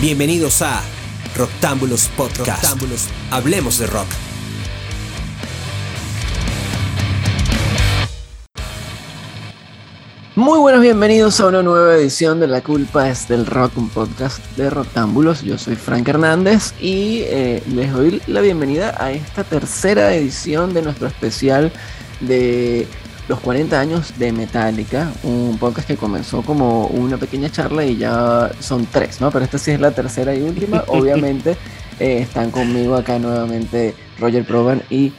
Bienvenidos 0.00 0.62
a 0.62 0.80
Roctámbulos 1.36 2.08
Podcast. 2.16 2.80
Hablemos 3.32 3.80
de 3.80 3.88
rock. 3.88 4.06
Muy 10.36 10.60
buenos 10.60 10.82
bienvenidos 10.82 11.40
a 11.40 11.48
una 11.48 11.64
nueva 11.64 11.96
edición 11.96 12.38
de 12.38 12.46
La 12.46 12.60
culpa 12.60 13.10
es 13.10 13.26
del 13.26 13.44
rock, 13.44 13.76
un 13.76 13.88
podcast 13.88 14.38
de 14.56 14.70
Roctámbulos. 14.70 15.42
Yo 15.42 15.58
soy 15.58 15.74
Frank 15.74 16.06
Hernández 16.06 16.74
y 16.80 17.22
eh, 17.24 17.60
les 17.66 17.92
doy 17.92 18.22
la 18.28 18.40
bienvenida 18.40 18.94
a 19.02 19.10
esta 19.10 19.42
tercera 19.42 20.14
edición 20.14 20.74
de 20.74 20.82
nuestro 20.82 21.08
especial 21.08 21.72
de 22.20 22.86
los 23.28 23.40
40 23.40 23.78
años 23.78 24.14
de 24.18 24.32
Metallica, 24.32 25.12
un 25.22 25.58
podcast 25.58 25.86
que 25.86 25.96
comenzó 25.96 26.42
como 26.42 26.86
una 26.86 27.18
pequeña 27.18 27.50
charla 27.50 27.84
y 27.84 27.98
ya 27.98 28.50
son 28.58 28.86
tres, 28.86 29.20
¿no? 29.20 29.30
Pero 29.30 29.44
esta 29.44 29.58
sí 29.58 29.72
es 29.72 29.80
la 29.80 29.90
tercera 29.90 30.34
y 30.34 30.40
última. 30.40 30.82
Obviamente 30.88 31.56
eh, 32.00 32.20
están 32.20 32.50
conmigo 32.50 32.96
acá 32.96 33.18
nuevamente 33.18 33.94
Roger 34.18 34.44
Proban 34.44 34.82
y 34.88 35.12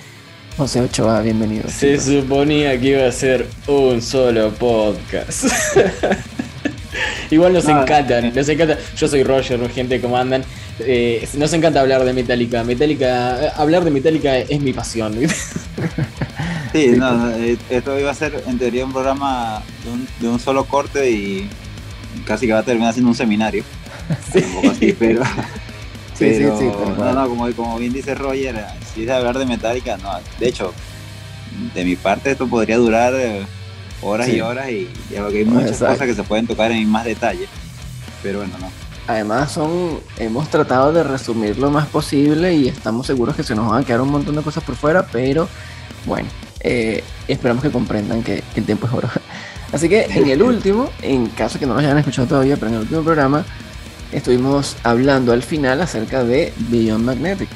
José 0.58 0.82
Ochoa, 0.82 1.22
bienvenido. 1.22 1.70
Se 1.70 2.00
suponía 2.00 2.80
que 2.80 2.88
iba 2.88 3.08
a 3.08 3.12
ser 3.12 3.48
un 3.68 4.02
solo 4.02 4.50
podcast. 4.52 5.46
Igual 7.30 7.54
nos 7.54 7.68
encantan, 7.68 8.34
nos 8.34 8.50
encanta. 8.50 8.78
Yo 8.98 9.08
soy 9.08 9.24
Roger, 9.24 9.70
gente, 9.70 10.02
¿cómo 10.02 10.18
andan? 10.18 10.44
Eh, 10.80 11.28
nos 11.38 11.54
encanta 11.54 11.80
hablar 11.80 12.04
de 12.04 12.14
Metallica. 12.14 12.64
Metallica, 12.64 13.50
hablar 13.50 13.84
de 13.84 13.92
Metallica 13.92 14.36
es 14.38 14.60
mi 14.60 14.74
pasión. 14.74 15.16
Sí, 16.72 16.88
no, 16.96 17.32
eh, 17.32 17.58
esto 17.70 18.00
iba 18.00 18.12
a 18.12 18.14
ser 18.14 18.44
en 18.48 18.60
teoría 18.60 18.86
un 18.86 18.94
programa 18.94 19.64
de 20.22 20.28
un, 20.28 20.40
solo 20.40 20.66
corte 20.66 21.10
y 21.10 21.50
casi 22.26 22.46
que 22.46 22.54
va 22.54 22.60
a 22.60 22.64
terminar 22.64 22.94
siendo 22.94 23.10
un 23.10 23.16
seminario. 23.16 23.64
Sí. 24.34 24.40
Un 24.40 24.54
poco 24.56 24.70
así, 24.72 24.94
pero. 24.94 25.24
sí, 26.16 26.34
sí, 26.34 26.44
sí, 26.58 26.66
no, 26.98 27.14
no, 27.14 27.30
como, 27.30 27.52
como 27.54 27.78
bien 27.78 27.94
dice 27.94 28.16
Roger, 28.16 28.66
si 28.94 29.04
es 29.04 29.10
hablar 29.10 29.38
de 29.38 29.46
Metallica, 29.46 29.98
no. 29.98 30.10
De 30.40 30.48
hecho, 30.48 30.74
de 31.76 31.86
mi 31.86 31.96
parte 31.96 32.32
esto 32.32 32.48
podría 32.48 32.78
durar 32.78 33.14
eh, 33.16 33.46
horas 34.02 34.30
y 34.30 34.42
horas 34.42 34.70
y, 34.70 34.90
ya 35.12 35.26
hay 35.26 35.46
muchas 35.46 35.78
cosas 35.78 36.00
que 36.00 36.16
se 36.16 36.24
pueden 36.24 36.48
tocar 36.48 36.72
en 36.72 36.90
más 36.90 37.06
detalle. 37.06 37.48
Pero 38.24 38.40
bueno, 38.40 38.56
no. 38.60 38.72
Además 39.08 39.52
son, 39.52 40.00
hemos 40.18 40.50
tratado 40.50 40.92
de 40.92 41.04
resumir 41.04 41.58
lo 41.58 41.72
más 41.72 41.88
posible 41.88 42.54
y 42.54 42.68
estamos 42.68 43.08
seguros 43.08 43.36
que 43.36 43.44
se 43.44 43.56
nos 43.56 43.70
van 43.70 43.84
a 43.84 43.86
quedar 43.86 44.02
un 44.02 44.12
montón 44.12 44.36
de 44.36 44.42
cosas 44.42 44.64
por 44.64 44.76
fuera, 44.76 45.06
pero 45.08 45.48
bueno, 46.06 46.30
eh, 46.62 47.04
esperamos 47.28 47.64
que 47.64 47.72
comprendan 47.72 48.24
que, 48.24 48.44
el 48.56 48.66
tiempo 48.66 48.88
es 48.88 48.94
oro. 48.94 49.10
Así 49.72 49.88
que 49.88 50.06
en 50.06 50.28
el 50.28 50.42
último, 50.42 50.90
en 51.02 51.28
caso 51.28 51.60
que 51.60 51.66
no 51.66 51.74
lo 51.74 51.80
hayan 51.80 51.98
escuchado 51.98 52.28
todavía, 52.28 52.56
pero 52.56 52.68
en 52.68 52.74
el 52.76 52.82
último 52.82 53.04
programa 53.04 53.46
estuvimos 54.12 54.76
hablando 54.84 55.32
al 55.32 55.44
final 55.44 55.82
acerca 55.82 56.24
de 56.24 56.52
Beyond 56.58 57.06
Magnetic. 57.06 57.50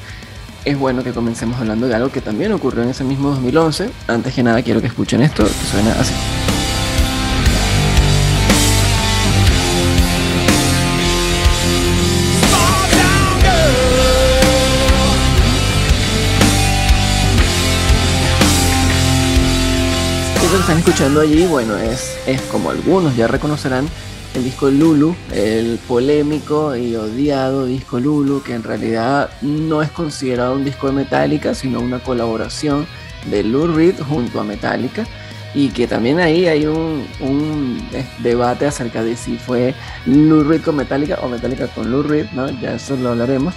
Es 0.64 0.78
bueno 0.78 1.02
que 1.02 1.12
comencemos 1.12 1.60
hablando 1.60 1.88
de 1.88 1.94
algo 1.94 2.10
que 2.10 2.20
también 2.20 2.52
ocurrió 2.52 2.84
en 2.84 2.90
ese 2.90 3.04
mismo 3.04 3.30
2011. 3.30 3.90
Antes 4.06 4.32
que 4.32 4.42
nada 4.42 4.62
quiero 4.62 4.80
que 4.80 4.86
escuchen 4.86 5.22
esto, 5.22 5.44
que 5.44 5.66
suena 5.70 5.92
así. 6.00 6.14
Están 20.64 20.78
escuchando 20.78 21.20
allí, 21.20 21.44
bueno, 21.44 21.76
es, 21.76 22.16
es 22.26 22.40
como 22.40 22.70
algunos 22.70 23.14
ya 23.14 23.26
reconocerán 23.26 23.86
el 24.32 24.44
disco 24.44 24.70
Lulu, 24.70 25.14
el 25.30 25.78
polémico 25.86 26.74
y 26.74 26.96
odiado 26.96 27.66
disco 27.66 28.00
Lulu, 28.00 28.42
que 28.42 28.54
en 28.54 28.62
realidad 28.62 29.28
no 29.42 29.82
es 29.82 29.90
considerado 29.90 30.54
un 30.54 30.64
disco 30.64 30.86
de 30.86 30.94
Metallica, 30.94 31.54
sino 31.54 31.80
una 31.80 31.98
colaboración 31.98 32.86
de 33.26 33.42
Lou 33.42 33.66
Reed 33.66 33.96
junto 34.08 34.40
a 34.40 34.44
Metallica. 34.44 35.04
Y 35.54 35.68
que 35.68 35.86
también 35.86 36.18
ahí 36.18 36.46
hay 36.46 36.64
un, 36.64 37.06
debate 38.20 38.64
acerca 38.64 39.02
de 39.04 39.18
si 39.18 39.36
fue 39.36 39.74
Lou 40.06 40.44
Reed 40.44 40.62
con 40.62 40.76
Metallica 40.76 41.18
o 41.20 41.28
Metallica 41.28 41.66
con 41.66 41.90
Lou 41.90 42.02
Reed, 42.02 42.30
¿no? 42.32 42.48
Ya 42.62 42.76
eso 42.76 42.96
lo 42.96 43.10
hablaremos. 43.10 43.52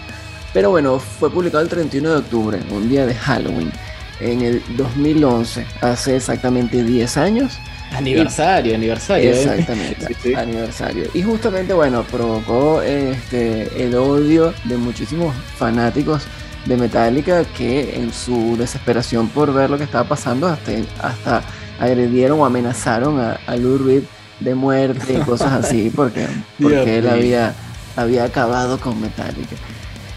Pero 0.51 0.72
bueno, 0.72 1.00
fue 1.00 1.31
publicado 1.31 1.63
el 1.63 1.69
31 1.69 2.09
de 2.09 2.17
octubre, 2.17 2.59
un 2.69 2.90
día 2.90 3.06
de 3.06 3.16
Halloween 3.16 3.72
en 4.19 4.41
el 4.41 4.63
2011, 4.75 5.66
hace 5.81 6.16
exactamente 6.16 6.83
10 6.83 7.17
años. 7.17 7.59
Aniversario, 7.94 8.75
aniversario. 8.75 9.31
¿eh? 9.31 9.44
Exactamente, 9.44 10.35
aniversario. 10.35 11.05
Y 11.13 11.22
justamente, 11.23 11.73
bueno, 11.73 12.03
provocó 12.03 12.81
este, 12.81 13.83
el 13.83 13.95
odio 13.95 14.53
de 14.66 14.78
muchísimos 14.78 15.33
fanáticos 15.57 16.23
de 16.66 16.75
Metallica 16.75 17.45
que 17.45 17.95
en 17.95 18.11
su 18.11 18.57
desesperación 18.57 19.29
por 19.29 19.53
ver 19.53 19.69
lo 19.69 19.78
que 19.78 19.85
estaba 19.85 20.07
pasando 20.07 20.47
hasta, 20.47 20.72
hasta 21.01 21.44
agredieron 21.79 22.41
o 22.41 22.45
amenazaron 22.45 23.19
a, 23.19 23.39
a 23.47 23.55
Lou 23.55 23.78
Reed 23.78 24.03
de 24.39 24.53
muerte 24.53 25.13
y 25.13 25.22
cosas 25.22 25.53
así 25.53 25.89
porque, 25.95 26.28
porque 26.61 26.97
él 26.97 27.07
había, 27.07 27.53
había 27.95 28.25
acabado 28.25 28.79
con 28.79 28.99
Metallica. 28.99 29.55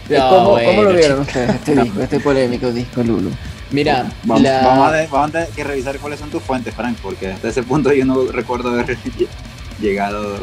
¿Cómo, 0.09 0.57
lo 0.83 0.93
vieron 0.93 1.21
ustedes 1.21 1.55
este 1.55 1.75
disco, 1.75 2.01
este 2.01 2.19
polémico 2.19 2.71
disco 2.71 3.01
Lulu? 3.01 3.31
Mira, 3.71 4.11
vamos, 4.23 4.45
a 4.45 5.27
tener 5.31 5.47
que 5.49 5.63
revisar 5.63 5.97
cuáles 5.99 6.19
son 6.19 6.29
tus 6.29 6.43
fuentes, 6.43 6.73
Frank, 6.73 6.97
porque 7.01 7.31
hasta 7.31 7.49
ese 7.49 7.63
punto 7.63 7.93
yo 7.93 8.05
no 8.05 8.25
recuerdo 8.25 8.69
haber 8.69 8.97
llegado 9.81 10.39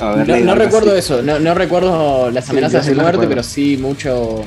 a 0.00 0.10
ver. 0.16 0.44
No, 0.44 0.54
recuerdo 0.54 0.96
eso, 0.96 1.22
no, 1.22 1.54
recuerdo 1.54 2.30
las 2.30 2.48
amenazas 2.50 2.86
de 2.86 2.94
muerte, 2.94 3.26
pero 3.28 3.42
sí 3.42 3.76
mucho, 3.76 4.44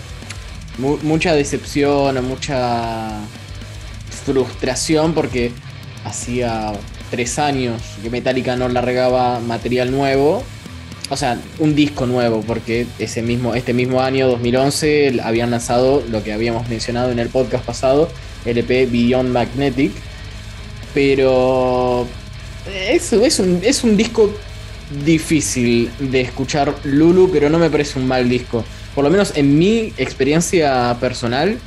mucha 0.78 1.34
decepción, 1.34 2.24
mucha 2.28 3.10
frustración, 4.26 5.14
porque 5.14 5.52
hacía 6.04 6.74
tres 7.12 7.40
años 7.40 7.82
que 8.02 8.10
Metallica 8.10 8.56
no 8.56 8.68
largaba 8.68 9.40
material 9.40 9.92
nuevo 9.92 10.44
o 11.10 11.18
sea, 11.18 11.40
un 11.60 11.76
disco 11.76 12.06
nuevo, 12.06 12.42
porque 12.42 12.88
ese 13.00 13.22
mismo, 13.22 13.56
este 13.56 13.74
mismo 13.74 14.02
año, 14.02 14.28
2011, 14.28 15.20
habían 15.24 15.52
lanzado 15.52 16.04
lo 16.10 16.24
que 16.24 16.34
habíamos 16.34 16.68
mencionado 16.68 17.12
en 17.12 17.20
el 17.20 17.30
podcast 17.30 17.64
pasado, 17.64 18.10
LP 18.46 18.88
Beyond 18.88 19.30
Magnetic. 19.30 19.92
Pero 20.94 22.08
es, 22.90 23.12
un, 23.40 23.60
es 23.64 23.84
un 23.84 23.98
disco 23.98 24.34
difícil 25.04 25.92
de 26.00 26.22
escuchar 26.22 26.74
Lulu, 26.84 27.30
pero 27.32 27.50
no 27.50 27.60
me 27.60 27.70
parece 27.70 28.00
un 28.00 28.08
mal 28.08 28.28
disco. 28.30 28.64
Por 28.94 29.04
lo 29.04 29.10
menos 29.10 29.34
en 29.36 29.60
mi 29.60 29.94
experiencia 29.98 30.96
personal, 31.00 31.60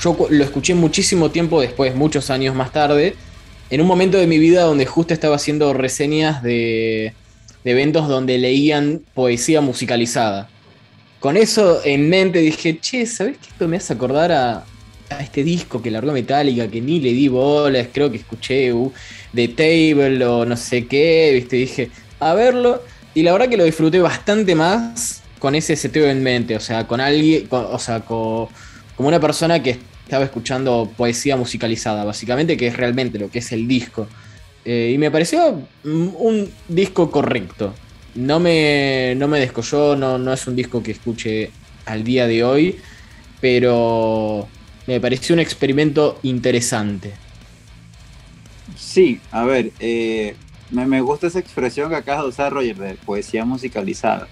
yo 0.00 0.16
lo 0.30 0.44
escuché 0.44 0.74
muchísimo 0.74 1.30
tiempo 1.30 1.60
después, 1.60 1.94
muchos 1.94 2.30
años 2.30 2.54
más 2.54 2.72
tarde, 2.72 3.14
en 3.70 3.80
un 3.80 3.86
momento 3.86 4.18
de 4.18 4.26
mi 4.26 4.38
vida 4.38 4.62
donde 4.62 4.86
justo 4.86 5.14
estaba 5.14 5.36
haciendo 5.36 5.72
reseñas 5.74 6.42
de 6.42 7.14
de 7.64 7.70
eventos 7.70 8.08
donde 8.08 8.38
leían 8.38 9.02
poesía 9.14 9.60
musicalizada. 9.60 10.48
Con 11.20 11.36
eso 11.36 11.80
en 11.84 12.08
mente 12.08 12.40
dije, 12.40 12.78
che, 12.80 13.06
¿sabes 13.06 13.38
qué 13.38 13.48
esto 13.48 13.68
me 13.68 13.76
hace 13.76 13.92
acordar 13.92 14.32
a, 14.32 14.64
este 15.20 15.44
disco 15.44 15.82
que 15.82 15.90
largó 15.90 16.10
Metallica, 16.12 16.68
que 16.68 16.80
ni 16.80 16.98
le 16.98 17.12
di 17.12 17.28
bolas, 17.28 17.88
creo 17.92 18.10
que 18.10 18.16
escuché 18.16 18.72
uh, 18.72 18.90
The 19.34 19.48
Table 19.48 20.24
o 20.24 20.46
no 20.46 20.56
sé 20.56 20.86
qué, 20.86 21.32
viste, 21.34 21.56
dije, 21.56 21.90
a 22.18 22.32
verlo, 22.32 22.82
y 23.14 23.22
la 23.22 23.32
verdad 23.32 23.48
que 23.48 23.58
lo 23.58 23.64
disfruté 23.64 24.00
bastante 24.00 24.54
más 24.54 25.22
con 25.38 25.54
ese 25.54 25.76
seteo 25.76 26.08
en 26.08 26.22
mente, 26.22 26.56
o 26.56 26.60
sea, 26.60 26.86
con 26.86 27.00
alguien, 27.00 27.46
o 27.50 27.78
sea, 27.78 28.00
como 28.00 28.48
una 28.96 29.20
persona 29.20 29.62
que 29.62 29.78
estaba 30.04 30.24
escuchando 30.24 30.90
poesía 30.96 31.36
musicalizada, 31.36 32.04
básicamente, 32.04 32.56
que 32.56 32.68
es 32.68 32.76
realmente 32.76 33.18
lo 33.18 33.30
que 33.30 33.40
es 33.40 33.52
el 33.52 33.66
disco. 33.66 34.06
Eh, 34.64 34.92
y 34.94 34.98
me 34.98 35.10
pareció 35.10 35.60
un 35.84 36.50
disco 36.68 37.10
correcto. 37.10 37.74
No 38.14 38.40
me, 38.40 39.14
no 39.16 39.26
me 39.26 39.40
descolló, 39.40 39.96
no, 39.96 40.18
no 40.18 40.32
es 40.32 40.46
un 40.46 40.54
disco 40.54 40.82
que 40.82 40.92
escuche 40.92 41.50
al 41.86 42.04
día 42.04 42.26
de 42.26 42.44
hoy, 42.44 42.78
pero 43.40 44.48
me 44.86 45.00
pareció 45.00 45.34
un 45.34 45.40
experimento 45.40 46.18
interesante. 46.22 47.12
Sí, 48.76 49.20
a 49.30 49.44
ver, 49.44 49.72
eh, 49.80 50.36
me, 50.70 51.00
gusta 51.00 51.26
esa 51.26 51.38
expresión 51.38 51.90
que 51.90 51.96
acabas 51.96 52.22
de 52.22 52.28
usar, 52.28 52.52
Roger, 52.52 52.76
de 52.76 52.94
poesía 52.94 53.44
musicalizada, 53.44 54.28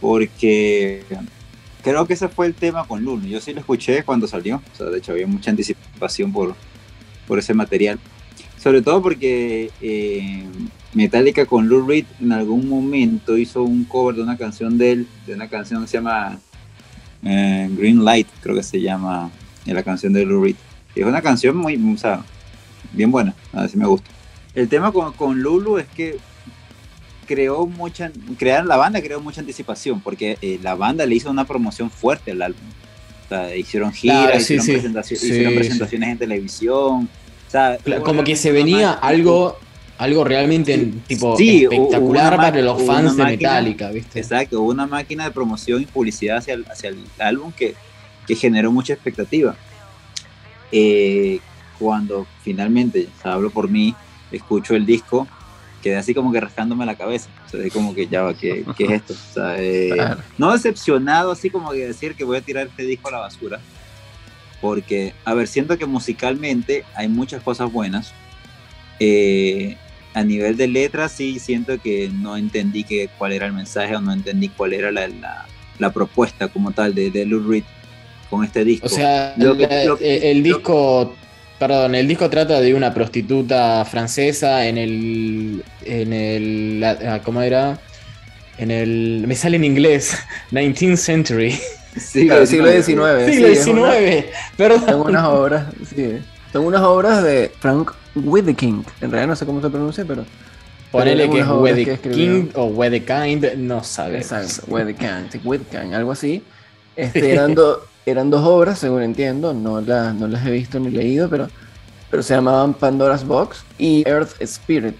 porque 0.00 1.04
creo 1.82 2.06
que 2.06 2.14
ese 2.14 2.28
fue 2.28 2.46
el 2.46 2.54
tema 2.54 2.86
con 2.86 3.04
Luna. 3.04 3.26
Yo 3.26 3.40
sí 3.40 3.52
lo 3.52 3.60
escuché 3.60 4.02
cuando 4.02 4.26
salió, 4.26 4.56
o 4.56 4.76
sea, 4.76 4.86
de 4.86 4.98
hecho 4.98 5.12
había 5.12 5.26
mucha 5.26 5.50
anticipación 5.50 6.32
por, 6.32 6.54
por 7.26 7.38
ese 7.38 7.54
material 7.54 7.98
sobre 8.58 8.82
todo 8.82 9.02
porque 9.02 9.70
eh, 9.80 10.44
Metallica 10.94 11.46
con 11.46 11.68
Lou 11.68 11.86
Reed 11.86 12.06
en 12.20 12.32
algún 12.32 12.68
momento 12.68 13.36
hizo 13.36 13.62
un 13.62 13.84
cover 13.84 14.16
de 14.16 14.22
una 14.22 14.36
canción 14.36 14.78
de 14.78 14.92
él, 14.92 15.08
de 15.26 15.34
una 15.34 15.48
canción 15.48 15.82
que 15.82 15.88
se 15.88 15.96
llama 15.98 16.38
eh, 17.22 17.68
Green 17.76 18.04
Light, 18.04 18.28
creo 18.40 18.54
que 18.54 18.62
se 18.62 18.80
llama 18.80 19.30
la 19.64 19.82
canción 19.82 20.12
de 20.12 20.24
Lou 20.24 20.42
Reed. 20.42 20.56
es 20.94 21.04
una 21.04 21.22
canción 21.22 21.56
muy, 21.56 21.76
o 21.76 21.98
sea, 21.98 22.24
bien 22.92 23.10
buena, 23.10 23.34
a 23.52 23.62
ver 23.62 23.70
si 23.70 23.76
me 23.76 23.86
gusta. 23.86 24.08
El 24.54 24.68
tema 24.68 24.90
con, 24.92 25.12
con 25.12 25.40
Lulu 25.40 25.78
es 25.78 25.86
que 25.86 26.18
creó 27.26 27.66
mucha, 27.66 28.10
crear 28.38 28.64
la 28.64 28.76
banda 28.76 29.00
creó 29.02 29.20
mucha 29.20 29.40
anticipación, 29.40 30.00
porque 30.00 30.38
eh, 30.40 30.58
la 30.62 30.74
banda 30.74 31.06
le 31.06 31.14
hizo 31.14 31.30
una 31.30 31.44
promoción 31.44 31.90
fuerte 31.90 32.32
al 32.32 32.42
álbum. 32.42 32.62
O 33.26 33.28
sea, 33.28 33.54
hicieron 33.54 33.92
giras, 33.92 34.50
hicieron, 34.50 35.54
presentaciones 35.54 36.08
en 36.08 36.18
televisión. 36.18 37.08
Como 38.04 38.24
que 38.24 38.36
se 38.36 38.52
venía 38.52 38.92
algo 38.92 39.58
algo 39.98 40.22
realmente 40.22 40.92
tipo 41.06 41.36
espectacular 41.38 42.36
para 42.36 42.62
los 42.62 42.82
fans 42.84 43.16
de 43.16 43.24
Metallica, 43.24 43.90
¿viste? 43.90 44.20
Exacto, 44.20 44.62
hubo 44.62 44.70
una 44.70 44.86
máquina 44.86 45.24
de 45.24 45.32
promoción 45.32 45.82
y 45.82 45.86
publicidad 45.86 46.38
hacia 46.38 46.54
el, 46.54 46.64
hacia 46.70 46.90
el 46.90 47.04
álbum 47.18 47.52
que, 47.52 47.74
que, 48.26 48.36
generó 48.36 48.70
mucha 48.70 48.92
expectativa. 48.92 49.56
Eh, 50.70 51.40
cuando 51.80 52.26
finalmente, 52.42 53.08
hablo 53.24 53.50
por 53.50 53.68
mí, 53.68 53.94
escucho 54.30 54.76
el 54.76 54.86
disco, 54.86 55.26
quedé 55.82 55.96
así 55.96 56.14
como 56.14 56.30
que 56.30 56.40
rascándome 56.40 56.86
la 56.86 56.94
cabeza. 56.94 57.28
O 57.46 57.50
sea, 57.50 57.68
como 57.70 57.92
que 57.92 58.06
ya, 58.06 58.32
¿qué, 58.34 58.64
¿qué 58.76 58.84
es 58.84 58.90
esto? 58.90 59.14
O 59.14 59.34
sea, 59.34 59.56
eh, 59.58 60.16
No 60.38 60.52
decepcionado, 60.52 61.32
así 61.32 61.50
como 61.50 61.72
que 61.72 61.88
decir 61.88 62.14
que 62.14 62.22
voy 62.22 62.36
a 62.36 62.40
tirar 62.40 62.68
este 62.68 62.84
disco 62.84 63.08
a 63.08 63.12
la 63.12 63.18
basura. 63.18 63.60
Porque, 64.60 65.14
a 65.24 65.34
ver, 65.34 65.46
siento 65.46 65.78
que 65.78 65.86
musicalmente 65.86 66.84
hay 66.94 67.08
muchas 67.08 67.42
cosas 67.42 67.70
buenas. 67.72 68.12
Eh, 69.00 69.76
a 70.14 70.24
nivel 70.24 70.56
de 70.56 70.66
letras 70.66 71.12
sí 71.12 71.38
siento 71.38 71.80
que 71.80 72.10
no 72.12 72.36
entendí 72.36 72.82
que, 72.82 73.08
cuál 73.18 73.32
era 73.32 73.46
el 73.46 73.52
mensaje 73.52 73.94
o 73.94 74.00
no 74.00 74.12
entendí 74.12 74.48
cuál 74.48 74.72
era 74.72 74.90
la, 74.90 75.08
la, 75.78 75.92
propuesta 75.92 76.48
como 76.48 76.72
tal 76.72 76.94
de, 76.94 77.10
de 77.10 77.24
Lou 77.24 77.48
Reed 77.48 77.62
con 78.28 78.44
este 78.44 78.64
disco. 78.64 78.86
O 78.86 78.88
sea, 78.88 79.34
el, 79.34 80.42
disco, 80.42 81.14
perdón, 81.58 81.94
el 81.94 82.08
disco 82.08 82.28
trata 82.28 82.60
de 82.60 82.74
una 82.74 82.92
prostituta 82.92 83.84
francesa 83.84 84.66
en 84.66 84.78
el, 84.78 85.64
en 85.84 86.12
el, 86.12 86.84
ah, 86.84 87.20
¿cómo 87.24 87.42
era? 87.42 87.78
En 88.58 88.70
el, 88.70 89.24
me 89.26 89.34
sale 89.34 89.56
en 89.56 89.64
inglés, 89.64 90.16
19th 90.50 90.96
century. 90.96 91.58
Siglo, 91.98 92.46
siglo 92.46 92.70
XIX. 92.70 92.84
Siglo 92.84 93.48
XIX, 93.54 94.26
perdón. 94.56 94.86
Tengo 94.86 95.04
unas 95.04 95.24
obras, 95.24 95.66
sí. 95.94 96.18
Son 96.52 96.64
unas 96.64 96.82
obras 96.82 97.22
de 97.22 97.52
Frank 97.58 97.92
Wedekind. 98.14 98.86
En 99.00 99.10
realidad 99.10 99.28
no 99.28 99.36
sé 99.36 99.46
cómo 99.46 99.60
se 99.60 99.70
pronuncia, 99.70 100.04
pero. 100.06 100.24
Ponele 100.90 101.28
que 101.28 101.40
es 101.40 101.46
Wedekind 101.46 102.52
o 102.54 102.66
Wedekind, 102.66 103.56
no 103.58 103.84
sabes. 103.84 104.32
Exacto, 104.32 104.72
Wedekind, 104.72 105.44
Wedekind, 105.44 105.94
algo 105.94 106.12
así. 106.12 106.42
Este, 106.96 107.32
eran, 107.32 107.54
eran 108.06 108.30
dos 108.30 108.44
obras, 108.44 108.78
según 108.78 109.02
entiendo, 109.02 109.52
no, 109.52 109.80
no 109.80 110.28
las 110.28 110.46
he 110.46 110.50
visto 110.50 110.80
ni 110.80 110.90
leído, 110.90 111.28
pero, 111.28 111.48
pero 112.10 112.22
se 112.22 112.34
llamaban 112.34 112.72
Pandora's 112.72 113.26
Box 113.26 113.64
y 113.78 114.02
Earth 114.08 114.40
Spirit. 114.40 114.96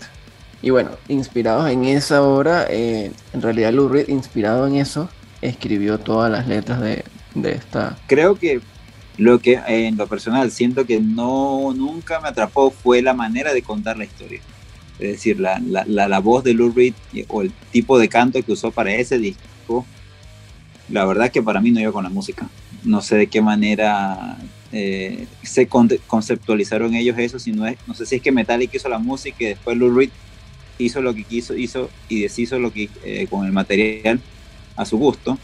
Y 0.61 0.71
bueno, 0.71 0.91
inspirados 1.09 1.71
en 1.71 1.85
esa 1.87 2.23
obra, 2.23 2.67
eh, 2.69 3.11
en 3.33 3.43
realidad 3.43 3.73
Lou 3.73 3.89
Reed, 3.89 4.09
inspirado 4.09 4.67
en 4.67 4.77
eso, 4.77 5.09
escribió 5.43 5.99
todas 5.99 6.31
las 6.31 6.47
letras 6.47 6.81
de, 6.81 7.05
de 7.35 7.53
esta. 7.53 7.99
Creo 8.07 8.37
que 8.37 8.61
lo 9.17 9.41
que 9.41 9.61
en 9.67 9.97
lo 9.97 10.07
personal 10.07 10.51
siento 10.51 10.87
que 10.87 11.01
no 11.01 11.73
nunca 11.75 12.21
me 12.21 12.29
atrapó 12.29 12.71
fue 12.71 13.03
la 13.03 13.15
manera 13.15 13.53
de 13.53 13.63
contar 13.63 13.99
la 13.99 14.05
historia. 14.05 14.41
Es 14.99 15.13
decir, 15.13 15.39
la, 15.39 15.61
la, 15.61 15.85
la, 15.85 16.19
voz 16.19 16.43
de 16.43 16.55
Lou 16.55 16.73
Reed 16.73 16.95
o 17.29 17.43
el 17.43 17.53
tipo 17.71 17.99
de 17.99 18.09
canto 18.09 18.43
que 18.43 18.53
usó 18.53 18.73
para 18.73 18.95
ese 18.95 19.19
disco, 19.19 19.87
la 20.89 21.05
verdad 21.05 21.31
que 21.31 21.43
para 21.43 21.61
mí 21.61 21.71
no 21.71 21.81
iba 21.81 21.93
con 21.93 22.05
la 22.05 22.11
música. 22.11 22.49
No 22.83 23.01
sé 23.01 23.17
de 23.17 23.27
qué 23.29 23.41
manera 23.41 24.39
eh, 24.73 25.27
se 25.43 25.69
conceptualizaron 25.69 26.95
ellos 26.95 27.17
eso, 27.19 27.39
si 27.39 27.53
no, 27.53 27.67
es, 27.67 27.77
no 27.87 27.95
sé 27.95 28.07
si 28.07 28.17
es 28.17 28.23
que 28.23 28.33
Metallica 28.33 28.77
hizo 28.77 28.89
la 28.89 28.99
música 28.99 29.37
y 29.41 29.47
después 29.47 29.77
Lou 29.77 29.97
Reed 29.97 30.11
hizo 30.79 31.01
lo 31.01 31.15
que 31.15 31.25
quiso 31.25 31.57
hizo 31.57 31.91
y 32.09 32.23
deshizo 32.23 32.59
lo 32.59 32.73
que 32.73 32.89
eh, 33.05 33.27
con 33.29 33.45
el 33.47 33.53
material 33.53 34.21
a 34.79 34.87
su 34.87 34.97
gusto 34.97 35.39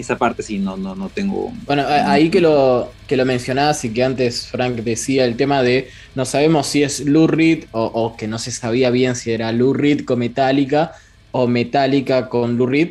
esa 0.00 0.18
parte 0.18 0.42
sí, 0.42 0.58
no, 0.58 0.76
no, 0.76 0.94
no 0.94 1.08
tengo. 1.08 1.52
Bueno, 1.64 1.84
ahí 1.86 2.28
que 2.28 2.40
lo, 2.40 2.92
que 3.06 3.16
lo 3.16 3.24
mencionabas 3.24 3.84
y 3.84 3.90
que 3.90 4.04
antes 4.04 4.46
Frank 4.46 4.76
decía 4.76 5.24
el 5.24 5.36
tema 5.36 5.62
de 5.62 5.88
no 6.14 6.24
sabemos 6.24 6.66
si 6.66 6.82
es 6.82 7.00
Lou 7.00 7.26
Reed 7.26 7.64
o, 7.72 8.14
que 8.16 8.28
no 8.28 8.38
se 8.38 8.50
sabía 8.50 8.90
bien 8.90 9.16
si 9.16 9.32
era 9.32 9.52
Lou 9.52 9.72
Reed 9.72 10.04
con 10.04 10.18
Metallica 10.18 10.92
o 11.32 11.46
Metallica 11.46 12.28
con 12.28 12.56
Lou 12.56 12.66
Reed. 12.66 12.90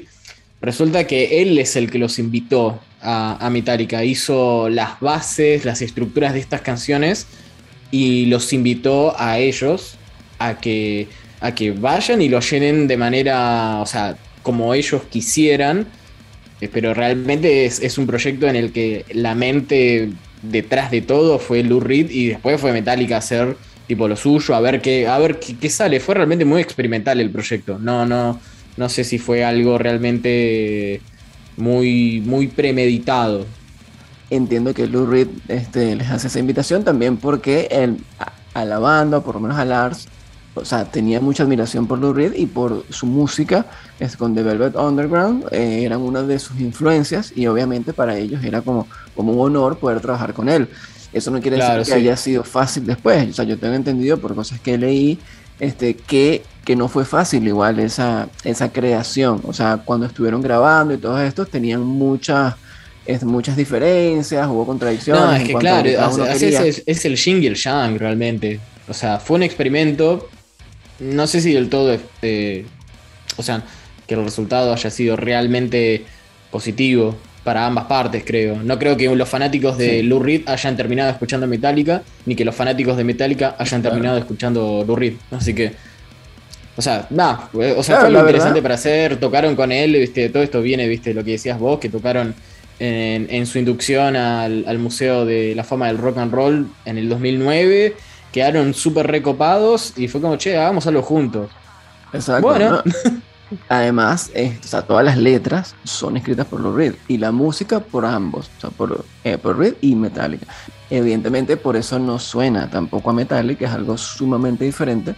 Resulta 0.61 1.05
que 1.05 1.41
él 1.41 1.57
es 1.59 1.75
el 1.75 1.91
que 1.91 1.99
los 1.99 2.17
invitó 2.17 2.79
a, 3.01 3.45
a 3.45 3.49
Metallica, 3.49 4.03
hizo 4.03 4.67
las 4.69 4.99
bases, 4.99 5.63
las 5.63 5.81
estructuras 5.81 6.33
de 6.33 6.39
estas 6.39 6.61
canciones 6.61 7.27
y 7.91 8.25
los 8.25 8.51
invitó 8.51 9.13
a 9.19 9.37
ellos 9.37 9.97
a 10.39 10.57
que, 10.57 11.07
a 11.39 11.53
que 11.53 11.71
vayan 11.71 12.21
y 12.21 12.29
lo 12.29 12.39
llenen 12.39 12.87
de 12.87 12.97
manera, 12.97 13.79
o 13.79 13.85
sea, 13.85 14.17
como 14.45 14.73
ellos 14.73 15.01
quisieran 15.09 15.87
eh, 16.61 16.69
pero 16.71 16.93
realmente 16.93 17.65
es, 17.65 17.97
un 17.97 18.07
proyecto 18.07 18.47
en 18.47 18.55
el 18.55 18.71
que 18.71 19.05
la 19.11 19.35
mente 19.35 20.09
detrás 20.41 20.89
de 20.91 21.01
todo 21.01 21.37
fue 21.37 21.63
Lou 21.63 21.79
Reed 21.79 22.09
y 22.09 22.27
después 22.27 22.61
fue 22.61 22.71
Metallica 22.71 23.15
a 23.15 23.19
hacer 23.19 23.57
tipo 23.87 24.07
lo 24.07 24.15
suyo, 24.15 24.55
a 24.55 24.61
ver 24.61 24.81
qué, 24.81 25.07
a 25.07 25.17
ver 25.19 25.39
qué, 25.39 25.69
sale. 25.69 25.99
Fue 25.99 26.15
realmente 26.15 26.45
muy 26.45 26.61
experimental 26.61 27.19
el 27.19 27.29
proyecto. 27.29 27.77
No, 27.77 28.05
no, 28.05 28.39
no 28.77 28.89
sé 28.89 29.03
si 29.03 29.19
fue 29.19 29.43
algo 29.43 29.77
realmente 29.77 31.01
muy, 31.57 32.21
muy 32.25 32.47
premeditado. 32.47 33.45
Entiendo 34.29 34.73
que 34.73 34.87
Lou 34.87 35.05
Reed 35.05 35.27
este, 35.49 35.95
les 35.95 36.09
hace 36.09 36.27
esa 36.27 36.39
invitación 36.39 36.83
también 36.83 37.17
porque 37.17 37.67
él, 37.69 37.97
a 38.53 38.65
la 38.65 38.79
banda, 38.79 39.21
por 39.21 39.35
lo 39.35 39.41
menos 39.41 39.57
a 39.57 39.65
Lars, 39.65 40.07
o 40.55 40.65
sea, 40.65 40.85
tenía 40.85 41.19
mucha 41.19 41.43
admiración 41.43 41.85
por 41.85 41.99
Lou 41.99 42.13
Reed 42.13 42.33
y 42.33 42.45
por 42.45 42.85
su 42.89 43.05
música 43.05 43.65
es 43.99 44.15
con 44.17 44.33
The 44.33 44.41
Velvet 44.41 44.75
Underground, 44.75 45.45
eh, 45.51 45.83
eran 45.83 46.01
una 46.01 46.23
de 46.23 46.39
sus 46.39 46.59
influencias 46.59 47.33
y 47.35 47.45
obviamente 47.47 47.93
para 47.93 48.17
ellos 48.17 48.43
era 48.43 48.61
como, 48.61 48.87
como 49.15 49.33
un 49.33 49.39
honor 49.41 49.77
poder 49.77 49.99
trabajar 49.99 50.33
con 50.33 50.49
él. 50.49 50.67
Eso 51.13 51.31
no 51.31 51.39
quiere 51.39 51.57
decir 51.57 51.83
que 51.85 51.93
haya 51.93 52.17
sido 52.17 52.43
fácil 52.43 52.85
después, 52.85 53.29
o 53.29 53.33
sea, 53.33 53.45
yo 53.45 53.57
tengo 53.57 53.73
entendido 53.73 54.17
por 54.17 54.33
cosas 54.33 54.59
que 54.59 54.77
leí 54.77 55.19
este, 55.59 55.95
que, 55.95 56.43
que 56.65 56.75
no 56.75 56.87
fue 56.87 57.05
fácil 57.05 57.47
igual 57.47 57.79
esa, 57.79 58.27
esa 58.43 58.71
creación, 58.71 59.41
o 59.43 59.53
sea, 59.53 59.81
cuando 59.83 60.05
estuvieron 60.05 60.41
grabando 60.41 60.93
y 60.93 60.97
todo 60.97 61.21
esto 61.21 61.45
tenían 61.45 61.81
muchas 61.81 62.55
muchas 63.21 63.55
diferencias, 63.55 64.47
hubo 64.47 64.65
contradicciones. 64.65 65.23
No, 65.23 65.31
es 65.33 65.43
que 65.43 65.53
claro, 65.53 65.87
es, 65.87 66.83
es, 66.85 67.05
el 67.05 67.15
Shingle 67.15 67.53
yang 67.53 67.99
realmente. 67.99 68.59
O 68.87 68.93
sea, 68.93 69.19
fue 69.19 69.37
un 69.37 69.43
experimento 69.43 70.27
no 70.99 71.27
sé 71.27 71.41
si 71.41 71.53
del 71.53 71.69
todo, 71.69 71.93
este, 71.93 72.65
o 73.37 73.43
sea, 73.43 73.63
que 74.07 74.13
el 74.13 74.23
resultado 74.23 74.73
haya 74.73 74.89
sido 74.89 75.15
realmente 75.15 76.03
positivo 76.51 77.17
para 77.43 77.65
ambas 77.65 77.85
partes, 77.85 78.23
creo. 78.25 78.61
No 78.63 78.79
creo 78.79 78.97
que 78.97 79.13
los 79.15 79.29
fanáticos 79.29 79.77
de 79.77 80.01
Lou 80.03 80.19
Reed 80.19 80.41
hayan 80.47 80.75
terminado 80.75 81.11
escuchando 81.11 81.45
Metallica, 81.47 82.01
ni 82.25 82.35
que 82.35 82.43
los 82.43 82.55
fanáticos 82.55 82.97
de 82.97 83.03
Metallica 83.03 83.55
hayan 83.59 83.81
terminado 83.81 84.17
escuchando 84.17 84.83
Lou 84.85 84.95
Reed. 84.95 85.13
Así 85.31 85.53
que, 85.53 85.73
o 86.75 86.81
sea, 86.81 87.07
nada, 87.11 87.49
o 87.53 87.83
sea, 87.83 87.99
fue 87.99 88.07
algo 88.07 88.19
interesante 88.21 88.61
para 88.61 88.75
hacer, 88.75 89.17
tocaron 89.17 89.55
con 89.55 89.71
él, 89.71 89.93
viste, 89.93 90.29
todo 90.29 90.43
esto 90.43 90.61
viene, 90.61 90.87
viste, 90.87 91.13
lo 91.13 91.23
que 91.23 91.31
decías 91.31 91.59
vos, 91.59 91.79
que 91.79 91.89
tocaron 91.89 92.33
en, 92.79 93.45
su 93.45 93.59
inducción 93.59 94.15
al, 94.15 94.65
al 94.67 94.79
Museo 94.79 95.25
de 95.25 95.53
la 95.55 95.63
Fama 95.63 95.87
del 95.87 95.97
Rock 95.97 96.17
and 96.17 96.33
Roll 96.33 96.67
en 96.85 96.97
el 96.97 97.07
2009 97.09 97.95
quedaron 98.35 98.73
súper 98.73 99.07
recopados 99.07 99.93
y 99.95 100.09
fue 100.09 100.19
como, 100.19 100.35
che, 100.35 100.57
hagamos 100.57 100.85
algo 100.87 101.01
juntos. 101.01 101.49
Exacto. 102.11 102.45
Bueno. 102.45 102.83
Además, 103.69 104.29
eh, 104.33 104.59
o 104.61 104.67
sea, 104.67 104.81
todas 104.81 105.05
las 105.05 105.17
letras 105.17 105.73
son 105.85 106.17
escritas 106.17 106.45
por 106.45 106.59
los 106.59 106.75
Reed 106.75 106.95
y 107.07 107.17
la 107.17 107.31
música 107.31 107.79
por 107.79 108.05
ambos, 108.05 108.49
o 108.57 108.59
sea, 108.59 108.69
por, 108.71 109.05
eh, 109.23 109.37
por 109.37 109.57
Reed 109.57 109.75
y 109.79 109.95
Metallica. 109.95 110.47
Evidentemente, 110.89 111.55
por 111.55 111.77
eso 111.77 111.97
no 111.97 112.19
suena 112.19 112.69
tampoco 112.69 113.09
a 113.09 113.13
Metallica, 113.13 113.67
es 113.67 113.71
algo 113.71 113.97
sumamente 113.97 114.65
diferente. 114.65 115.15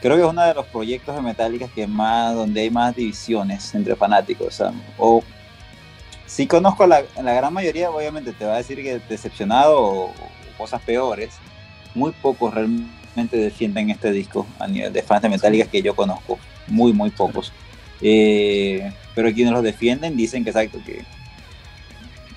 Creo 0.00 0.14
que 0.14 0.22
es 0.22 0.28
uno 0.28 0.42
de 0.42 0.54
los 0.54 0.66
proyectos 0.66 1.16
de 1.16 1.22
Metallica 1.22 1.66
que 1.66 1.88
más, 1.88 2.36
donde 2.36 2.60
hay 2.60 2.70
más 2.70 2.94
divisiones 2.94 3.74
entre 3.74 3.96
fanáticos. 3.96 4.46
O, 4.46 4.50
sea, 4.52 4.72
o 4.98 5.24
si 6.26 6.46
conozco 6.46 6.86
la, 6.86 7.02
la 7.20 7.32
gran 7.32 7.52
mayoría, 7.52 7.90
obviamente 7.90 8.32
te 8.32 8.44
va 8.44 8.54
a 8.54 8.58
decir 8.58 8.80
que 8.80 9.00
decepcionado 9.08 9.80
o 9.80 10.14
cosas 10.56 10.80
peores 10.82 11.40
muy 11.94 12.12
pocos 12.12 12.52
realmente 12.54 13.36
defienden 13.36 13.90
este 13.90 14.10
disco 14.12 14.46
a 14.58 14.66
nivel 14.66 14.92
de 14.92 15.02
fans 15.02 15.22
de 15.22 15.28
Metallica 15.28 15.70
que 15.70 15.82
yo 15.82 15.94
conozco, 15.94 16.38
muy, 16.68 16.92
muy 16.92 17.10
pocos. 17.10 17.52
Eh, 18.00 18.92
pero 19.14 19.32
quienes 19.32 19.52
los 19.52 19.62
defienden 19.62 20.16
dicen 20.16 20.44
que 20.44 20.50
exacto, 20.50 20.78
que 20.84 21.04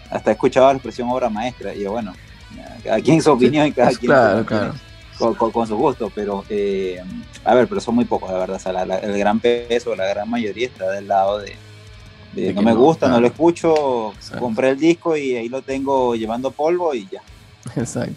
hasta 0.09 0.29
he 0.29 0.33
escuchado 0.33 0.67
la 0.67 0.73
expresión 0.73 1.09
obra 1.09 1.29
maestra, 1.29 1.73
y 1.73 1.85
bueno, 1.85 2.13
cada 2.83 3.01
quien 3.01 3.21
su 3.21 3.31
opinión 3.31 3.67
y 3.67 3.71
cada 3.71 3.91
quien 3.91 4.11
Con, 5.17 5.67
su 5.67 5.77
gusto, 5.77 6.11
pero 6.13 6.43
eh, 6.49 7.01
a 7.43 7.55
ver, 7.55 7.67
pero 7.67 7.79
son 7.81 7.95
muy 7.95 8.05
pocos, 8.05 8.31
la 8.31 8.37
verdad, 8.37 9.03
el 9.03 9.17
gran 9.17 9.39
peso, 9.39 9.95
la 9.95 10.05
gran 10.07 10.29
mayoría 10.29 10.67
está 10.67 10.91
del 10.91 11.07
lado 11.07 11.39
de, 11.39 12.53
no 12.53 12.61
me 12.61 12.73
gusta, 12.73 13.07
no 13.07 13.19
lo 13.19 13.27
escucho, 13.27 14.13
compré 14.39 14.71
el 14.71 14.79
disco 14.79 15.15
y 15.15 15.35
ahí 15.35 15.47
lo 15.47 15.61
tengo 15.61 16.15
llevando 16.15 16.51
polvo 16.51 16.93
y 16.93 17.07
ya. 17.09 17.21
Exacto. 17.75 18.15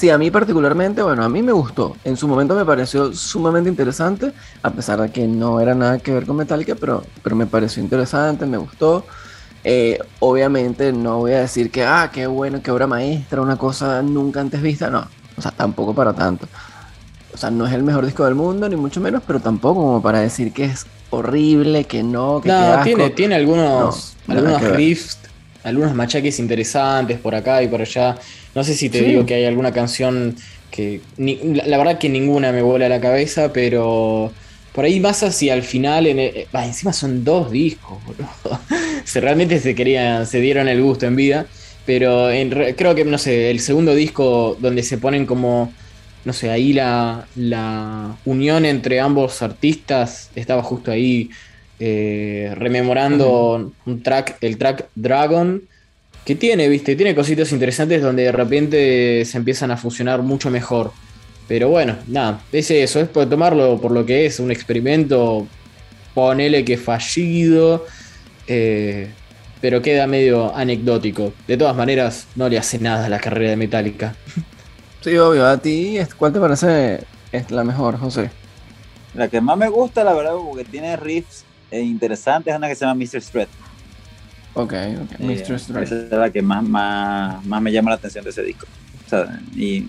Sí, 0.00 0.08
a 0.08 0.16
mí 0.16 0.30
particularmente, 0.30 1.02
bueno, 1.02 1.22
a 1.22 1.28
mí 1.28 1.42
me 1.42 1.52
gustó. 1.52 1.94
En 2.04 2.16
su 2.16 2.26
momento 2.26 2.54
me 2.54 2.64
pareció 2.64 3.12
sumamente 3.12 3.68
interesante, 3.68 4.32
a 4.62 4.70
pesar 4.70 4.98
de 4.98 5.10
que 5.10 5.28
no 5.28 5.60
era 5.60 5.74
nada 5.74 5.98
que 5.98 6.10
ver 6.10 6.24
con 6.24 6.36
Metallica, 6.36 6.74
pero, 6.74 7.04
pero 7.22 7.36
me 7.36 7.44
pareció 7.44 7.82
interesante, 7.82 8.46
me 8.46 8.56
gustó. 8.56 9.04
Eh, 9.62 9.98
obviamente 10.20 10.90
no 10.94 11.18
voy 11.18 11.32
a 11.32 11.40
decir 11.40 11.70
que, 11.70 11.84
ah, 11.84 12.10
qué 12.10 12.26
bueno, 12.26 12.62
qué 12.62 12.70
obra 12.70 12.86
maestra, 12.86 13.42
una 13.42 13.58
cosa 13.58 14.00
nunca 14.00 14.40
antes 14.40 14.62
vista, 14.62 14.88
no. 14.88 15.06
O 15.36 15.42
sea, 15.42 15.50
tampoco 15.50 15.94
para 15.94 16.14
tanto. 16.14 16.48
O 17.34 17.36
sea, 17.36 17.50
no 17.50 17.66
es 17.66 17.74
el 17.74 17.82
mejor 17.82 18.06
disco 18.06 18.24
del 18.24 18.34
mundo, 18.34 18.70
ni 18.70 18.76
mucho 18.76 19.02
menos, 19.02 19.22
pero 19.26 19.38
tampoco 19.38 19.82
como 19.82 20.00
para 20.00 20.20
decir 20.20 20.54
que 20.54 20.64
es 20.64 20.86
horrible, 21.10 21.84
que 21.84 22.02
no, 22.02 22.40
que 22.40 22.48
no, 22.48 22.82
tiene, 22.84 23.10
tiene 23.10 23.34
algunos, 23.34 24.16
algunos 24.26 24.62
riffs, 24.62 25.18
algunos 25.62 25.94
machaques 25.94 26.38
interesantes 26.38 27.18
por 27.18 27.34
acá 27.34 27.62
y 27.62 27.68
por 27.68 27.80
allá. 27.80 28.16
No 28.54 28.64
sé 28.64 28.74
si 28.74 28.88
te 28.88 29.02
digo 29.02 29.26
que 29.26 29.34
hay 29.34 29.44
alguna 29.44 29.72
canción 29.72 30.36
que. 30.70 31.00
la, 31.16 31.78
verdad 31.78 31.98
que 31.98 32.08
ninguna 32.08 32.52
me 32.52 32.62
vuela 32.62 32.86
a 32.86 32.88
la 32.88 33.00
cabeza, 33.00 33.52
pero. 33.52 34.32
Por 34.72 34.84
ahí 34.84 35.00
más 35.00 35.24
hacia 35.24 35.54
el 35.54 35.64
final, 35.64 36.06
en 36.06 36.20
encima 36.52 36.92
son 36.92 37.24
dos 37.24 37.50
discos, 37.50 37.98
boludo. 38.06 38.60
se, 39.04 39.20
realmente 39.20 39.58
se 39.58 39.74
querían, 39.74 40.26
se 40.26 40.40
dieron 40.40 40.68
el 40.68 40.80
gusto 40.80 41.06
en 41.06 41.16
vida. 41.16 41.46
Pero 41.84 42.28
creo 42.76 42.94
que, 42.94 43.04
no 43.04 43.18
sé, 43.18 43.50
el 43.50 43.58
segundo 43.58 43.96
disco 43.96 44.56
donde 44.60 44.84
se 44.84 44.98
ponen 44.98 45.26
como 45.26 45.72
no 46.24 46.32
sé, 46.32 46.50
ahí 46.50 46.72
la, 46.72 47.26
la, 47.34 48.16
unión 48.24 48.64
entre 48.64 49.00
ambos 49.00 49.42
artistas 49.42 50.30
estaba 50.34 50.62
justo 50.62 50.90
ahí 50.90 51.30
eh, 51.82 52.52
rememorando 52.56 53.72
un 53.86 54.02
track, 54.02 54.36
el 54.42 54.58
track 54.58 54.88
Dragon, 54.94 55.62
que 56.26 56.34
tiene, 56.34 56.68
viste, 56.68 56.94
tiene 56.94 57.14
cositas 57.14 57.50
interesantes 57.52 58.02
donde 58.02 58.24
de 58.24 58.32
repente 58.32 59.24
se 59.24 59.38
empiezan 59.38 59.70
a 59.70 59.78
fusionar 59.78 60.20
mucho 60.20 60.50
mejor. 60.50 60.92
Pero 61.48 61.70
bueno, 61.70 61.96
nada, 62.06 62.42
es 62.52 62.70
eso, 62.70 63.00
es 63.00 63.08
por 63.08 63.28
tomarlo 63.28 63.80
por 63.80 63.92
lo 63.92 64.04
que 64.04 64.26
es, 64.26 64.38
un 64.40 64.50
experimento, 64.50 65.46
ponele 66.12 66.66
que 66.66 66.76
fallido, 66.76 67.86
eh, 68.46 69.08
pero 69.62 69.80
queda 69.80 70.06
medio 70.06 70.54
anecdótico. 70.54 71.32
De 71.48 71.56
todas 71.56 71.74
maneras, 71.74 72.26
no 72.36 72.48
le 72.50 72.58
hace 72.58 72.78
nada 72.78 73.06
a 73.06 73.08
la 73.08 73.18
carrera 73.18 73.50
de 73.50 73.56
Metallica. 73.56 74.14
Sí, 75.02 75.16
obvio. 75.16 75.46
¿A 75.46 75.56
ti 75.56 75.96
cuál 76.18 76.30
te 76.30 76.38
parece 76.38 77.00
es 77.32 77.50
la 77.50 77.64
mejor, 77.64 77.96
José? 77.96 78.30
La 79.14 79.28
que 79.28 79.40
más 79.40 79.56
me 79.56 79.70
gusta, 79.70 80.04
la 80.04 80.12
verdad, 80.12 80.34
porque 80.34 80.62
tiene 80.64 80.94
riffs 80.94 81.46
interesantes, 81.78 82.52
es 82.52 82.58
una 82.58 82.68
que 82.68 82.74
se 82.74 82.84
llama 82.84 83.04
Mr. 83.04 83.20
Strat. 83.22 83.48
Ok, 84.54 84.74
ok, 85.02 85.20
Mr. 85.20 85.58
Strat. 85.58 85.82
Esa 85.84 85.96
es 85.96 86.10
la 86.10 86.30
que 86.30 86.42
más, 86.42 86.62
más, 86.62 87.44
más 87.44 87.62
me 87.62 87.72
llama 87.72 87.90
la 87.90 87.96
atención 87.96 88.24
de 88.24 88.30
ese 88.30 88.42
disco. 88.42 88.66
O 89.06 89.10
sea, 89.10 89.40
y, 89.56 89.88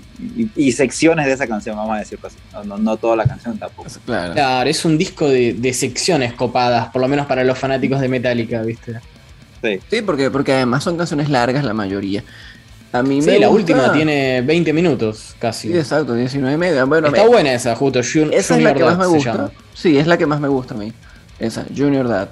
y, 0.56 0.72
secciones 0.72 1.28
de 1.28 1.34
esa 1.34 1.46
canción, 1.46 1.76
vamos 1.76 1.96
a 1.96 2.00
decir 2.00 2.18
pues, 2.20 2.34
no, 2.66 2.78
no, 2.78 2.98
toda 2.98 3.16
la 3.16 3.26
canción 3.26 3.56
tampoco. 3.58 3.88
Claro, 4.04 4.34
claro 4.34 4.68
es 4.68 4.84
un 4.84 4.98
disco 4.98 5.30
de, 5.30 5.54
de, 5.54 5.74
secciones 5.74 6.34
copadas, 6.34 6.90
por 6.90 7.04
lo 7.04 7.08
menos 7.08 7.28
para 7.28 7.44
los 7.44 7.58
fanáticos 7.58 8.02
de 8.02 8.08
Metallica, 8.08 8.64
¿viste? 8.64 9.00
Sí, 9.62 9.80
sí 9.92 10.02
porque, 10.02 10.32
porque 10.32 10.54
además 10.54 10.84
son 10.84 10.98
canciones 10.98 11.30
largas 11.30 11.64
la 11.64 11.76
mayoría. 11.76 12.24
A 12.94 13.04
mí 13.04 13.22
sí, 13.22 13.38
la 13.40 13.50
última 13.50 13.94
tiene 13.94 14.42
20 14.42 14.74
minutos 14.74 15.36
casi. 15.40 15.70
Sí, 15.70 15.78
exacto, 15.78 16.14
19 16.14 16.56
y 16.56 16.58
media. 16.58 16.84
Bueno, 16.84 17.08
Está 17.08 17.26
buena 17.26 17.54
esa, 17.54 17.76
justo. 17.76 18.00
esa 18.00 18.58
es 18.58 18.64
la 18.64 18.74
que 18.74 18.84
más 18.84 18.98
me 18.98 19.06
gusta. 19.06 19.52
Sí, 19.74 19.98
es 19.98 20.08
la 20.08 20.18
que 20.18 20.26
más 20.26 20.42
me 20.42 20.50
gusta 20.50 20.74
a 20.74 20.78
mí. 20.78 20.92
Esa, 21.42 21.66
Junior 21.76 22.08
Dad. 22.08 22.30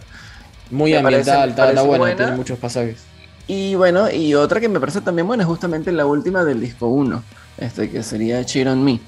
Muy 0.70 0.94
ambiental, 0.94 1.50
está, 1.50 1.82
buena, 1.82 2.16
tiene 2.16 2.34
muchos 2.34 2.60
pasajes. 2.60 3.00
Y 3.48 3.74
bueno, 3.74 4.12
y 4.12 4.36
otra 4.36 4.60
que 4.60 4.70
me 4.70 4.80
parece 4.80 5.02
también 5.02 5.26
buena 5.26 5.42
es 5.42 5.48
justamente 5.48 5.92
la 5.92 6.06
última 6.06 6.44
del 6.44 6.62
disco 6.62 6.88
1, 6.88 7.24
este, 7.58 7.90
que 7.90 8.04
sería 8.04 8.46
Cheer 8.46 8.68
on 8.68 8.84
Me. 8.84 9.00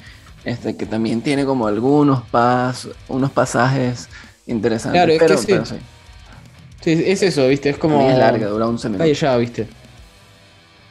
Este, 0.44 0.76
que 0.76 0.88
también 0.88 1.22
tiene 1.22 1.46
como 1.46 1.68
algunos 1.68 2.24
pas, 2.24 2.88
unos 3.08 3.30
pasajes 3.30 4.10
interesantes. 4.48 5.00
Claro, 5.00 5.12
es 5.12 5.20
pero, 5.20 5.36
que 5.36 5.66
sí. 5.66 5.76
sí. 6.82 7.04
es 7.06 7.22
eso, 7.22 7.48
viste, 7.48 7.70
es 7.70 7.78
como. 7.78 8.10
Es 8.10 8.18
larga, 8.18 8.48
dura 8.48 8.66
11 8.66 8.90
minutos. 8.90 9.06
Ahí 9.06 9.14
ya, 9.14 9.38
viste. 9.38 9.68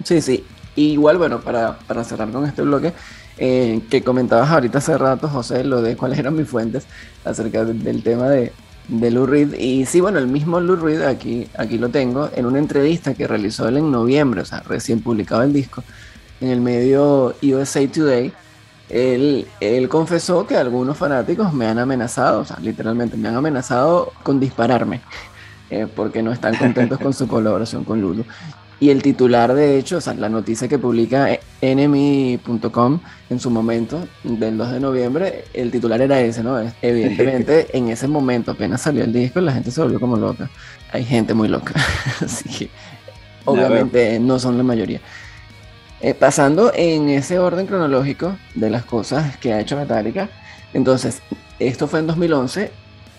Sí, 0.05 0.21
sí. 0.21 0.45
igual, 0.77 1.19
bueno, 1.19 1.41
para, 1.41 1.77
cerrar 2.05 2.31
con 2.31 2.47
este 2.47 2.63
bloque, 2.63 2.93
eh, 3.39 3.81
que 3.91 4.05
comentabas 4.05 4.49
ahorita 4.51 4.79
hace 4.79 4.97
rato, 4.97 5.29
José, 5.29 5.65
lo 5.65 5.83
de 5.83 5.97
cuáles 5.97 6.21
eran 6.21 6.37
mis 6.37 6.49
fuentes 6.49 6.87
acerca 7.25 7.65
del 7.65 8.05
tema 8.05 8.29
de, 8.29 8.53
de 8.91 9.11
Lou 9.11 9.27
Reed. 9.27 9.55
Y 9.55 9.87
sí, 9.87 10.01
bueno, 10.01 10.19
el 10.19 10.27
mismo 10.27 10.61
Lou 10.61 10.77
Reed, 10.77 11.03
aquí, 11.03 11.49
aquí 11.57 11.79
lo 11.79 11.89
tengo, 11.89 12.29
en 12.35 12.47
una 12.47 12.59
entrevista 12.59 13.15
que 13.15 13.27
realizó 13.27 13.69
él 13.69 13.79
en 13.79 13.91
noviembre, 13.91 14.43
o 14.43 14.45
sea, 14.45 14.61
recién 14.61 15.01
publicado 15.01 15.43
el 15.43 15.53
disco, 15.53 15.83
en 16.41 16.49
el 16.49 16.61
medio 16.61 17.35
USA 17.43 17.87
Today, 17.87 18.33
él, 18.89 19.47
él 19.61 19.89
confesó 19.89 20.47
que 20.47 20.57
algunos 20.57 20.97
fanáticos 20.97 21.53
me 21.53 21.67
han 21.67 21.79
amenazado, 21.79 22.41
o 22.41 22.45
sea, 22.45 22.59
literalmente 22.61 23.17
me 23.17 23.29
han 23.29 23.37
amenazado 23.37 24.13
con 24.23 24.41
dispararme. 24.41 25.01
Eh, 25.71 25.87
porque 25.87 26.21
no 26.21 26.33
están 26.33 26.57
contentos 26.57 26.99
con 26.99 27.15
su 27.15 27.29
colaboración 27.29 27.85
con 27.85 28.01
Lulu. 28.01 28.25
Y 28.81 28.89
el 28.89 29.03
titular, 29.03 29.53
de 29.53 29.79
hecho, 29.79 29.99
o 29.99 30.01
sea, 30.01 30.15
la 30.15 30.31
noticia 30.31 30.67
que 30.67 30.79
publica 30.79 31.39
enemy.com 31.61 33.01
en 33.29 33.39
su 33.39 33.51
momento, 33.51 34.09
del 34.25 34.57
2 34.57 34.73
de 34.73 34.81
noviembre, 34.81 35.45
el 35.53 35.71
titular 35.71 36.01
era 36.01 36.19
ese, 36.21 36.43
¿no? 36.43 36.59
Evidentemente, 36.81 37.69
en 37.77 37.91
ese 37.91 38.09
momento, 38.09 38.53
apenas 38.53 38.81
salió 38.81 39.05
el 39.05 39.13
disco, 39.13 39.43
la 39.43 39.53
gente 39.53 39.71
se 39.71 39.83
volvió 39.83 40.01
como 40.01 40.17
loca. 40.17 40.49
Hay 40.93 41.05
gente 41.05 41.35
muy 41.35 41.49
loca. 41.49 41.75
Así 42.25 42.49
que, 42.49 42.71
obviamente, 43.45 44.19
no 44.19 44.39
son 44.39 44.57
la 44.57 44.65
mayoría. 44.65 45.03
Eh, 46.01 46.15
pasando 46.15 46.73
en 46.75 47.11
ese 47.11 47.39
orden 47.39 47.67
cronológico 47.67 48.35
de 48.55 48.71
las 48.71 48.87
cosas 48.87 49.37
que 49.37 49.53
ha 49.53 49.61
hecho 49.61 49.77
Metallica, 49.77 50.31
entonces, 50.73 51.21
esto 51.59 51.87
fue 51.87 52.01
en 52.01 52.07
2011. 52.07 52.71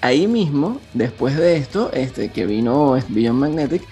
Ahí 0.01 0.25
mismo, 0.25 0.81
después 0.95 1.37
de 1.37 1.57
esto, 1.57 1.91
este, 1.93 2.29
que 2.29 2.47
vino 2.47 2.97
Beyond 3.09 3.39
Magnetic, 3.39 3.83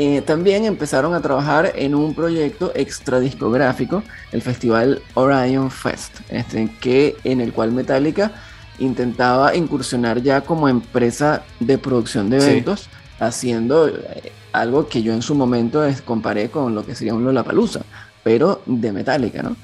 eh, 0.00 0.22
también 0.22 0.64
empezaron 0.64 1.12
a 1.12 1.20
trabajar 1.20 1.72
en 1.74 1.92
un 1.92 2.14
proyecto 2.14 2.70
extra 2.76 3.18
discográfico, 3.18 4.04
el 4.30 4.42
festival 4.42 5.02
Orion 5.14 5.72
Fest, 5.72 6.20
este, 6.28 6.68
que, 6.80 7.16
en 7.24 7.40
el 7.40 7.52
cual 7.52 7.72
Metallica 7.72 8.30
intentaba 8.78 9.56
incursionar 9.56 10.22
ya 10.22 10.42
como 10.42 10.68
empresa 10.68 11.42
de 11.58 11.78
producción 11.78 12.30
de 12.30 12.36
eventos, 12.36 12.88
haciendo 13.18 13.88
eh, 13.88 14.30
algo 14.52 14.86
que 14.86 15.02
yo 15.02 15.12
en 15.12 15.20
su 15.20 15.34
momento 15.34 15.84
comparé 16.04 16.48
con 16.48 16.76
lo 16.76 16.86
que 16.86 16.94
sería 16.94 17.12
un 17.12 17.24
Lollapalooza, 17.24 17.80
pero 18.22 18.62
de 18.66 18.92
Metallica, 18.92 19.42
¿no? 19.42 19.56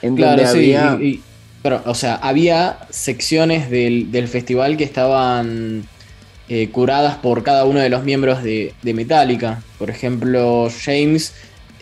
En 0.00 0.16
claro, 0.16 0.46
sí, 0.46 0.74
había... 0.74 0.98
pero, 1.62 1.82
o 1.84 1.94
sea, 1.94 2.14
había 2.14 2.78
secciones 2.88 3.68
del, 3.68 4.10
del 4.10 4.28
festival 4.28 4.78
que 4.78 4.84
estaban 4.84 5.84
eh, 6.48 6.68
curadas 6.70 7.16
por 7.16 7.42
cada 7.42 7.64
uno 7.64 7.80
de 7.80 7.88
los 7.88 8.04
miembros 8.04 8.42
de, 8.42 8.74
Metallica. 8.82 9.62
Por 9.78 9.88
ejemplo, 9.88 10.68
James 10.84 11.32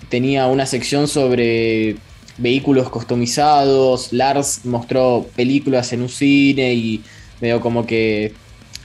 tenía 0.09 0.47
una 0.47 0.67
sección 0.67 1.09
sobre 1.09 1.97
vehículos 2.39 2.89
customizados, 2.89 4.13
Lars 4.13 4.61
mostró 4.65 5.27
películas 5.35 5.93
en 5.93 6.03
un 6.03 6.09
cine 6.09 6.75
y 6.75 7.03
veo 7.41 7.61
como 7.61 7.87
que 7.87 8.35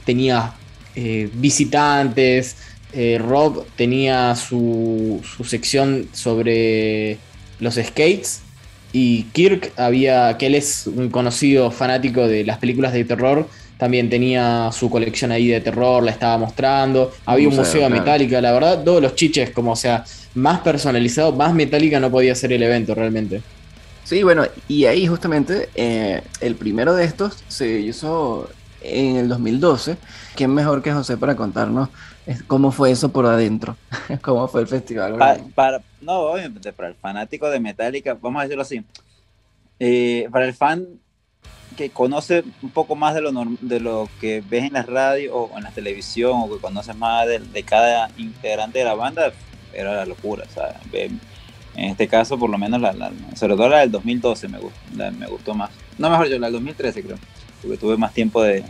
tenía 0.03 0.53
eh, 0.95 1.29
visitantes, 1.33 2.55
eh, 2.93 3.19
Rob 3.19 3.65
tenía 3.75 4.35
su, 4.35 5.21
su, 5.23 5.43
sección 5.43 6.07
sobre 6.13 7.19
los 7.59 7.75
skates. 7.75 8.41
Y 8.93 9.23
Kirk 9.33 9.73
había, 9.77 10.37
que 10.39 10.47
él 10.47 10.55
es 10.55 10.87
un 10.87 11.09
conocido 11.09 11.69
fanático 11.69 12.27
de 12.27 12.43
las 12.45 12.57
películas 12.57 12.93
de 12.93 13.03
terror, 13.03 13.47
también 13.77 14.09
tenía 14.09 14.71
su 14.71 14.89
colección 14.89 15.31
ahí 15.31 15.47
de 15.47 15.61
terror, 15.61 16.03
la 16.03 16.11
estaba 16.11 16.37
mostrando. 16.37 17.13
Había 17.25 17.47
un 17.47 17.55
museo, 17.55 17.83
de 17.83 17.89
Metallica, 17.89 18.41
la 18.41 18.51
verdad, 18.51 18.83
todos 18.83 19.01
los 19.01 19.15
chiches, 19.15 19.51
como 19.51 19.71
o 19.71 19.75
sea, 19.75 20.03
más 20.33 20.59
personalizado, 20.61 21.31
más 21.33 21.53
Metallica 21.53 21.99
no 21.99 22.09
podía 22.09 22.33
ser 22.35 22.53
el 22.53 22.63
evento 22.63 22.95
realmente. 22.95 23.41
Sí, 24.03 24.23
bueno, 24.23 24.45
y 24.67 24.85
ahí 24.85 25.05
justamente 25.05 25.69
eh, 25.75 26.21
el 26.39 26.55
primero 26.55 26.95
de 26.95 27.03
estos 27.03 27.43
se 27.49 27.79
hizo 27.79 28.49
en 28.81 29.17
el 29.17 29.27
2012. 29.27 29.97
¿Quién 30.35 30.53
mejor 30.53 30.81
que 30.81 30.93
José 30.93 31.17
para 31.17 31.35
contarnos 31.35 31.89
cómo 32.47 32.71
fue 32.71 32.91
eso 32.91 33.09
por 33.09 33.25
adentro? 33.25 33.75
¿Cómo 34.21 34.47
fue 34.47 34.61
el 34.61 34.67
festival? 34.67 35.17
Para, 35.53 35.81
no, 36.01 36.19
obviamente, 36.19 36.71
para 36.71 36.89
el 36.89 36.95
fanático 36.95 37.49
de 37.49 37.59
Metallica, 37.59 38.17
vamos 38.19 38.39
a 38.39 38.43
decirlo 38.43 38.61
así. 38.61 38.83
Eh, 39.79 40.27
para 40.31 40.45
el 40.45 40.53
fan 40.53 40.87
que 41.75 41.89
conoce 41.89 42.43
un 42.61 42.69
poco 42.69 42.95
más 42.95 43.13
de 43.13 43.21
lo, 43.21 43.31
de 43.61 43.79
lo 43.79 44.09
que 44.19 44.43
ves 44.47 44.65
en 44.65 44.73
la 44.73 44.83
radio 44.83 45.35
o 45.35 45.57
en 45.57 45.63
la 45.63 45.71
televisión 45.71 46.33
o 46.35 46.49
que 46.49 46.61
conoces 46.61 46.95
más 46.95 47.27
de, 47.27 47.63
cada 47.63 48.09
integrante 48.17 48.79
de 48.79 48.85
la 48.85 48.95
banda, 48.95 49.31
era 49.73 49.95
la 49.95 50.05
locura. 50.05 50.45
En 50.93 51.91
este 51.91 52.07
caso, 52.07 52.39
por 52.39 52.49
lo 52.49 52.57
menos, 52.57 52.81
la, 52.81 53.11
sobre 53.35 53.55
todo 53.55 53.69
la 53.69 53.79
del 53.79 53.91
2012 53.91 54.47
me 54.47 54.57
gustó, 54.57 54.77
me 54.95 55.27
gustó 55.27 55.53
más. 55.53 55.69
No, 55.97 56.09
mejor 56.09 56.27
yo, 56.27 56.39
la 56.39 56.47
del 56.47 56.53
2013 56.53 57.03
creo, 57.03 57.17
porque 57.61 57.77
tuve 57.77 57.97
más 57.97 58.13
tiempo 58.13 58.41
de, 58.41 58.63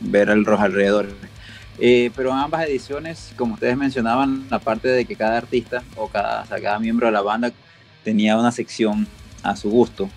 ver 0.00 0.28
el 0.28 0.44
rojo 0.44 0.62
alrededor. 0.62 1.08
Eh, 1.78 2.10
pero 2.14 2.30
en 2.30 2.36
ambas 2.36 2.68
ediciones, 2.68 3.32
como 3.36 3.54
ustedes 3.54 3.78
mencionaban, 3.78 4.46
aparte 4.50 4.88
de 4.88 5.06
que 5.06 5.16
cada 5.16 5.38
artista 5.38 5.82
o 5.96 6.08
cada, 6.08 6.44
cada 6.44 6.78
miembro 6.78 7.06
de 7.06 7.12
la 7.12 7.22
banda 7.22 7.50
tenía 8.04 8.36
una 8.36 8.52
sección 8.52 9.06
a 9.42 9.56
su 9.56 9.70
gusto. 9.70 10.10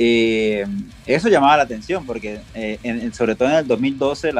Eh, 0.00 0.64
eso 1.06 1.28
llamaba 1.28 1.56
la 1.56 1.64
atención 1.64 2.06
porque 2.06 2.40
eh, 2.54 3.10
sobre 3.12 3.34
todo 3.34 3.48
en 3.48 3.56
el 3.56 3.66
2012 3.66 4.30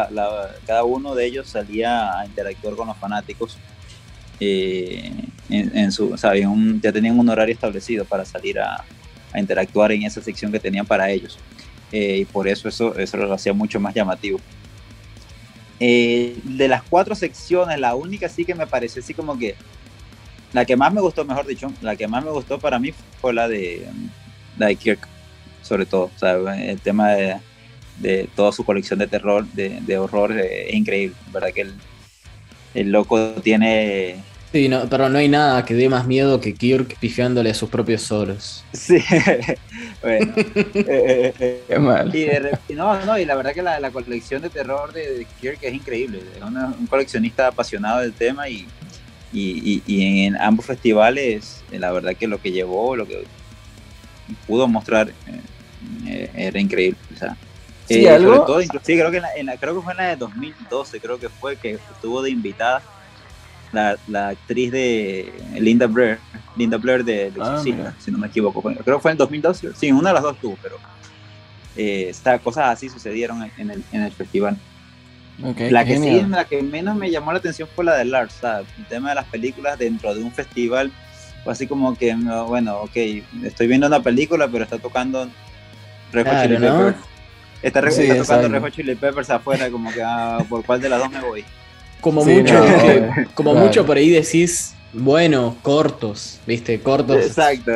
cada 0.64 0.84
uno 0.84 1.16
de 1.16 1.26
ellos 1.26 1.48
salía 1.48 2.20
a 2.20 2.26
interactuar 2.26 2.76
con 2.76 2.86
los 2.86 2.96
fanáticos. 2.96 3.58
Eh, 4.40 5.10
en, 5.50 5.90
su, 5.90 6.14
ya 6.14 6.92
tenían 6.92 7.18
un 7.18 7.28
horario 7.28 7.54
establecido 7.54 8.04
para 8.04 8.24
salir 8.24 8.60
a, 8.60 8.84
interactuar 9.34 9.92
en 9.92 10.04
esa 10.04 10.22
sección 10.22 10.50
que 10.50 10.60
tenían 10.60 10.86
para 10.86 11.10
ellos. 11.10 11.38
y 11.92 12.24
por 12.26 12.48
eso 12.48 12.68
eso, 12.68 12.96
eso 12.96 13.16
lo 13.16 13.32
hacía 13.32 13.52
mucho 13.52 13.80
más 13.80 13.94
llamativo. 13.94 14.40
de 15.78 16.66
las 16.68 16.82
cuatro 16.82 17.14
secciones, 17.14 17.78
la 17.78 17.94
única 17.94 18.28
sí 18.28 18.44
que 18.44 18.54
me 18.54 18.66
pareció 18.66 19.02
así 19.02 19.12
como 19.12 19.38
que 19.38 19.54
la 20.52 20.64
que 20.64 20.76
más 20.76 20.92
me 20.92 21.00
gustó, 21.00 21.24
mejor 21.24 21.46
dicho, 21.46 21.70
la 21.82 21.94
que 21.96 22.08
más 22.08 22.24
me 22.24 22.30
gustó 22.30 22.58
para 22.58 22.78
mí 22.78 22.92
fue 23.20 23.34
la 23.34 23.48
de, 23.48 23.86
la 24.56 24.66
de 24.68 24.76
Kirk 24.76 25.06
sobre 25.62 25.86
todo. 25.86 26.10
O 26.14 26.18
sea, 26.18 26.34
el 26.56 26.80
tema 26.80 27.10
de, 27.10 28.28
toda 28.34 28.52
su 28.52 28.64
colección 28.64 28.98
de 28.98 29.06
terror, 29.06 29.46
de, 29.52 29.98
horror, 29.98 30.32
eh, 30.32 30.68
es 30.68 30.74
increíble. 30.74 31.16
¿Verdad 31.32 31.52
que 31.52 31.62
el, 31.62 31.74
el 32.74 32.90
loco 32.90 33.32
tiene 33.42 34.22
Sí, 34.52 34.66
no, 34.68 34.88
pero 34.88 35.10
no 35.10 35.18
hay 35.18 35.28
nada 35.28 35.62
que 35.66 35.74
dé 35.74 35.90
más 35.90 36.06
miedo 36.06 36.40
que 36.40 36.54
Kirk 36.54 36.96
pifiándole 36.98 37.50
a 37.50 37.54
sus 37.54 37.68
propios 37.68 38.02
solos. 38.02 38.64
Sí, 38.72 38.98
bueno. 40.02 40.32
Eh, 40.74 41.34
eh, 41.38 41.62
Qué 41.68 41.78
mal. 41.78 42.14
Y, 42.14 42.74
no, 42.74 43.04
no, 43.04 43.18
y 43.18 43.24
la 43.24 43.34
verdad 43.34 43.52
que 43.52 43.62
la, 43.62 43.90
colección 43.90 44.40
de 44.40 44.48
terror 44.48 44.92
de, 44.92 45.26
Kirk 45.40 45.58
es 45.62 45.74
increíble. 45.74 46.22
Es 46.36 46.42
un 46.42 46.86
coleccionista 46.86 47.48
apasionado 47.48 48.00
del 48.00 48.12
tema 48.12 48.48
y, 48.48 48.66
y, 49.32 49.82
y, 49.86 50.24
en 50.24 50.36
ambos 50.36 50.64
festivales, 50.64 51.62
la 51.70 51.92
verdad 51.92 52.14
que 52.16 52.26
lo 52.26 52.40
que 52.40 52.52
llevó, 52.52 52.96
lo 52.96 53.06
que 53.06 53.24
pudo 54.46 54.68
mostrar 54.68 55.12
eh, 56.06 56.30
era 56.34 56.60
increíble. 56.60 56.98
O 57.14 57.18
sea, 57.18 57.36
sí, 57.86 58.06
eh, 58.06 58.10
¿algo? 58.10 58.44
todo, 58.44 58.60
sí, 58.60 58.68
creo 58.68 59.10
que, 59.10 59.22
en 59.36 59.46
la, 59.46 59.56
creo 59.56 59.76
que 59.76 59.82
fue 59.82 59.92
en 59.92 59.98
la 59.98 60.08
de 60.08 60.16
2012, 60.16 61.00
creo 61.00 61.18
que 61.18 61.28
fue 61.28 61.56
que 61.56 61.72
estuvo 61.72 62.22
de 62.22 62.30
invitada 62.30 62.82
la, 63.72 63.96
la 64.06 64.28
actriz 64.28 64.72
de 64.72 65.32
Linda 65.58 65.86
Blair, 65.86 66.18
Linda 66.56 66.78
Blair 66.78 67.04
de, 67.04 67.32
ah, 67.40 67.62
si 67.62 68.10
no 68.10 68.18
me 68.18 68.26
equivoco. 68.26 68.62
Creo 68.62 68.96
que 68.96 69.02
fue 69.02 69.12
en 69.12 69.18
2012, 69.18 69.70
sí, 69.74 69.92
una 69.92 70.10
de 70.10 70.14
las 70.14 70.22
dos 70.22 70.38
tuvo, 70.40 70.58
pero 70.62 70.76
eh, 71.76 72.12
cosas 72.42 72.70
así 72.70 72.88
sucedieron 72.88 73.48
en 73.56 73.70
el, 73.70 73.84
en 73.92 74.02
el 74.02 74.12
festival. 74.12 74.56
la 75.70 75.84
que 75.84 75.98
sí, 75.98 76.20
la 76.28 76.44
que 76.44 76.62
menos 76.62 76.96
me 76.96 77.10
llamó 77.10 77.32
la 77.32 77.38
atención 77.38 77.68
fue 77.74 77.84
la 77.84 77.96
de 77.96 78.04
Lars, 78.04 78.40
el 78.42 78.86
tema 78.86 79.10
de 79.10 79.14
las 79.16 79.26
películas 79.26 79.78
dentro 79.78 80.14
de 80.14 80.22
un 80.22 80.32
festival, 80.32 80.90
fue 81.44 81.52
así 81.52 81.66
como 81.66 81.96
que, 81.96 82.14
bueno, 82.46 82.78
ok, 82.82 82.96
estoy 83.44 83.66
viendo 83.66 83.86
una 83.86 84.02
película, 84.02 84.48
pero 84.48 84.64
está 84.64 84.78
tocando 84.78 85.28
Rejo 86.12 86.30
Chili 86.42 86.56
Peppers. 86.56 86.96
Está, 87.62 87.80
tocando 87.82 88.48
Rejo 88.48 88.68
Chili 88.70 88.94
Peppers 88.94 89.30
afuera, 89.30 89.70
como 89.70 89.92
que 89.92 90.02
ah, 90.02 90.38
por 90.48 90.64
cuál 90.64 90.80
de 90.80 90.88
las 90.88 91.00
dos 91.00 91.10
me 91.10 91.20
voy. 91.20 91.44
Como 92.00 92.24
mucho, 92.24 92.64
como 93.34 93.54
mucho 93.54 93.84
por 93.84 93.96
ahí 93.96 94.10
decís, 94.10 94.74
bueno, 94.92 95.56
cortos, 95.62 96.40
¿viste? 96.46 96.80
Cortos. 96.80 97.16
Exacto. 97.16 97.72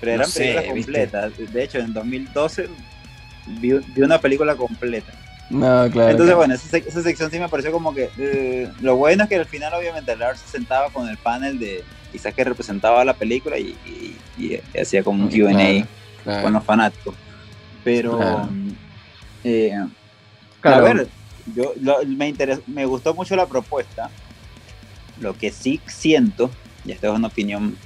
Pero 0.00 0.12
eran 0.12 0.30
películas 0.30 0.64
completas. 0.66 1.32
De 1.38 1.62
hecho, 1.62 1.78
en 1.78 1.92
2012 1.94 2.68
vi, 3.46 3.72
una 3.96 4.20
película 4.20 4.54
completa. 4.54 5.12
No, 5.50 5.88
claro. 5.90 6.10
Entonces, 6.10 6.36
bueno, 6.36 6.54
esa, 6.54 7.02
sección 7.02 7.30
sí 7.30 7.38
me 7.38 7.48
pareció 7.48 7.72
como 7.72 7.94
que. 7.94 8.10
Eh, 8.18 8.70
lo 8.80 8.96
bueno 8.96 9.24
es 9.24 9.28
que 9.28 9.36
al 9.36 9.46
final, 9.46 9.72
obviamente, 9.74 10.16
Lars 10.16 10.40
se 10.40 10.48
sentaba 10.48 10.90
con 10.90 11.08
el 11.08 11.16
panel 11.18 11.58
de 11.58 11.84
quizás 12.14 12.32
que 12.32 12.44
representaba 12.44 13.04
la 13.04 13.14
película 13.14 13.58
y, 13.58 13.76
hacía 14.80 15.02
como 15.02 15.24
un 15.24 15.30
QA 15.30 15.84
con 16.42 16.52
los 16.52 16.62
fanáticos. 16.62 17.16
Pero, 17.82 18.48
eh, 19.42 19.72
a 20.62 20.80
ver, 20.80 21.08
yo 21.56 21.74
me, 22.06 22.32
me 22.68 22.86
gustó 22.86 23.14
mucho 23.14 23.34
la 23.34 23.46
propuesta. 23.46 24.10
Lo 25.20 25.36
que 25.36 25.50
sí 25.50 25.80
siento, 25.86 26.52
y 26.84 26.92
esta 26.92 27.08
es 27.08 27.14
una 27.14 27.26
opinión 27.26 27.76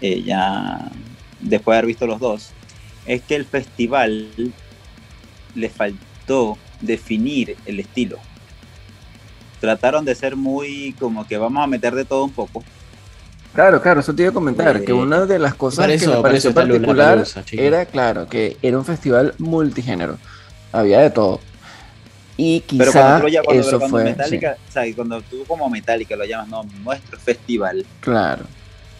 eh, 0.00 0.22
ya 0.22 0.90
después 1.40 1.74
de 1.74 1.78
haber 1.78 1.86
visto 1.86 2.06
los 2.06 2.20
dos, 2.20 2.52
es 3.04 3.20
que 3.20 3.34
el 3.36 3.44
festival 3.44 4.30
le 5.54 5.68
faltó 5.68 6.56
definir 6.80 7.58
el 7.66 7.80
estilo. 7.80 8.18
Trataron 9.60 10.06
de 10.06 10.14
ser 10.14 10.36
muy 10.36 10.94
como 10.98 11.26
que 11.26 11.36
vamos 11.36 11.62
a 11.62 11.66
meter 11.66 11.94
de 11.94 12.06
todo 12.06 12.24
un 12.24 12.32
poco 12.32 12.64
Claro, 13.58 13.82
claro, 13.82 13.98
eso 13.98 14.14
te 14.14 14.22
iba 14.22 14.30
a 14.30 14.32
comentar, 14.34 14.84
que 14.84 14.92
una 14.92 15.26
de 15.26 15.36
las 15.36 15.52
cosas 15.52 15.88
que 15.88 16.06
me 16.06 16.22
pareció 16.22 16.54
particular 16.54 17.24
era, 17.50 17.86
claro, 17.86 18.28
que 18.28 18.56
era 18.62 18.78
un 18.78 18.84
festival 18.84 19.34
multigénero, 19.38 20.16
había 20.70 21.00
de 21.00 21.10
todo. 21.10 21.40
Y 22.36 22.60
quizá 22.60 23.20
eso 23.50 23.80
fue... 23.80 24.04
Metallica, 24.04 24.56
o 24.68 24.72
sea, 24.72 24.84
cuando 24.94 25.20
tú 25.22 25.44
como 25.44 25.68
Metallica 25.68 26.14
lo 26.14 26.24
llamas, 26.24 26.46
no, 26.46 26.62
nuestro 26.84 27.18
festival. 27.18 27.84
Claro. 27.98 28.44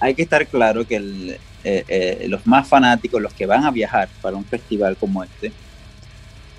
Hay 0.01 0.17
que 0.17 0.23
estar 0.23 0.45
claro 0.49 0.85
que 0.85 0.97
el, 0.97 1.39
eh, 1.63 1.85
eh, 1.87 2.27
los 2.29 2.45
más 2.45 2.67
fanáticos, 2.67 3.23
los 3.23 3.33
que 3.35 3.47
van 3.47 3.65
a 3.65 3.71
viajar 3.71 4.09
para 4.21 4.37
un 4.37 4.45
festival 4.45 4.97
como 4.97 5.23
este, 5.23 5.53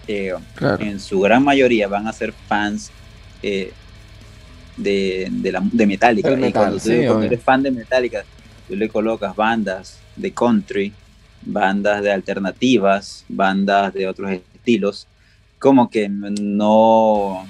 eh, 0.08 0.34
en 0.80 1.02
su 1.02 1.20
gran 1.20 1.44
mayoría 1.44 1.90
van 1.90 2.08
a 2.08 2.14
ser 2.14 2.32
fans 2.48 2.92
de, 4.80 5.28
de, 5.30 5.52
la, 5.52 5.62
de 5.64 5.86
Metallica. 5.86 6.32
y 6.32 6.52
cuando, 6.52 7.24
eres 7.24 7.42
fan 7.42 7.62
de 7.62 7.72
Metallica, 7.72 8.24
tú 8.68 8.76
le 8.76 8.90
colocas 8.90 9.36
bandas 9.36 10.00
de 10.16 10.32
country, 10.32 10.94
bandas 11.42 12.02
de 12.02 12.12
alternativas, 12.12 13.26
bandas 13.28 13.94
de 13.94 14.08
otros 14.08 14.32
estilos, 14.32 15.08
como 15.58 15.90
que 15.90 16.10
no, 16.10 17.46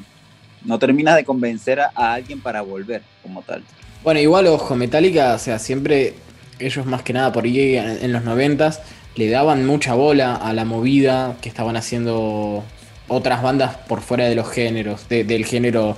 no 0.66 0.80
terminas 0.80 1.16
de 1.16 1.24
convencer 1.24 1.80
a, 1.80 1.92
alguien 1.96 2.42
para 2.42 2.62
volver 2.62 3.02
como 3.22 3.42
tal. 3.42 3.64
Bueno, 4.04 4.20
igual, 4.20 4.48
ojo, 4.48 4.76
Metallica, 4.76 5.36
o 5.36 5.40
sea, 5.40 5.60
siempre 5.60 6.14
ellos 6.58 6.86
más 6.86 7.04
que 7.04 7.14
nada 7.14 7.32
por 7.32 7.46
ahí 7.46 7.76
en, 7.76 8.12
los 8.12 8.24
noventas 8.24 8.82
le 9.16 9.30
daban 9.30 9.66
mucha 9.66 9.94
bola 9.94 10.36
a 10.36 10.54
la 10.54 10.66
movida 10.66 11.38
que 11.42 11.50
estaban 11.50 11.76
haciendo 11.76 12.64
otras 13.08 13.42
bandas 13.42 13.76
por 13.76 14.02
fuera 14.02 14.26
de 14.26 14.36
los 14.36 14.50
géneros, 14.50 15.10
del 15.10 15.46
género 15.46 15.98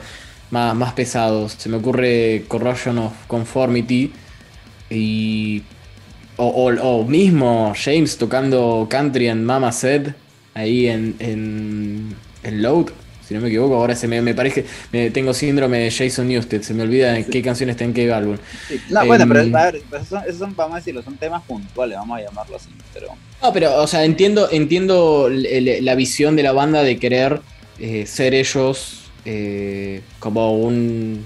más, 0.52 0.94
pesados. 0.94 1.54
Se 1.58 1.70
me 1.70 1.78
ocurre 1.78 2.46
Corrosion 2.48 2.98
of 3.00 3.14
Conformity 3.28 4.12
y. 4.90 5.64
O, 6.38 7.06
mismo 7.08 7.74
James 7.76 8.18
tocando 8.18 8.88
Country 8.90 9.28
and 9.28 9.44
Mama 9.44 9.72
Said 9.72 10.08
ahí 10.56 10.88
en, 10.88 11.16
en, 11.20 12.16
en 12.42 12.62
Load, 12.64 12.88
si 13.28 13.36
no 13.36 13.42
me 13.42 13.50
equivoco. 13.50 13.76
Ahora 13.76 13.96
se 13.96 14.08
me, 14.08 14.24
me 14.24 14.34
parece 14.34 14.66
que 14.92 15.12
tengo 15.12 15.36
síndrome 15.36 15.78
de 15.80 15.92
Jason 15.92 16.28
Newsted, 16.28 16.64
se 16.64 16.74
me 16.74 16.82
olvida 16.82 17.16
en 17.16 17.26
qué 17.26 17.44
canción 17.44 17.70
está 17.70 17.84
en 17.84 17.94
qué 17.94 18.12
álbum. 18.12 18.38
No, 18.90 19.06
bueno, 19.06 19.26
pero 19.28 19.42
em, 19.42 19.56
a 19.56 19.66
ver, 19.66 19.84
esos 19.94 20.08
son, 20.08 20.24
son, 20.36 20.56
vamos 20.56 20.74
a 20.74 20.78
decirlo, 20.78 21.04
son 21.04 21.16
temas 21.18 21.44
puntuales, 21.44 21.96
vamos 21.98 22.18
a 22.18 22.24
llamarlo 22.24 22.56
así. 22.56 22.70
Pero... 22.92 23.10
No, 23.42 23.54
pero, 23.54 23.80
o 23.80 23.86
sea, 23.86 24.04
entiendo, 24.04 24.50
entiendo 24.52 25.30
la 25.30 25.94
visión 25.94 26.36
de 26.36 26.42
la 26.42 26.54
banda 26.54 26.82
de 26.82 26.98
querer 26.98 27.40
eh, 27.78 28.08
ser 28.08 28.34
ellos 28.34 29.01
eh, 29.26 30.02
como 30.20 30.60
un. 30.60 31.24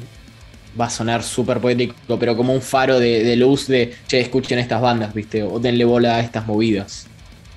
Va 0.80 0.86
a 0.86 0.90
sonar 0.90 1.24
súper 1.24 1.62
poético, 1.62 1.96
pero 2.20 2.36
como 2.36 2.54
un 2.54 2.62
faro 2.62 3.00
de, 3.00 3.34
luz 3.38 3.68
de, 3.68 3.94
che, 4.08 4.20
escuchen 4.20 4.60
estas 4.60 4.82
bandas, 4.82 5.14
¿viste? 5.14 5.42
O 5.42 5.60
denle 5.60 5.86
bola 5.86 6.16
a 6.16 6.20
estas 6.20 6.46
movidas. 6.46 7.08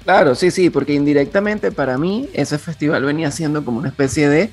Claro, 0.05 0.37
sí, 0.37 0.53
sí, 0.53 0.70
porque 0.70 0.94
indirectamente 0.94 1.72
para 1.72 1.98
mí 1.98 2.29
ese 2.33 2.59
festival 2.59 3.03
venía 3.05 3.31
siendo 3.33 3.64
como 3.64 3.81
una 3.81 3.88
especie 3.88 4.29
de 4.29 4.51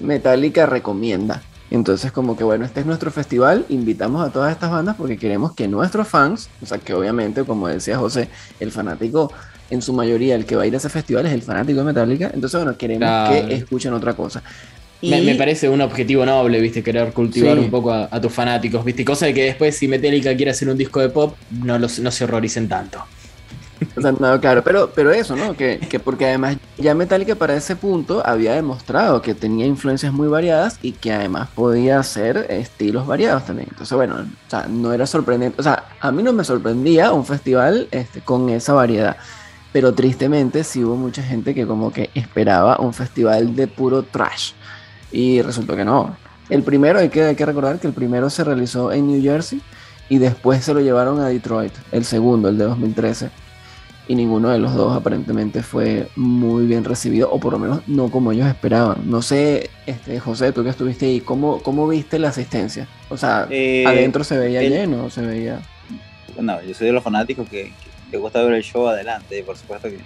Metallica 0.00 0.64
recomienda. 0.66 1.42
Entonces 1.70 2.12
como 2.12 2.36
que 2.36 2.44
bueno, 2.44 2.64
este 2.64 2.80
es 2.80 2.86
nuestro 2.86 3.10
festival, 3.10 3.66
invitamos 3.68 4.26
a 4.26 4.30
todas 4.30 4.52
estas 4.52 4.70
bandas 4.70 4.96
porque 4.96 5.18
queremos 5.18 5.52
que 5.52 5.68
nuestros 5.68 6.08
fans, 6.08 6.48
o 6.62 6.66
sea 6.66 6.78
que 6.78 6.94
obviamente 6.94 7.44
como 7.44 7.68
decía 7.68 7.98
José, 7.98 8.30
el 8.58 8.72
fanático 8.72 9.30
en 9.68 9.82
su 9.82 9.92
mayoría 9.92 10.34
el 10.34 10.46
que 10.46 10.56
va 10.56 10.62
a 10.62 10.66
ir 10.66 10.72
a 10.72 10.78
ese 10.78 10.88
festival 10.88 11.26
es 11.26 11.32
el 11.32 11.42
fanático 11.42 11.80
de 11.80 11.84
Metallica, 11.84 12.30
entonces 12.32 12.58
bueno, 12.58 12.78
queremos 12.78 13.28
que 13.28 13.54
escuchen 13.54 13.92
otra 13.92 14.14
cosa. 14.14 14.42
Me, 15.00 15.34
parece 15.36 15.68
un 15.68 15.80
objetivo 15.80 16.26
noble, 16.26 16.60
viste, 16.60 16.82
querer 16.82 17.12
cultivar 17.12 17.58
un 17.58 17.70
poco 17.70 17.92
a, 17.92 18.20
tus 18.20 18.32
fanáticos, 18.32 18.84
viste, 18.84 19.04
cosa 19.04 19.26
de 19.26 19.34
que 19.34 19.44
después 19.44 19.76
si 19.76 19.86
Metallica 19.86 20.34
quiere 20.36 20.50
hacer 20.50 20.68
un 20.68 20.76
disco 20.76 21.00
de 21.00 21.08
pop, 21.08 21.36
no, 21.62 21.78
no 21.78 21.88
se 21.88 22.24
horroricen 22.24 22.68
tanto. 22.68 23.04
no, 24.20 24.40
claro, 24.40 24.62
pero, 24.62 24.90
pero 24.94 25.10
eso, 25.12 25.36
¿no? 25.36 25.54
Que, 25.54 25.78
porque 26.02 26.26
además 26.26 26.56
ya 26.76 26.94
Metallica 26.94 27.34
para 27.34 27.54
ese 27.56 27.76
punto 27.76 28.22
había 28.26 28.54
demostrado 28.54 29.22
que 29.22 29.34
tenía 29.34 29.66
influencias 29.66 30.12
muy 30.12 30.28
variadas 30.28 30.78
y 30.82 30.92
que 30.92 31.12
además 31.12 31.48
podía 31.54 31.98
hacer 31.98 32.46
estilos 32.48 33.06
variados 33.06 33.46
también. 33.46 33.68
Entonces, 33.70 33.94
bueno, 33.96 34.16
o 34.16 34.50
sea, 34.50 34.66
no 34.68 34.92
era 34.92 35.06
sorprendente. 35.06 35.60
O 35.60 35.62
sea, 35.62 35.84
a 36.00 36.10
mí 36.10 36.22
no 36.22 36.32
me 36.32 36.44
sorprendía 36.44 37.12
un 37.12 37.24
festival 37.24 37.88
este, 37.90 38.20
con 38.20 38.48
esa 38.48 38.72
variedad. 38.72 39.16
Pero 39.72 39.92
tristemente 39.92 40.64
sí 40.64 40.82
hubo 40.82 40.96
mucha 40.96 41.22
gente 41.22 41.54
que 41.54 41.66
como 41.66 41.92
que 41.92 42.10
esperaba 42.14 42.78
un 42.78 42.94
festival 42.94 43.54
de 43.54 43.66
puro 43.66 44.02
trash. 44.02 44.52
Y 45.12 45.40
resultó 45.42 45.74
que 45.76 45.84
no. 45.84 46.16
El 46.50 46.62
primero, 46.62 46.98
hay 46.98 47.08
que, 47.08 47.22
hay 47.24 47.34
que 47.36 47.44
recordar 47.46 47.78
que 47.78 47.86
el 47.86 47.92
primero 47.92 48.30
se 48.30 48.44
realizó 48.44 48.92
en 48.92 49.06
New 49.06 49.22
Jersey 49.22 49.60
y 50.08 50.18
después 50.18 50.64
se 50.64 50.72
lo 50.72 50.80
llevaron 50.80 51.20
a 51.20 51.28
Detroit, 51.28 51.72
el 51.92 52.04
segundo, 52.04 52.48
el 52.48 52.56
de 52.58 52.64
2013. 52.64 53.30
y 54.10 54.14
ninguno 54.14 54.48
de 54.48 54.58
los 54.58 54.74
dos 54.74 54.96
aparentemente 54.96 55.62
fue 55.62 56.08
muy 56.16 56.64
bien 56.64 56.82
recibido, 56.84 57.30
o 57.30 57.38
por 57.38 57.52
lo 57.52 57.58
menos 57.58 57.82
no 57.86 58.10
como 58.10 58.32
ellos 58.32 58.48
esperaban. 58.48 59.02
No 59.04 59.20
sé, 59.20 59.68
este, 59.84 60.18
José, 60.18 60.50
tú 60.52 60.64
que 60.64 60.70
estuviste 60.70 61.04
ahí, 61.04 61.20
¿cómo, 61.20 61.60
cómo 61.62 61.86
viste 61.86 62.18
la 62.18 62.28
asistencia? 62.30 62.88
O 63.10 63.18
sea, 63.18 63.46
Eh, 63.50 63.84
adentro 63.86 64.24
se 64.24 64.38
veía 64.38 64.62
el- 64.62 64.70
lleno, 64.70 65.10
se 65.10 65.20
veía... 65.20 65.60
No, 66.40 66.62
yo 66.62 66.72
soy 66.74 66.86
de 66.86 66.94
los 66.94 67.04
fanáticos 67.04 67.46
que, 67.50 67.70
que 68.10 68.16
gusta 68.16 68.42
ver 68.42 68.54
el 68.54 68.62
show 68.62 68.88
adelante, 68.88 69.42
por 69.42 69.58
supuesto 69.58 69.88
que 69.90 69.98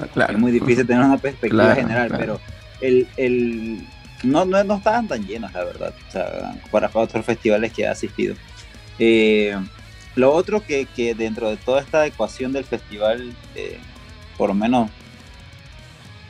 ah, 0.00 0.06
Claro, 0.14 0.32
es 0.32 0.38
muy 0.38 0.50
difícil 0.52 0.86
tener 0.86 1.04
una 1.04 1.18
perspectiva 1.18 1.64
Claro, 1.64 1.80
general, 1.82 2.08
claro. 2.08 2.20
pero 2.22 2.40
el, 2.80 3.06
el 3.18 3.86
no, 4.22 4.44
no, 4.44 4.62
no 4.64 4.76
estaban 4.76 5.06
tan 5.08 5.26
llenos, 5.26 5.52
la 5.52 5.64
verdad, 5.64 5.94
o 6.08 6.10
sea, 6.12 6.54
para 6.70 6.90
otros 6.94 7.24
festivales 7.24 7.72
que 7.72 7.82
he 7.82 7.88
asistido. 7.88 8.34
Eh, 8.98 9.56
lo 10.14 10.32
otro 10.32 10.64
que, 10.64 10.86
que 10.86 11.14
dentro 11.14 11.50
de 11.50 11.56
toda 11.58 11.80
esta 11.82 12.06
ecuación 12.06 12.52
del 12.52 12.64
festival, 12.64 13.34
eh, 13.54 13.78
por 14.38 14.48
lo 14.48 14.54
menos 14.54 14.90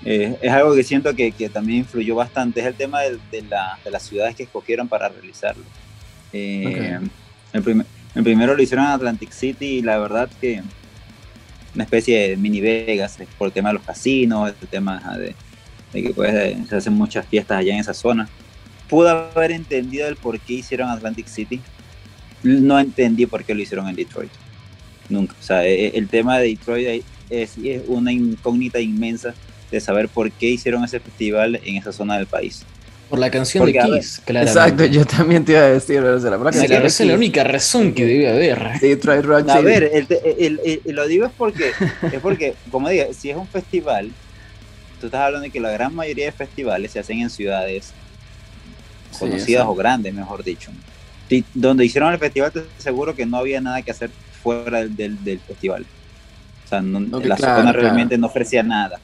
eh, 0.04 0.36
es 0.40 0.52
algo 0.52 0.74
que 0.74 0.82
siento 0.84 1.14
que, 1.14 1.32
que 1.32 1.48
también 1.48 1.80
influyó 1.80 2.14
bastante, 2.14 2.60
es 2.60 2.66
el 2.66 2.74
tema 2.74 3.02
del- 3.02 3.20
de, 3.30 3.42
la- 3.42 3.78
de 3.84 3.90
las 3.90 4.02
ciudades 4.04 4.36
que 4.36 4.44
escogieron 4.44 4.88
para 4.88 5.08
realizarlo. 5.08 5.64
Eh, 6.32 6.98
el, 7.52 7.62
prim- 7.62 7.84
el 8.14 8.22
primero 8.22 8.54
lo 8.54 8.62
hicieron 8.62 8.84
en 8.86 8.92
Atlantic 8.92 9.30
City 9.32 9.78
y 9.78 9.82
la 9.82 9.98
verdad 9.98 10.28
que 10.40 10.62
una 11.74 11.84
especie 11.84 12.28
de 12.30 12.36
mini 12.36 12.60
Vegas 12.60 13.18
eh, 13.20 13.26
por 13.38 13.46
el 13.48 13.52
tema 13.52 13.70
de 13.70 13.74
los 13.74 13.82
casinos, 13.82 14.52
el 14.60 14.68
tema 14.68 15.00
de, 15.18 15.34
de 15.92 16.02
que 16.02 16.10
pues, 16.10 16.32
eh, 16.34 16.56
se 16.68 16.76
hacen 16.76 16.92
muchas 16.92 17.26
fiestas 17.26 17.58
allá 17.58 17.74
en 17.74 17.80
esa 17.80 17.94
zona. 17.94 18.28
Pude 18.88 19.10
haber 19.10 19.52
entendido 19.52 20.06
el 20.08 20.16
por 20.16 20.38
qué 20.40 20.54
hicieron 20.54 20.88
Atlantic 20.90 21.26
City. 21.26 21.60
No 22.42 22.78
entendí 22.78 23.26
por 23.26 23.44
qué 23.44 23.54
lo 23.54 23.62
hicieron 23.62 23.88
en 23.88 23.96
Detroit. 23.96 24.30
Nunca. 25.08 25.34
O 25.40 25.42
sea, 25.42 25.66
eh, 25.66 25.92
el 25.94 26.08
tema 26.08 26.38
de 26.38 26.48
Detroit 26.48 27.04
es, 27.30 27.52
es 27.62 27.82
una 27.88 28.12
incógnita 28.12 28.80
inmensa 28.80 29.34
de 29.70 29.80
saber 29.80 30.08
por 30.08 30.30
qué 30.30 30.46
hicieron 30.50 30.84
ese 30.84 31.00
festival 31.00 31.60
en 31.64 31.76
esa 31.76 31.92
zona 31.92 32.16
del 32.16 32.26
país. 32.26 32.64
Por 33.10 33.20
la 33.20 33.30
canción 33.30 33.62
Porque, 33.64 33.78
a 33.80 33.84
de 33.84 33.90
ver, 33.92 34.00
Kiss, 34.00 34.20
claramente. 34.24 34.58
Exacto, 34.60 34.84
yo 34.86 35.04
también 35.04 35.44
te 35.44 35.52
iba 35.52 35.60
a 35.60 35.66
decir, 35.68 36.00
pero 36.02 36.20
será 36.20 36.36
por 36.36 36.46
la 36.46 36.50
canción 36.52 36.84
esa 36.84 37.02
es 37.04 37.08
la 37.08 37.14
única 37.14 37.44
razón 37.44 37.92
que 37.94 38.04
debe 38.04 38.28
haber. 38.28 38.80
Detroit 38.80 39.24
Rock 39.24 39.48
A 39.48 39.52
City. 39.54 39.64
ver, 39.64 39.84
el, 39.92 40.06
el- 40.10 40.60
el- 40.64 40.80
el- 40.84 40.94
lo 40.96 41.06
digo 41.06 41.26
es 41.26 41.32
porque, 41.36 41.70
es 42.12 42.20
porque, 42.20 42.54
como 42.70 42.88
digo, 42.88 43.04
si 43.16 43.30
es 43.30 43.36
un 43.36 43.46
festival, 43.46 44.10
tú 44.98 45.06
estás 45.06 45.20
hablando 45.22 45.44
de 45.44 45.50
que 45.50 45.60
la 45.60 45.70
gran 45.70 45.94
mayoría 45.94 46.26
de 46.26 46.32
festivales 46.32 46.92
se 46.92 46.98
hacen 47.00 47.20
en 47.20 47.30
ciudades 47.30 47.92
Sí, 49.10 49.18
conocidas 49.18 49.64
o 49.66 49.74
grandes, 49.74 50.12
mejor 50.14 50.42
dicho. 50.44 50.70
Donde 51.54 51.84
hicieron 51.84 52.12
el 52.12 52.18
festival, 52.18 52.52
te 52.52 52.60
aseguro 52.78 53.14
que 53.14 53.26
no 53.26 53.38
había 53.38 53.60
nada 53.60 53.82
que 53.82 53.90
hacer 53.90 54.10
fuera 54.42 54.80
del, 54.80 54.94
del- 54.94 55.22
del 55.24 55.40
festival. 55.40 55.86
O 56.64 56.68
sea, 56.68 56.82
no- 56.82 57.00
la 57.20 57.36
claro, 57.36 57.54
zona 57.56 57.72
claro. 57.72 57.80
realmente 57.80 58.18
no 58.18 58.26
ofrecía 58.26 58.62
nada. 58.62 59.00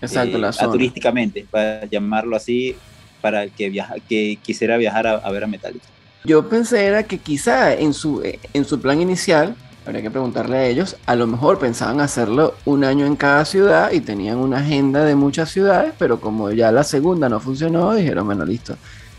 Exacto, 0.00 0.36
eh, 0.36 0.40
la 0.40 0.52
zona. 0.52 0.72
turísticamente, 0.72 1.46
para 1.50 1.86
llamarlo 1.86 2.36
así, 2.36 2.76
para 3.20 3.42
el 3.44 3.52
que, 3.52 3.70
viaja, 3.70 3.94
que 4.08 4.38
quisiera 4.42 4.76
viajar 4.76 5.06
a, 5.06 5.12
a 5.16 5.30
ver 5.30 5.44
a 5.44 5.46
Metallica. 5.46 5.86
Yo 6.24 6.48
pensé 6.48 6.84
era 6.84 7.02
que 7.02 7.18
quizá 7.18 7.72
en 7.74 7.92
su, 7.94 8.22
en 8.52 8.64
su 8.64 8.80
plan 8.80 9.00
inicial, 9.00 9.56
habría 9.86 10.02
que 10.02 10.10
preguntarle 10.10 10.56
a 10.56 10.66
ellos, 10.66 10.96
a 11.06 11.14
lo 11.14 11.26
mejor 11.28 11.58
pensaban 11.60 12.00
hacerlo 12.00 12.54
un 12.64 12.82
año 12.84 13.06
en 13.06 13.14
cada 13.14 13.44
ciudad 13.44 13.92
y 13.92 14.00
tenían 14.00 14.38
una 14.38 14.58
agenda 14.58 15.04
de 15.04 15.14
muchas 15.14 15.50
ciudades, 15.50 15.92
pero 15.96 16.20
como 16.20 16.50
ya 16.50 16.72
la 16.72 16.82
segunda 16.82 17.28
no 17.28 17.38
funcionó, 17.38 17.94
dijeron, 17.94 18.26
bueno, 18.26 18.44
listo, 18.44 18.76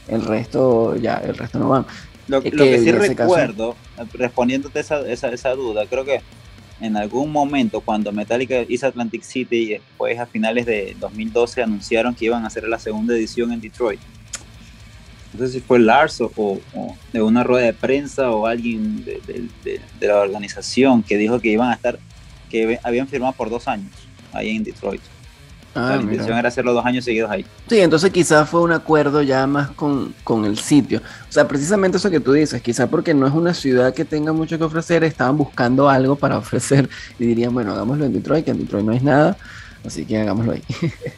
el 0.10 0.24
resto 0.26 0.96
ya, 0.98 1.16
el 1.26 1.36
resto 1.38 1.58
no 1.60 1.70
van. 1.70 1.86
Lo, 2.28 2.38
lo 2.38 2.44
que 2.44 2.52
que 2.52 2.80
sí 2.80 2.90
ese 2.90 3.16
caso- 3.16 3.36
recuerdo, 3.36 3.76
respondiéndote 4.14 4.82
esa, 4.82 5.08
esa, 5.08 5.30
esa 5.30 5.52
duda, 5.52 5.86
creo 5.86 6.04
que 6.04 6.22
en 6.82 6.98
algún 6.98 7.32
momento 7.32 7.80
cuando 7.80 8.12
Metallica 8.12 8.56
hizo 8.68 8.86
Atlantic 8.88 9.24
City 9.24 9.56
y 9.56 9.70
después 9.70 10.20
a 10.20 10.26
finales 10.26 10.66
de 10.66 10.96
2012 11.00 11.64
anunciaron 11.64 12.14
que 12.14 12.26
iban 12.26 12.44
a 12.44 12.48
hacer 12.48 12.68
la 12.68 12.78
segunda 12.78 13.16
edición 13.16 13.54
en 13.54 13.62
Detroit. 13.62 14.02
No 15.34 15.46
sé 15.46 15.54
si 15.54 15.60
fue 15.60 15.80
Lars 15.80 16.22
o, 16.22 16.32
o- 16.36 16.60
o 16.74 16.98
de 17.14 17.22
una 17.22 17.44
rueda 17.44 17.66
de 17.66 17.74
prensa 17.74 18.32
o 18.32 18.46
alguien 18.48 19.04
de, 19.06 19.22
de- 19.28 19.48
de- 19.64 19.82
de 20.00 20.08
la 20.08 20.18
organización 20.18 21.04
que 21.04 21.18
dijo 21.18 21.40
que 21.40 21.50
iban 21.50 21.70
a 21.70 21.74
estar, 21.74 22.00
que 22.50 22.80
habían 22.84 23.08
firmado 23.08 23.34
por 23.34 23.50
dos 23.50 23.68
años 23.68 23.92
ahí 24.34 24.56
en 24.56 24.64
Detroit. 24.64 25.02
Ah, 25.76 25.90
la 25.92 25.98
mira. 25.98 26.04
intención 26.14 26.38
era 26.40 26.48
hacerlo 26.48 26.74
dos 26.74 26.84
años 26.88 27.06
seguidos 27.06 27.30
ahí. 27.30 27.46
Sí, 27.70 27.80
entonces 27.80 28.10
quizás 28.10 28.50
fue 28.50 28.62
un 28.62 28.72
acuerdo 28.72 29.22
ya 29.22 29.46
más 29.46 29.70
con, 29.72 30.16
con 30.24 30.46
el 30.46 30.58
sitio. 30.58 31.02
O 31.30 31.32
sea, 31.32 31.48
precisamente 31.48 31.98
eso 31.98 32.10
que 32.10 32.20
tú 32.20 32.34
dices, 32.34 32.64
quizás 32.64 32.90
porque 32.90 33.14
no 33.14 33.28
es 33.28 33.34
una 33.34 33.54
ciudad 33.54 33.94
que 33.94 34.04
tenga 34.04 34.34
mucho 34.34 34.58
que 34.58 34.64
ofrecer, 34.64 35.04
estaban 35.04 35.38
buscando 35.38 35.88
algo 35.88 36.16
para 36.16 36.38
ofrecer 36.40 36.90
y 37.20 37.26
dirían, 37.28 37.54
bueno, 37.54 37.74
hagámoslo 37.74 38.06
en 38.06 38.14
Detroit, 38.14 38.44
que 38.46 38.52
en 38.52 38.58
Detroit 38.60 38.86
no 38.86 38.92
hay 38.94 39.02
nada, 39.02 39.38
así 39.86 40.06
que 40.06 40.18
hagámoslo 40.18 40.54
ahí. 40.54 40.64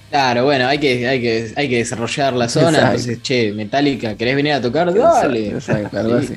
Claro, 0.10 0.45
bueno, 0.45 0.67
hay 0.67 0.80
que, 0.80 1.08
hay 1.08 1.22
que, 1.22 1.54
hay 1.56 1.69
que 1.69 1.78
desarrollar 1.78 2.34
la 2.34 2.50
zona. 2.50 2.69
Exacto. 2.69 2.88
Entonces, 2.88 3.22
che, 3.22 3.52
Metallica, 3.54 4.15
¿querés 4.15 4.36
venir 4.36 4.54
a 4.54 4.62
tocar? 4.62 4.93
Dale. 4.93 5.50
Exacto, 5.50 6.00
algo 6.00 6.15
así. 6.15 6.34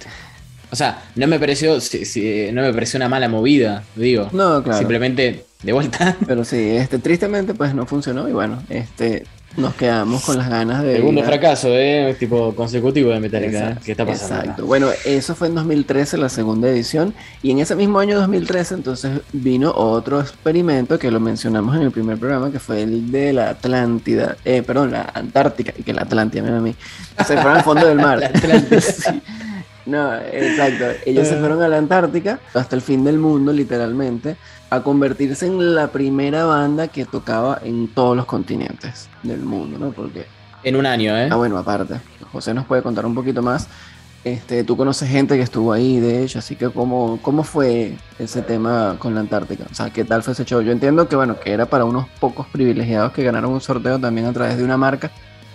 O 0.70 0.76
sea, 0.76 1.02
no 1.16 1.26
me 1.26 1.38
pareció, 1.38 1.74
no 1.74 2.62
me 2.62 2.72
pareció 2.72 2.96
una 2.96 3.08
mala 3.08 3.28
movida, 3.28 3.82
digo. 3.94 4.28
No, 4.32 4.62
claro. 4.62 4.78
Simplemente, 4.78 5.44
de 5.62 5.72
vuelta, 5.72 6.16
Pero 6.26 6.44
sí, 6.44 6.70
este, 6.76 6.98
tristemente 6.98 7.54
pues 7.54 7.74
no 7.74 7.86
funcionó 7.86 8.28
y 8.28 8.32
bueno, 8.32 8.62
este, 8.68 9.24
nos 9.56 9.74
quedamos 9.74 10.24
con 10.24 10.38
las 10.38 10.48
ganas 10.48 10.82
de... 10.82 10.96
segundo 10.96 11.20
ir 11.20 11.24
a- 11.24 11.28
fracaso, 11.28 11.68
¿eh? 11.70 12.16
Tipo 12.18 12.54
consecutivo 12.54 13.10
de 13.10 13.20
Metallica, 13.20 13.52
¿eh? 13.52 13.60
Exacto, 13.62 13.80
¿Qué 13.84 13.90
está 13.92 14.06
pasando? 14.06 14.36
Exacto. 14.40 14.66
Bueno, 14.66 14.88
eso 15.04 15.34
fue 15.34 15.48
en 15.48 15.54
2013, 15.56 16.16
la 16.18 16.28
segunda 16.28 16.68
edición, 16.68 17.14
y 17.42 17.50
en 17.50 17.58
ese 17.58 17.74
mismo 17.76 17.98
año 17.98 18.16
2013 18.18 18.74
entonces 18.74 19.20
vino 19.32 19.72
otro 19.74 20.20
experimento 20.20 20.98
que 20.98 21.10
lo 21.10 21.20
mencionamos 21.20 21.76
en 21.76 21.82
el 21.82 21.90
primer 21.90 22.16
programa, 22.18 22.50
que 22.50 22.58
fue 22.58 22.82
el 22.82 23.10
de 23.12 23.32
la 23.32 23.50
Atlántida, 23.50 24.36
eh, 24.44 24.62
perdón, 24.62 24.92
la 24.92 25.10
Antártica, 25.14 25.72
y 25.76 25.82
que 25.82 25.92
la 25.92 26.02
Atlántida, 26.02 26.42
mira 26.42 26.56
a 26.58 26.60
mí, 26.60 26.74
se 27.26 27.34
fueron 27.34 27.56
al 27.58 27.62
fondo 27.64 27.86
del 27.86 27.98
mar. 27.98 28.18
La 28.20 28.26
Atlántida. 28.28 28.80
Sí. 28.80 29.22
No, 29.84 30.14
exacto. 30.16 30.84
Ellos 31.04 31.26
se 31.26 31.36
fueron 31.38 31.60
a 31.60 31.66
la 31.66 31.76
Antártica, 31.76 32.38
hasta 32.54 32.76
el 32.76 32.82
fin 32.82 33.02
del 33.02 33.18
mundo, 33.18 33.52
literalmente, 33.52 34.36
a 34.72 34.82
convertirse 34.82 35.46
en 35.46 35.74
la 35.74 35.88
primera 35.88 36.46
banda 36.46 36.88
que 36.88 37.04
tocaba 37.04 37.60
en 37.62 37.88
todos 37.88 38.16
los 38.16 38.24
continentes 38.24 39.10
del 39.22 39.40
mundo, 39.40 39.78
¿no? 39.78 39.92
Porque 39.92 40.24
En 40.64 40.76
un 40.76 40.86
año, 40.86 41.14
¿eh? 41.14 41.28
Ah, 41.30 41.36
bueno, 41.36 41.58
aparte, 41.58 41.96
José 42.32 42.54
nos 42.54 42.64
puede 42.64 42.82
contar 42.82 43.04
un 43.04 43.14
poquito 43.14 43.42
más. 43.42 43.68
Este, 44.24 44.64
tú 44.64 44.74
conoces 44.76 45.10
gente 45.10 45.36
que 45.36 45.42
estuvo 45.42 45.74
ahí, 45.74 46.00
de 46.00 46.22
hecho, 46.22 46.38
así 46.38 46.56
que 46.56 46.70
¿cómo, 46.70 47.18
cómo 47.20 47.42
fue 47.42 47.98
ese 48.18 48.40
tema 48.40 48.96
con 48.98 49.14
la 49.14 49.20
Antártica? 49.20 49.64
O 49.70 49.74
sea, 49.74 49.90
¿qué 49.90 50.04
tal 50.04 50.22
fue 50.22 50.32
ese 50.32 50.46
show? 50.46 50.62
Yo 50.62 50.72
entiendo 50.72 51.06
que, 51.06 51.16
bueno, 51.16 51.38
que 51.38 51.52
era 51.52 51.66
para 51.66 51.84
unos 51.84 52.08
pocos 52.18 52.46
privilegiados 52.46 53.12
que 53.12 53.22
ganaron 53.22 53.52
un 53.52 53.60
sorteo 53.60 53.98
también 53.98 54.26
a 54.26 54.32
través 54.32 54.56
de 54.56 54.64
una 54.64 54.78
marca. 54.78 55.10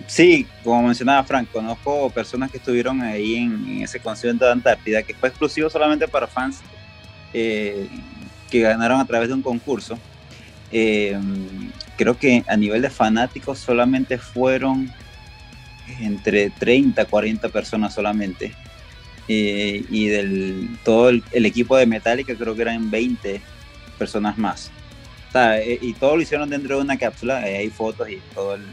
Sí, 0.05 0.45
como 0.63 0.83
mencionaba 0.83 1.23
Frank, 1.23 1.49
conozco 1.51 2.11
personas 2.11 2.51
que 2.51 2.57
estuvieron 2.57 3.01
ahí 3.01 3.37
en, 3.37 3.67
en 3.67 3.81
ese 3.81 3.99
concierto 3.99 4.45
de 4.45 4.51
Antártida, 4.51 5.01
que 5.01 5.15
fue 5.15 5.29
exclusivo 5.29 5.71
solamente 5.71 6.07
para 6.07 6.27
fans 6.27 6.61
eh, 7.33 7.87
que 8.49 8.61
ganaron 8.61 8.99
a 8.99 9.05
través 9.05 9.29
de 9.29 9.35
un 9.35 9.41
concurso. 9.41 9.97
Eh, 10.71 11.17
creo 11.97 12.17
que 12.17 12.43
a 12.47 12.57
nivel 12.57 12.81
de 12.81 12.89
fanáticos 12.89 13.59
solamente 13.59 14.17
fueron 14.17 14.91
entre 15.99 16.49
30, 16.49 17.05
40 17.05 17.49
personas 17.49 17.93
solamente. 17.93 18.53
Eh, 19.29 19.83
y 19.89 20.07
del 20.07 20.77
todo 20.85 21.09
el, 21.09 21.45
equipo 21.45 21.75
de 21.75 21.85
Metallica 21.85 22.33
creo 22.35 22.55
que 22.55 22.61
eran 22.61 22.89
20 22.89 23.41
personas 23.97 24.37
más. 24.37 24.71
Eh, 25.33 25.77
y 25.81 25.93
todo 25.93 26.15
lo 26.15 26.21
hicieron 26.21 26.49
dentro 26.49 26.77
de 26.77 26.81
una 26.81 26.97
cápsula, 26.97 27.37
hay 27.37 27.69
fotos 27.69 28.09
y 28.09 28.19
todo 28.33 28.55
el, 28.55 28.63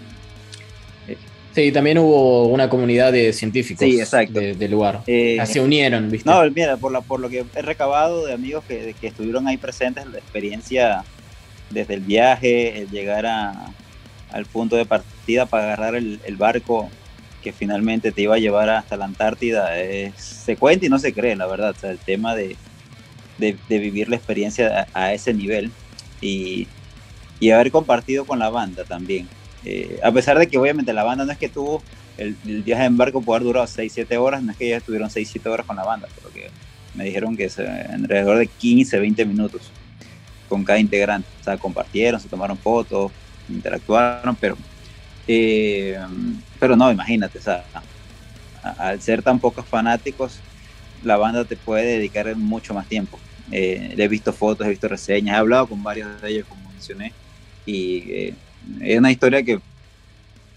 Sí, 1.54 1.70
también 1.70 1.98
hubo 1.98 2.48
una 2.48 2.68
comunidad 2.68 3.12
de 3.12 3.32
científicos 3.32 3.86
Sí, 3.86 4.00
exacto. 4.00 4.40
de- 4.40 4.54
del 4.54 4.72
lugar. 4.72 5.02
Eh, 5.06 5.38
Ah, 5.40 5.46
Se 5.46 5.60
unieron, 5.60 6.10
¿viste? 6.10 6.28
No, 6.28 6.42
mira, 6.50 6.76
por, 6.76 6.90
la, 6.92 7.00
por 7.00 7.20
lo 7.20 7.28
que 7.30 7.44
he 7.54 7.62
recabado 7.62 8.26
de 8.26 8.32
amigos 8.32 8.64
que, 8.66 8.94
que 9.00 9.06
estuvieron 9.06 9.46
ahí 9.46 9.56
presentes, 9.56 10.04
la 10.06 10.18
experiencia 10.18 11.04
desde 11.70 11.94
el 11.94 12.00
viaje, 12.00 12.78
el 12.80 12.90
llegar 12.90 13.24
a, 13.26 13.52
al 14.32 14.46
punto 14.46 14.74
de 14.76 14.84
partida 14.84 15.46
para 15.46 15.64
agarrar 15.64 15.94
el, 15.94 16.20
el 16.26 16.36
barco 16.36 16.90
que 17.40 17.52
finalmente 17.52 18.10
te 18.10 18.22
iba 18.22 18.34
a 18.34 18.38
llevar 18.38 18.68
hasta 18.70 18.96
la 18.96 19.04
Antártida, 19.04 19.78
es- 19.78 20.14
se 20.16 20.56
cuenta 20.56 20.86
y 20.86 20.88
no 20.88 20.98
se 20.98 21.12
cree, 21.14 21.36
la 21.36 21.46
verdad. 21.46 21.70
O 21.70 21.78
sea, 21.78 21.90
el 21.92 21.98
tema 21.98 22.34
de, 22.34 22.56
de, 23.38 23.56
de 23.68 23.78
vivir 23.78 24.08
la 24.08 24.16
experiencia 24.16 24.88
a, 24.92 25.04
a 25.04 25.12
ese 25.12 25.32
nivel 25.34 25.70
y, 26.20 26.66
y 27.38 27.50
haber 27.50 27.70
compartido 27.70 28.24
con 28.24 28.38
la 28.40 28.50
banda 28.50 28.84
también. 28.84 29.28
Eh, 29.64 29.98
a 30.02 30.12
pesar 30.12 30.38
de 30.38 30.46
que 30.46 30.58
obviamente 30.58 30.92
la 30.92 31.04
banda 31.04 31.24
no 31.24 31.32
es 31.32 31.38
que 31.38 31.48
tuvo 31.48 31.82
el, 32.18 32.36
viaje 32.62 32.84
en 32.84 32.96
barco 32.96 33.22
puede 33.22 33.38
haber 33.38 33.46
durado 33.46 33.66
6-7 33.66 34.16
horas, 34.18 34.42
no 34.42 34.52
es 34.52 34.58
que 34.58 34.66
ellos 34.66 34.78
estuvieron 34.78 35.08
6-7 35.08 35.46
horas 35.46 35.66
con 35.66 35.76
la 35.76 35.84
banda, 35.84 36.08
pero 36.14 36.32
que 36.32 36.50
me 36.94 37.04
dijeron 37.04 37.36
que 37.36 37.48
se, 37.48 37.66
alrededor 37.66 38.38
de 38.38 38.48
15-20 38.48 39.26
minutos 39.26 39.70
con 40.48 40.64
cada 40.64 40.78
integrante. 40.78 41.28
O 41.40 41.44
sea, 41.44 41.56
compartieron, 41.56 42.20
se 42.20 42.28
tomaron 42.28 42.56
fotos, 42.56 43.10
interactuaron, 43.48 44.36
pero, 44.36 44.56
eh, 45.26 45.98
pero 46.60 46.76
no, 46.76 46.90
imagínate, 46.92 47.38
o 47.38 47.42
sea, 47.42 47.64
al 48.78 49.00
ser 49.00 49.22
tan 49.22 49.38
pocos 49.38 49.64
fanáticos, 49.66 50.38
la 51.02 51.16
banda 51.16 51.44
te 51.44 51.56
puede 51.56 51.98
dedicar 51.98 52.34
mucho 52.36 52.74
más 52.74 52.86
tiempo. 52.86 53.18
eh, 53.50 53.94
he 53.98 54.08
visto 54.08 54.32
fotos, 54.32 54.66
he 54.66 54.70
visto 54.70 54.88
reseñas, 54.88 55.34
he 55.34 55.38
hablado 55.38 55.66
con 55.66 55.82
varios 55.82 56.20
de 56.22 56.30
ellos, 56.30 56.46
como 56.48 56.70
mencioné, 56.70 57.12
y 57.66 58.10
eh, 58.10 58.34
es 58.80 58.98
una 58.98 59.10
historia 59.10 59.42
que 59.42 59.60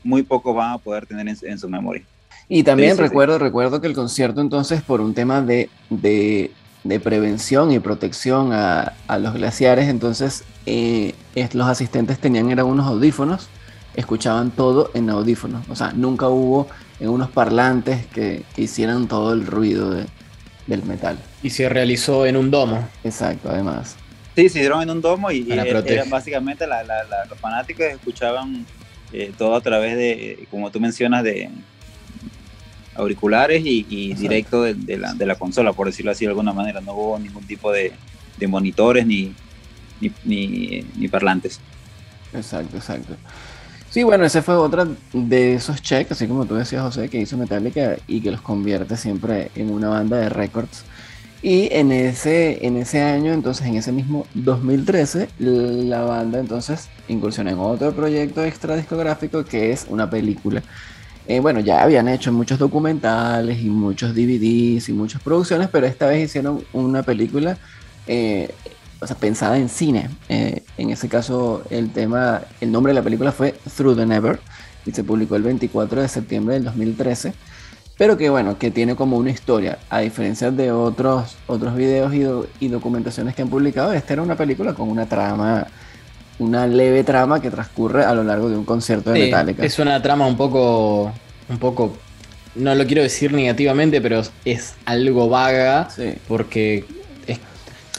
muy 0.04 0.24
pocos 0.24 0.56
van 0.56 0.74
a 0.74 0.78
poder 0.78 1.06
tener 1.06 1.28
en, 1.28 1.60
su 1.60 1.70
memoria. 1.70 2.04
Y 2.50 2.64
también 2.64 2.98
recuerdo, 2.98 3.38
recuerdo 3.40 3.82
que 3.82 3.88
el 3.88 3.94
concierto 3.94 4.40
entonces 4.40 4.82
por 4.82 5.02
un 5.02 5.14
tema 5.14 5.42
de, 5.42 5.70
de, 5.90 6.52
prevención 7.00 7.72
y 7.72 7.80
protección 7.80 8.54
a, 8.54 8.94
a 9.08 9.20
los 9.20 9.34
glaciares, 9.34 9.90
entonces 9.90 10.46
eh, 10.66 11.14
los 11.54 11.68
asistentes 11.68 12.20
tenían 12.20 12.50
eran 12.50 12.66
unos 12.66 12.88
audífonos, 12.88 13.50
escuchaban 13.96 14.52
todo 14.52 14.92
en 14.94 15.10
audífonos, 15.10 15.68
o 15.70 15.76
sea, 15.76 15.92
nunca 15.94 16.30
hubo 16.30 16.68
en 17.02 17.10
unos 17.10 17.30
parlantes 17.30 18.06
que, 18.08 18.44
que 18.56 18.62
hicieran 18.62 19.08
todo 19.08 19.34
el 19.34 19.46
ruido 19.46 19.92
de, 19.92 20.06
del 20.68 20.84
metal. 20.84 21.18
Y 21.44 21.50
se 21.50 21.68
realizó 21.68 22.26
en 22.26 22.38
un 22.38 22.52
domo. 22.52 22.88
Exacto, 23.04 23.50
además. 23.50 23.97
Sí, 24.38 24.50
se 24.50 24.60
hicieron 24.60 24.84
en 24.84 24.92
un 24.92 25.02
domo 25.02 25.32
y, 25.32 25.48
básicamente 26.12 26.68
los 26.68 27.40
fanáticos 27.40 27.88
escuchaban 27.88 28.68
eh, 29.12 29.34
todo 29.36 29.56
a 29.56 29.62
través 29.62 29.98
de, 29.98 30.48
como 30.52 30.70
tú 30.70 30.80
mencionas, 30.80 31.24
de 31.24 31.50
auriculares 32.94 33.64
y, 33.66 34.14
directo 34.14 34.62
de, 34.62 34.98
la, 35.26 35.36
consola, 35.38 35.74
por 35.74 35.88
decirlo 35.88 36.12
así 36.12 36.26
de 36.26 36.30
alguna 36.30 36.54
manera. 36.54 36.82
No 36.82 36.94
hubo 36.94 37.18
ningún 37.18 37.48
tipo 37.48 37.72
de, 37.72 37.94
monitores 38.48 39.08
ni, 39.08 39.34
ni, 40.24 41.08
parlantes. 41.10 41.60
Exacto, 42.32 42.78
exacto. 42.78 43.16
Sí, 43.90 44.04
bueno, 44.04 44.24
ese 44.24 44.44
fue 44.44 44.54
otro 44.54 44.96
de 45.14 45.56
esos 45.56 45.82
checks, 45.82 46.12
así 46.12 46.28
como 46.28 46.46
tú 46.46 46.54
decías, 46.54 46.84
José, 46.84 47.10
que 47.10 47.20
hizo 47.20 47.38
Metallica 47.38 47.98
y 48.06 48.22
que 48.22 48.30
los 48.30 48.42
convierte 48.42 48.98
siempre 48.98 49.50
en 49.56 49.72
una 49.72 49.90
banda 49.90 50.18
de 50.18 50.30
récords. 50.30 50.84
Y 51.42 51.70
en 51.72 51.92
ese, 51.92 52.66
en 52.66 52.78
ese 52.78 53.02
año, 53.02 53.32
entonces, 53.32 53.68
en 53.68 53.76
ese 53.76 53.92
mismo 53.92 54.26
2013, 54.34 55.30
la 55.40 56.02
banda 56.02 56.40
entonces 56.40 56.90
incursiona 57.08 57.52
en 57.52 57.60
otro 57.60 57.94
proyecto 57.94 58.44
extra 58.44 58.76
discográfico 58.76 59.46
que 59.46 59.72
es 59.72 59.86
una 59.90 60.10
película. 60.10 60.64
Eh, 61.28 61.40
bueno, 61.40 61.60
ya 61.60 61.84
habían 61.84 62.08
hecho 62.08 62.32
muchos 62.32 62.58
documentales 62.58 63.60
y 63.62 63.70
muchos 63.70 64.16
DVDs 64.16 64.90
y 64.90 64.94
muchas 64.94 65.22
producciones, 65.22 65.68
pero 65.70 65.86
esta 65.86 66.08
vez 66.08 66.26
hicieron 66.26 66.64
una 66.74 67.04
película 67.04 67.58
eh, 68.08 68.50
o 69.00 69.08
sea, 69.08 69.16
pensada 69.16 69.58
en 69.58 69.70
cine. 69.70 70.10
Eh, 70.30 70.64
en 70.78 70.90
ese 70.90 71.08
caso, 71.10 71.64
el 71.70 71.92
tema, 71.92 72.42
el 72.62 72.72
nombre 72.72 72.92
de 72.92 72.96
la 72.96 73.04
película 73.04 73.32
fue 73.32 73.54
Through 73.76 73.98
the 73.98 74.06
Never 74.06 74.40
y 74.86 74.92
se 74.92 75.04
publicó 75.04 75.36
el 75.36 75.44
24 75.44 76.02
de 76.02 76.08
septiembre 76.08 76.56
del 76.56 76.64
2013. 76.64 77.34
Pero 77.98 78.16
que 78.16 78.30
bueno, 78.30 78.60
que 78.60 78.70
tiene 78.70 78.96
como 78.96 79.18
una 79.18 79.32
historia, 79.32 79.80
a 79.90 80.00
diferencia 80.00 80.52
de 80.52 80.72
otros, 80.72 81.36
otros 81.48 81.76
videos 81.76 82.14
y, 82.60 82.68
documentaciones 82.68 83.34
que 83.34 83.42
han 83.42 83.50
publicado, 83.50 83.92
esta 83.92 84.14
era 84.14 84.22
una 84.22 84.36
película 84.36 84.74
con 84.74 84.90
una 84.90 85.08
trama, 85.08 85.66
una 86.38 86.68
leve 86.68 87.04
trama 87.04 87.42
que 87.42 87.50
transcurre 87.50 88.04
a 88.04 88.14
lo 88.14 88.24
largo 88.24 88.50
de 88.50 88.58
un 88.58 88.66
concierto 88.66 89.12
de 89.12 89.22
Metallica. 89.22 89.66
Es 89.66 89.80
una 89.80 90.00
trama 90.00 90.28
un 90.28 90.38
poco, 90.38 91.12
un 91.50 91.58
poco, 91.58 91.98
no 92.54 92.76
lo 92.76 92.86
quiero 92.86 93.02
decir 93.02 93.34
negativamente, 93.34 94.00
pero 94.00 94.22
es 94.46 94.76
algo 94.86 95.28
vaga, 95.28 95.88
porque 96.28 96.86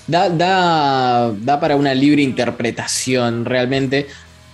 da, 0.07 0.29
da, 0.31 1.33
da 1.33 1.59
para 1.59 1.75
una 1.75 1.93
libre 1.93 2.23
interpretación 2.23 3.45
realmente. 3.45 4.07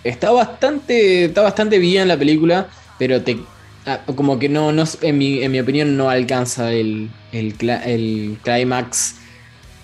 Está 0.03 0.31
bastante, 0.31 1.27
está 1.27 1.43
bastante 1.43 1.79
bien 1.79 2.09
la 2.09 2.17
película, 2.17 2.69
pero 2.99 3.23
te, 3.23 3.39
ah, 3.87 4.01
como 4.15 4.39
que 4.39 4.49
no, 4.49 4.73
no 4.73 4.85
en, 5.03 5.19
mi, 5.19 5.43
en 5.43 5.53
mi 5.53 5.61
opinión 5.61 5.97
no 5.97 6.11
alcanza 6.11 6.73
el, 6.73 7.11
el, 7.33 7.55
el 7.85 8.39
clímax 8.43 9.17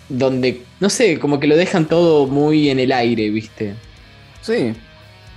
donde, 0.09 0.63
no 0.81 0.91
sé, 0.91 1.19
como 1.19 1.39
que 1.39 1.47
lo 1.47 1.57
dejan 1.57 1.87
todo 1.87 2.27
muy 2.27 2.69
en 2.69 2.81
el 2.81 2.93
aire, 2.93 3.31
¿viste? 3.31 3.75
Sí. 4.43 4.75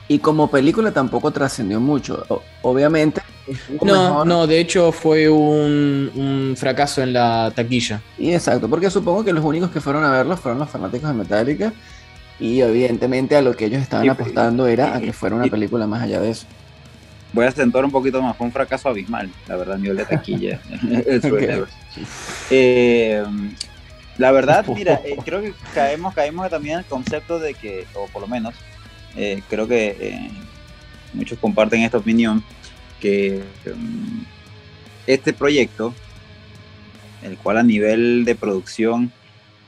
Y 0.07 0.19
como 0.19 0.49
película 0.49 0.91
tampoco 0.91 1.31
trascendió 1.31 1.79
mucho. 1.79 2.25
obviamente 2.61 3.21
no, 3.81 4.23
no, 4.23 4.47
de 4.47 4.59
hecho 4.59 4.91
fue 4.91 5.29
un, 5.29 6.55
fracaso 6.57 7.01
en 7.01 7.13
la 7.13 7.51
taquilla. 7.53 8.01
Y 8.17 8.33
exacto, 8.33 8.69
porque 8.69 8.89
supongo 8.89 9.23
que 9.23 9.33
los 9.33 9.43
únicos 9.43 9.69
que 9.69 9.81
fueron 9.81 10.03
a 10.03 10.11
verlo 10.11 10.37
fueron 10.37 10.59
los 10.59 10.69
fanáticos 10.69 11.09
de 11.09 11.15
Metallica. 11.15 11.73
Y 12.39 12.61
evidentemente 12.61 13.35
a 13.35 13.41
lo 13.41 13.55
que 13.55 13.65
ellos 13.65 13.81
estaban 13.81 14.09
apostando 14.09 14.65
era 14.67 14.95
a 14.95 14.99
que 14.99 15.13
fuera 15.13 15.35
una 15.35 15.47
película 15.47 15.87
más 15.87 16.01
allá 16.01 16.19
de 16.19 16.31
eso. 16.31 16.45
Voy 17.33 17.45
a 17.45 17.49
acentuar 17.49 17.83
un 17.83 17.91
poquito 17.91 18.21
más, 18.21 18.37
fue 18.37 18.45
un 18.45 18.53
fracaso 18.53 18.89
abismal, 18.89 19.29
la 19.47 19.55
verdad, 19.55 19.77
nivel 19.77 19.97
de 19.97 20.05
taquilla. 20.05 20.61
Eh, 22.51 23.23
la 24.17 24.31
verdad, 24.31 24.65
mira, 24.75 25.01
eh, 25.03 25.17
creo 25.25 25.41
que 25.41 25.53
caemos, 25.73 26.13
caemos 26.13 26.49
también 26.49 26.75
en 26.75 26.79
el 26.79 26.85
concepto 26.85 27.39
de 27.39 27.55
que, 27.55 27.85
o 27.95 28.07
por 28.07 28.21
lo 28.21 28.27
menos, 28.27 28.53
eh, 29.15 29.41
creo 29.49 29.67
que 29.67 30.29
muchos 31.13 31.39
comparten 31.39 31.81
esta 31.81 31.97
opinión, 31.97 32.43
que 32.99 33.43
em, 33.65 34.25
este 35.07 35.33
proyecto, 35.33 35.93
el 37.23 37.37
cual 37.37 37.57
a 37.57 37.63
nivel 37.63 38.25
de 38.25 38.35
producción 38.35 39.11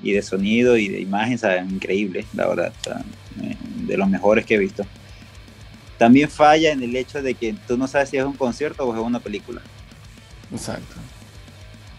y 0.04 0.12
de 0.12 0.22
sonido 0.22 0.78
y 0.78 0.88
de 0.88 1.00
imagen, 1.00 1.34
es 1.34 1.72
increíble, 1.72 2.26
la 2.34 2.48
verdad, 2.48 2.74
de 3.88 3.98
los 3.98 4.08
mejores 4.08 4.46
que 4.46 4.56
he 4.56 4.60
visto. 4.60 4.86
También 5.98 6.30
falla 6.30 6.72
en 6.72 6.84
el 6.84 6.96
hecho 6.96 7.22
de 7.22 7.34
que 7.34 7.56
tú 7.68 7.78
no 7.78 7.88
sabes 7.88 8.10
si 8.10 8.18
es 8.18 8.24
un 8.24 8.34
concierto 8.34 8.86
o 8.86 8.94
es 8.94 9.02
una 9.02 9.20
película. 9.20 9.62
Exacto. 10.52 10.96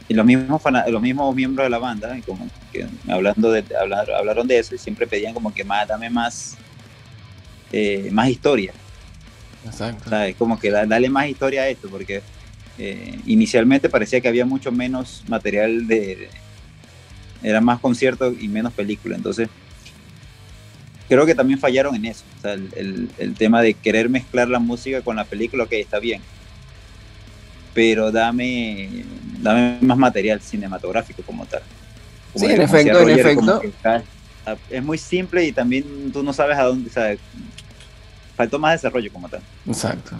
Y 0.09 0.15
los 0.15 0.25
mismos, 0.25 0.63
los 0.89 1.03
mismos 1.03 1.35
miembros 1.35 1.65
de 1.65 1.71
la 1.71 1.79
banda, 1.79 2.17
como 2.25 2.49
que 2.73 2.87
hablando 3.09 3.51
de, 3.51 3.65
hablaron 4.17 4.47
de 4.47 4.59
eso 4.59 4.75
y 4.75 4.79
siempre 4.79 5.07
pedían 5.07 5.35
como 5.35 5.53
que 5.53 5.65
más, 5.65 5.89
dame 5.89 6.11
más, 6.11 6.57
eh, 7.73 8.09
más 8.13 8.29
historia. 8.29 8.73
Exacto. 9.65 10.11
Como 10.39 10.61
que 10.61 10.71
dale 10.71 11.09
más 11.09 11.29
historia 11.29 11.63
a 11.63 11.69
esto, 11.69 11.89
porque 11.89 12.23
eh, 12.79 13.19
inicialmente 13.27 13.89
parecía 13.89 14.21
que 14.21 14.29
había 14.29 14.47
mucho 14.47 14.71
menos 14.71 15.25
material 15.29 15.87
de, 15.87 16.29
Era 17.43 17.61
más 17.61 17.81
concierto 17.81 18.33
y 18.33 18.47
menos 18.47 18.73
película. 18.75 19.17
Entonces, 19.17 19.49
creo 21.09 21.27
que 21.27 21.35
también 21.35 21.59
fallaron 21.59 21.95
en 21.95 22.07
eso. 22.07 22.25
el, 22.45 23.35
tema 23.39 23.63
de 23.63 23.75
querer 23.75 24.09
mezclar 24.09 24.49
la 24.49 24.59
música 24.59 25.03
con 25.03 25.17
la 25.17 25.25
película, 25.25 25.65
ok, 25.65 25.73
está 25.73 25.99
bien. 25.99 26.23
Pero 27.75 28.11
dame, 28.11 29.05
dame 29.41 29.79
más 29.81 29.99
material 29.99 30.41
cinematográfico 30.41 31.23
como 31.23 31.45
tal. 31.47 31.63
sí, 32.35 32.47
en 32.47 32.63
efecto, 32.63 33.01
en 33.01 33.11
efecto. 33.11 33.63
es 34.71 34.83
muy 34.83 34.99
simple 34.99 35.45
y 35.45 35.53
también 35.53 36.11
tú 36.13 36.23
no 36.23 36.33
sabes 36.33 36.59
a 36.59 36.65
dónde, 36.65 36.91
faltó 38.37 38.59
más 38.59 38.73
desarrollo 38.73 39.13
como 39.13 39.29
tal. 39.29 39.41
Exacto. 39.67 40.17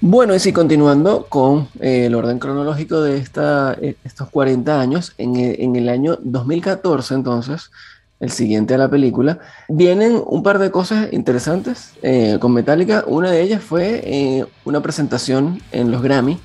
Bueno, 0.00 0.32
y 0.32 0.38
si 0.38 0.52
continuando 0.52 1.26
con 1.28 1.68
eh, 1.80 2.06
el 2.06 2.14
orden 2.14 2.38
cronológico 2.38 3.02
de 3.02 3.16
esta, 3.18 3.76
eh, 3.82 3.96
estos 4.04 4.30
40 4.30 4.80
años, 4.80 5.12
en, 5.18 5.34
en, 5.36 5.74
el 5.74 5.88
año 5.88 6.18
2014 6.22 7.14
entonces, 7.14 7.72
el 8.20 8.30
siguiente 8.30 8.74
a 8.74 8.78
la 8.78 8.88
película, 8.88 9.38
vienen 9.68 10.20
un 10.26 10.42
par 10.42 10.58
de 10.58 10.70
cosas 10.70 11.12
interesantes 11.12 11.92
con 12.40 12.52
Metallica. 12.52 13.04
Una 13.06 13.30
de 13.30 13.42
ellas 13.42 13.62
fue 13.62 14.46
una 14.64 14.80
presentación 14.80 15.62
en 15.72 15.90
los 15.90 16.02
Grammy, 16.02 16.38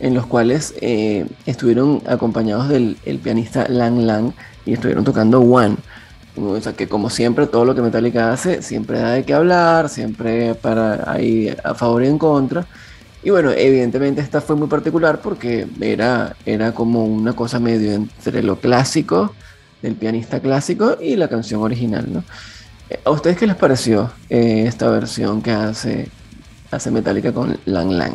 en 0.00 0.14
los 0.14 0.26
cuales 0.26 0.74
estuvieron 1.46 2.02
acompañados 2.06 2.68
del 2.68 2.96
el 3.04 3.18
pianista 3.18 3.68
Lang 3.68 3.98
Lang 3.98 4.32
y 4.64 4.72
estuvieron 4.72 5.04
tocando 5.04 5.40
One. 5.40 5.76
O 6.34 6.58
sea, 6.62 6.72
que 6.72 6.88
como 6.88 7.10
siempre, 7.10 7.46
todo 7.46 7.66
lo 7.66 7.74
que 7.74 7.82
Metallica 7.82 8.32
hace, 8.32 8.62
siempre 8.62 8.98
da 8.98 9.10
de 9.10 9.24
qué 9.24 9.34
hablar, 9.34 9.90
siempre 9.90 10.54
para 10.54 11.12
ahí 11.12 11.54
a 11.62 11.74
favor 11.74 12.02
y 12.02 12.06
en 12.06 12.16
contra. 12.16 12.64
Y 13.22 13.28
bueno, 13.28 13.50
evidentemente 13.50 14.22
esta 14.22 14.40
fue 14.40 14.56
muy 14.56 14.66
particular 14.66 15.20
porque 15.20 15.66
era, 15.80 16.34
era 16.46 16.72
como 16.72 17.04
una 17.04 17.34
cosa 17.34 17.60
medio 17.60 17.92
entre 17.92 18.42
lo 18.42 18.56
clásico, 18.58 19.34
del 19.82 19.94
pianista 19.96 20.40
clásico, 20.40 20.96
y 21.00 21.16
la 21.16 21.28
canción 21.28 21.60
original, 21.60 22.06
¿no? 22.10 22.24
Eh, 22.88 23.00
¿A 23.04 23.10
ustedes 23.10 23.36
qué 23.36 23.46
les 23.46 23.56
pareció 23.56 24.12
eh, 24.30 24.64
esta 24.66 24.88
versión 24.88 25.42
que 25.42 25.50
hace, 25.50 26.08
hace 26.70 26.90
Metallica 26.90 27.32
con 27.32 27.58
Lang 27.66 27.90
Lang? 27.90 28.14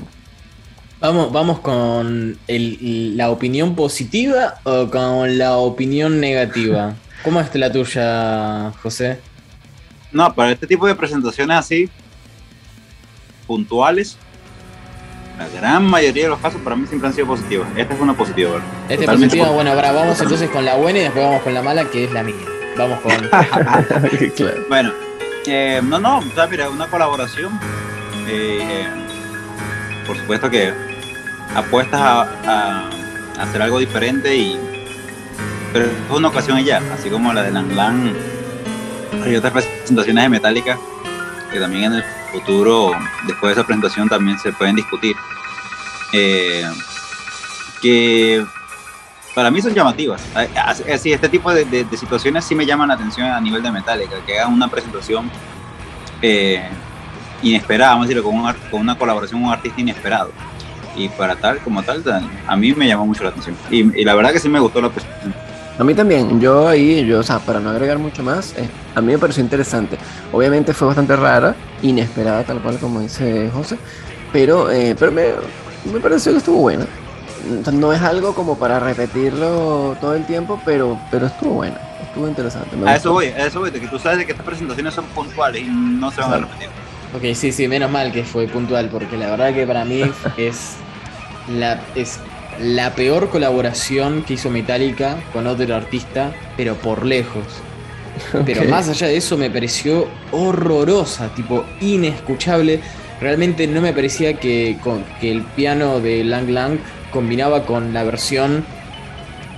Vamos, 0.99 1.31
vamos 1.31 1.59
con 1.59 2.39
la 2.47 3.29
opinión 3.29 3.75
positiva 3.75 4.55
o 4.63 4.89
con 4.89 5.37
la 5.37 5.57
opinión 5.57 6.19
negativa. 6.19 6.95
¿Cómo 7.23 7.39
es 7.39 7.53
la 7.53 7.71
tuya, 7.71 8.71
José? 8.81 9.19
No, 10.11 10.33
para 10.33 10.51
este 10.51 10.65
tipo 10.65 10.87
de 10.87 10.95
presentaciones 10.95 11.57
así, 11.57 11.89
puntuales, 13.45 14.17
la 15.37 15.47
gran 15.49 15.85
mayoría 15.85 16.23
de 16.23 16.29
los 16.29 16.39
casos 16.39 16.59
para 16.61 16.75
mí 16.75 16.87
siempre 16.87 17.07
han 17.09 17.13
sido 17.13 17.27
positivos. 17.27 17.67
Esta 17.75 17.93
es 17.93 17.99
una 17.99 18.13
positiva, 18.13 18.51
¿verdad? 18.51 18.67
Esta 18.89 19.13
es 19.13 19.19
positiva, 19.19 19.49
bueno, 19.51 19.71
ahora 19.71 19.91
vamos 19.91 20.19
entonces 20.19 20.49
con 20.49 20.65
la 20.65 20.75
buena 20.75 20.99
y 20.99 21.01
después 21.03 21.23
vamos 21.25 21.41
con 21.41 21.53
la 21.53 21.61
mala, 21.61 21.85
que 21.85 22.05
es 22.05 22.11
la 22.11 22.23
mía. 22.23 22.35
Vamos 22.77 22.99
con. 23.01 23.11
Bueno, 24.69 24.93
eh, 25.45 25.81
no, 25.83 25.99
no, 25.99 26.19
o 26.19 26.31
sea, 26.33 26.47
mira, 26.47 26.69
una 26.69 26.87
colaboración. 26.87 27.59
Eh, 28.27 28.87
por 30.05 30.17
supuesto 30.17 30.49
que 30.49 30.73
apuestas 31.55 32.01
a 32.01 32.89
hacer 33.39 33.61
algo 33.61 33.79
diferente 33.79 34.35
y 34.35 34.59
pero 35.73 35.85
es 35.85 35.91
una 36.09 36.29
ocasión 36.29 36.59
y 36.59 36.63
ya, 36.63 36.81
así 36.93 37.09
como 37.09 37.33
la 37.33 37.43
de 37.43 37.51
Lang 37.51 37.71
Lang. 37.73 38.13
Hay 39.23 39.35
otras 39.35 39.53
presentaciones 39.53 40.23
de 40.23 40.29
Metallica 40.29 40.77
que 41.51 41.59
también 41.59 41.85
en 41.85 41.93
el 41.95 42.03
futuro, 42.31 42.91
después 43.25 43.55
de 43.55 43.61
esa 43.61 43.65
presentación, 43.65 44.09
también 44.09 44.37
se 44.39 44.51
pueden 44.53 44.75
discutir. 44.75 45.15
Eh, 46.13 46.65
que 47.81 48.45
para 49.35 49.51
mí 49.51 49.61
son 49.61 49.73
llamativas. 49.73 50.21
Así, 50.89 51.11
este 51.11 51.29
tipo 51.29 51.53
de, 51.53 51.65
de, 51.65 51.97
situaciones 51.97 52.45
sí 52.45 52.55
me 52.55 52.65
llaman 52.65 52.87
la 52.87 52.95
atención 52.95 53.29
a 53.29 53.39
nivel 53.39 53.61
de 53.61 53.71
Metallica, 53.71 54.15
que 54.25 54.39
hagan 54.39 54.53
una 54.53 54.67
presentación 54.67 55.29
eh, 56.21 56.67
inesperada, 57.43 57.91
vamos 57.91 58.05
a 58.05 58.07
decirlo, 58.09 58.23
con, 58.23 58.53
con 58.71 58.81
una 58.81 58.97
colaboración 58.97 59.41
con 59.41 59.49
un 59.49 59.53
artista 59.53 59.79
inesperado. 59.79 60.31
Y 60.95 61.09
para 61.09 61.35
tal, 61.35 61.59
como 61.59 61.83
tal, 61.83 62.03
a 62.47 62.55
mí 62.55 62.73
me 62.73 62.87
llamó 62.87 63.05
mucho 63.05 63.23
la 63.23 63.29
atención. 63.29 63.55
Y, 63.69 64.01
y 64.01 64.03
la 64.03 64.15
verdad 64.15 64.31
que 64.31 64.39
sí 64.39 64.49
me 64.49 64.59
gustó 64.59 64.81
la 64.81 64.89
presentación. 64.89 65.46
A 65.79 65.83
mí 65.83 65.93
también, 65.93 66.41
yo 66.41 66.67
ahí, 66.67 67.05
yo, 67.05 67.19
o 67.19 67.23
sea, 67.23 67.37
para 67.37 67.59
no 67.59 67.69
agregar 67.69 67.99
mucho 67.99 68.23
más, 68.23 68.53
eh, 68.57 68.67
a 68.95 69.01
mí 69.01 69.11
me 69.11 69.19
pareció 69.19 69.43
interesante. 69.43 69.97
Obviamente 70.31 70.73
fue 70.73 70.87
bastante 70.87 71.15
rara, 71.15 71.55
inesperada, 71.83 72.43
tal 72.43 72.59
cual 72.61 72.79
como 72.79 72.99
dice 72.99 73.51
José, 73.53 73.77
pero, 74.33 74.71
eh, 74.71 74.95
pero 74.97 75.11
me, 75.11 75.25
me 75.93 75.99
pareció 75.99 76.31
que 76.31 76.39
estuvo 76.39 76.57
buena. 76.57 76.85
No 77.71 77.93
es 77.93 78.01
algo 78.01 78.33
como 78.33 78.57
para 78.57 78.79
repetirlo 78.79 79.95
todo 80.01 80.15
el 80.15 80.25
tiempo, 80.25 80.59
pero, 80.65 80.99
pero 81.11 81.27
estuvo 81.27 81.53
buena, 81.55 81.79
estuvo 82.01 82.27
interesante. 82.27 82.75
a 82.83 82.95
eso 82.95 83.13
voy, 83.13 83.27
a 83.27 83.45
eso 83.45 83.59
voy, 83.59 83.69
de 83.69 83.79
que 83.79 83.87
tú 83.87 83.99
sabes 83.99 84.17
de 84.17 84.25
que 84.25 84.31
estas 84.31 84.45
presentaciones 84.45 84.95
son 84.95 85.05
puntuales 85.05 85.61
y 85.61 85.65
no 85.69 86.09
se 86.11 86.21
van 86.21 86.33
a 86.33 86.37
repetir. 86.37 86.69
Ok, 87.15 87.35
sí, 87.35 87.51
sí, 87.51 87.67
menos 87.67 87.89
mal 87.91 88.11
que 88.11 88.23
fue 88.23 88.47
puntual, 88.47 88.89
porque 88.89 89.15
la 89.15 89.29
verdad 89.29 89.53
que 89.53 89.65
para 89.67 89.85
mí 89.85 90.01
es 90.37 90.73
la, 91.47 91.79
es 91.95 92.19
la 92.61 92.95
peor 92.95 93.29
colaboración 93.29 94.23
que 94.23 94.33
hizo 94.33 94.49
Metallica 94.49 95.17
con 95.33 95.47
otro 95.47 95.75
artista, 95.75 96.33
pero 96.55 96.75
por 96.75 97.05
lejos. 97.05 97.45
Pero 98.47 98.63
más 98.63 98.89
allá 98.89 99.05
de 99.05 99.17
eso 99.17 99.37
me 99.37 99.51
pareció 99.51 100.07
horrorosa, 100.31 101.29
tipo 101.35 101.63
inescuchable. 101.81 102.79
Realmente 103.21 103.67
no 103.67 103.79
me 103.79 103.93
parecía 103.93 104.33
que, 104.39 104.75
que 105.21 105.31
el 105.31 105.43
piano 105.43 105.99
de 105.99 106.23
Lang 106.23 106.49
Lang 106.49 106.79
combinaba 107.11 107.63
con 107.67 107.93
la 107.93 108.03
versión 108.03 108.65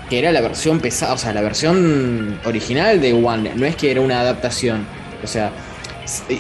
que 0.09 0.19
era 0.19 0.31
la 0.31 0.41
versión 0.41 0.79
pesada, 0.79 1.13
o 1.13 1.17
sea, 1.17 1.33
la 1.33 1.41
versión 1.41 2.39
original 2.43 2.99
de 2.99 3.13
One. 3.13 3.53
No 3.55 3.65
es 3.65 3.75
que 3.75 3.91
era 3.91 4.01
una 4.01 4.19
adaptación. 4.19 4.85
O 5.23 5.27
sea, 5.27 5.51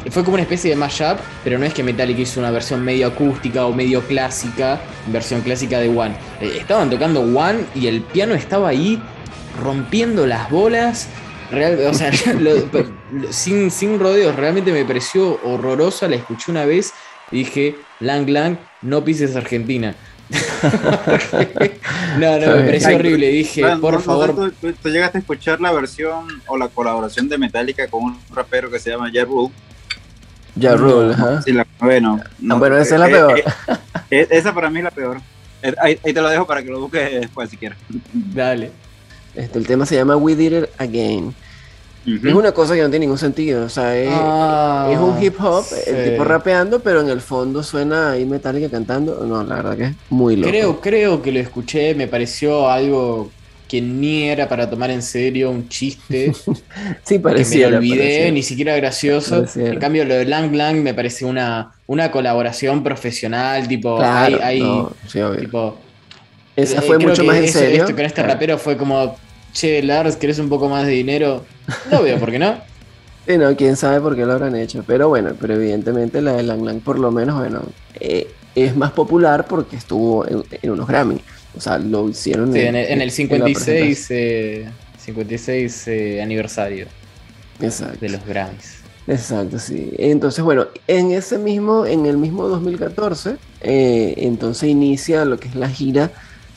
fue 0.09 0.23
como 0.23 0.35
una 0.35 0.43
especie 0.43 0.69
de 0.69 0.75
mashup, 0.75 1.19
pero 1.43 1.57
no 1.57 1.65
es 1.65 1.73
que 1.73 1.83
Metallica 1.83 2.21
hizo 2.21 2.39
una 2.39 2.51
versión 2.51 2.83
medio 2.83 3.07
acústica 3.07 3.65
o 3.65 3.73
medio 3.73 4.01
clásica, 4.01 4.79
versión 5.07 5.41
clásica 5.41 5.79
de 5.79 5.89
One. 5.89 6.15
Eh, 6.41 6.57
estaban 6.59 6.89
tocando 6.89 7.21
One 7.21 7.65
y 7.75 7.87
el 7.87 8.01
piano 8.01 8.33
estaba 8.33 8.69
ahí 8.69 9.01
rompiendo 9.61 10.25
las 10.25 10.49
bolas. 10.49 11.07
Real, 11.51 11.79
o 11.87 11.93
sea, 11.93 12.11
sin, 13.31 13.71
sin 13.71 13.99
rodeos, 13.99 14.35
realmente 14.35 14.71
me 14.71 14.85
pareció 14.85 15.39
horrorosa, 15.43 16.07
la 16.07 16.15
escuché 16.15 16.51
una 16.51 16.65
vez 16.65 16.93
y 17.31 17.39
dije, 17.39 17.75
Lang 17.99 18.29
Lang, 18.29 18.57
no 18.81 19.03
pises 19.03 19.35
Argentina. 19.35 19.95
No, 22.19 22.39
no, 22.39 22.55
me 22.55 22.63
pareció 22.63 22.95
horrible. 22.95 23.29
Dije, 23.29 23.63
por 23.77 24.01
favor. 24.01 24.53
tú, 24.61 24.89
llegaste 24.89 25.17
a 25.17 25.21
escuchar 25.21 25.59
la 25.59 25.71
versión 25.71 26.27
o 26.47 26.57
la 26.57 26.67
colaboración 26.67 27.27
de 27.29 27.37
Metallica 27.37 27.87
con 27.87 28.03
un 28.03 28.19
rapero 28.31 28.69
que 28.69 28.79
se 28.79 28.91
llama 28.91 29.09
Ja 29.13 29.25
Rule. 29.25 29.51
Ja 30.59 30.75
Rule, 30.75 31.13
ajá. 31.13 31.41
Sí, 31.41 31.51
la, 31.51 31.65
bueno, 31.79 32.19
no, 32.39 32.59
pero 32.59 32.77
esa 32.77 32.95
es 32.95 33.01
la 33.01 33.07
eh, 33.07 33.11
peor. 33.11 33.39
Eh, 33.39 33.43
eh, 34.11 34.27
esa 34.31 34.53
para 34.53 34.69
mí 34.69 34.79
es 34.79 34.83
la 34.83 34.91
peor. 34.91 35.21
Ahí, 35.81 35.95
te 35.97 36.13
lo 36.13 36.29
dejo 36.29 36.47
para 36.47 36.63
que 36.63 36.69
lo 36.69 36.79
busques 36.81 37.21
después 37.21 37.49
si 37.49 37.57
quieres. 37.57 37.77
Dale. 38.13 38.71
Este, 39.35 39.59
el 39.59 39.67
tema 39.67 39.85
se 39.85 39.95
llama 39.95 40.15
We 40.15 40.35
Did 40.35 40.63
It 40.63 40.69
Again. 40.77 41.35
Es 42.05 42.33
una 42.33 42.51
cosa 42.51 42.75
que 42.75 42.81
no 42.81 42.89
tiene 42.89 43.05
ningún 43.05 43.17
sentido. 43.17 43.65
O 43.65 43.69
sea, 43.69 43.95
es, 43.97 44.09
ah, 44.11 44.89
un 44.99 45.21
hip 45.21 45.35
hop, 45.39 45.65
el 45.85 46.11
tipo 46.11 46.23
rapeando, 46.23 46.79
pero 46.79 47.01
en 47.01 47.09
el 47.09 47.21
fondo 47.21 47.61
suena 47.61 48.11
ahí 48.11 48.25
Metallica 48.25 48.69
cantando. 48.69 49.25
No, 49.25 49.43
la 49.43 49.55
verdad 49.55 49.77
que 49.77 49.83
es 49.83 49.95
muy 50.09 50.35
loco. 50.35 50.49
Creo, 50.49 50.81
creo 50.81 51.21
que 51.21 51.31
lo 51.31 51.39
escuché, 51.39 51.93
me 51.95 52.07
pareció 52.07 52.69
algo 52.69 53.29
que 53.69 53.81
ni 53.81 54.23
era 54.23 54.49
para 54.49 54.67
tomar 54.67 54.89
en 54.89 55.01
serio 55.01 55.51
un 55.51 55.69
chiste. 55.69 56.33
sí, 57.03 57.19
parecía. 57.19 57.67
Que 57.67 57.71
me 57.71 57.77
olvidé, 57.77 58.31
ni 58.31 58.41
siquiera 58.41 58.75
gracioso. 58.75 59.45
En 59.55 59.79
cambio, 59.79 60.03
lo 60.05 60.15
de 60.15 60.25
Lang 60.25 60.53
Lang 60.55 60.77
me 60.77 60.93
parece 60.93 61.23
una, 61.23 61.73
una 61.85 62.11
colaboración 62.11 62.83
profesional, 62.83 63.67
tipo. 63.67 64.01
hay, 64.01 64.63
tipo, 65.39 65.77
Esa 66.55 66.81
fue 66.81 66.97
mucho 66.97 67.23
más 67.23 67.37
en 67.37 67.47
serio. 67.47 67.85
con 67.85 67.99
este 67.99 68.23
rapero 68.23 68.57
fue 68.57 68.75
como 68.75 69.15
che, 69.53 69.81
Lars, 69.83 70.15
¿querés 70.15 70.39
un 70.39 70.49
poco 70.49 70.69
más 70.69 70.85
de 70.85 70.91
dinero? 70.93 71.45
No 71.91 72.01
veo, 72.01 72.19
¿por 72.19 72.31
qué 72.31 72.39
no? 72.39 72.69
Sí, 73.27 73.37
no, 73.37 73.55
quién 73.55 73.75
sabe 73.75 74.01
por 74.01 74.15
qué 74.15 74.25
lo 74.25 74.33
habrán 74.33 74.55
hecho. 74.55 74.83
Pero 74.87 75.07
bueno, 75.07 75.35
pero 75.39 75.53
evidentemente 75.53 76.19
la 76.19 76.33
de 76.33 76.41
Lang 76.41 76.63
Lang 76.63 76.79
por 76.79 76.97
lo 76.97 77.11
menos, 77.11 77.37
bueno, 77.37 77.61
eh, 77.99 78.27
es 78.55 78.75
más 78.75 78.91
popular 78.91 79.45
porque 79.47 79.75
estuvo 79.75 80.25
en, 80.27 80.71
unos 80.71 80.87
Grammy. 80.87 81.21
O 81.55 81.61
sea, 81.61 81.77
lo 81.77 82.09
hicieron 82.09 82.55
en, 82.55 82.75
el, 82.75 83.11
56, 83.11 84.07
56 84.97 85.87
eh, 85.87 86.17
eh, 86.17 86.21
aniversario 86.23 86.87
de 87.59 88.09
los 88.09 88.25
Grammys. 88.25 88.79
Exacto, 89.05 89.59
sí. 89.59 89.91
Entonces, 89.99 90.43
bueno, 90.43 90.65
en 90.87 91.11
ese 91.11 91.37
mismo, 91.37 91.85
en 91.85 92.07
el 92.07 92.17
mismo 92.17 92.47
2014, 92.47 93.35
entonces 93.61 94.69
inicia 94.69 95.23
lo 95.25 95.39
que 95.39 95.49
es 95.49 95.55
la 95.55 95.69
gira 95.69 96.11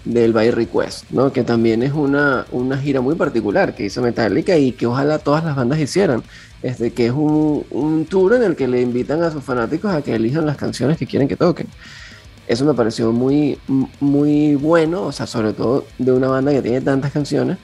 del 0.05 0.33
By 0.33 0.51
Request, 0.51 1.11
¿no? 1.11 1.33
Que 1.33 1.45
también 1.45 1.83
es 1.83 1.93
una, 1.93 2.47
una 2.51 2.79
gira 2.79 3.01
muy 3.01 3.15
particular 3.15 3.75
que 3.75 3.85
hizo 3.85 4.03
Metallica 4.03 4.57
y 4.57 4.73
que 4.73 4.87
ojalá 4.87 5.19
todas 5.19 5.45
las 5.45 5.57
bandas 5.57 5.79
hicieran. 5.79 6.23
Este, 6.63 6.93
que 6.93 7.07
es 7.07 7.13
un, 7.13 7.65
un, 7.71 8.07
tour 8.07 8.35
en 8.35 8.45
el 8.45 8.55
que 8.55 8.69
le 8.69 8.81
invitan 8.81 9.21
a 9.25 9.33
sus 9.33 9.43
fanáticos 9.43 9.93
a 9.93 10.01
que 10.01 10.15
elijan 10.15 10.47
las 10.47 10.57
canciones 10.57 10.97
que 10.97 11.07
quieren 11.07 11.27
que 11.27 11.37
toquen. 11.37 11.67
Eso 12.47 12.65
me 12.65 12.75
pareció 12.75 13.11
muy, 13.13 13.59
muy 13.99 14.55
bueno, 14.55 15.03
o 15.03 15.13
sea, 15.13 15.27
sobre 15.27 15.53
todo 15.53 15.87
de 15.99 16.13
una 16.13 16.29
banda 16.29 16.53
que 16.53 16.63
tiene 16.63 16.81
tantas 16.81 17.11
canciones. 17.11 17.59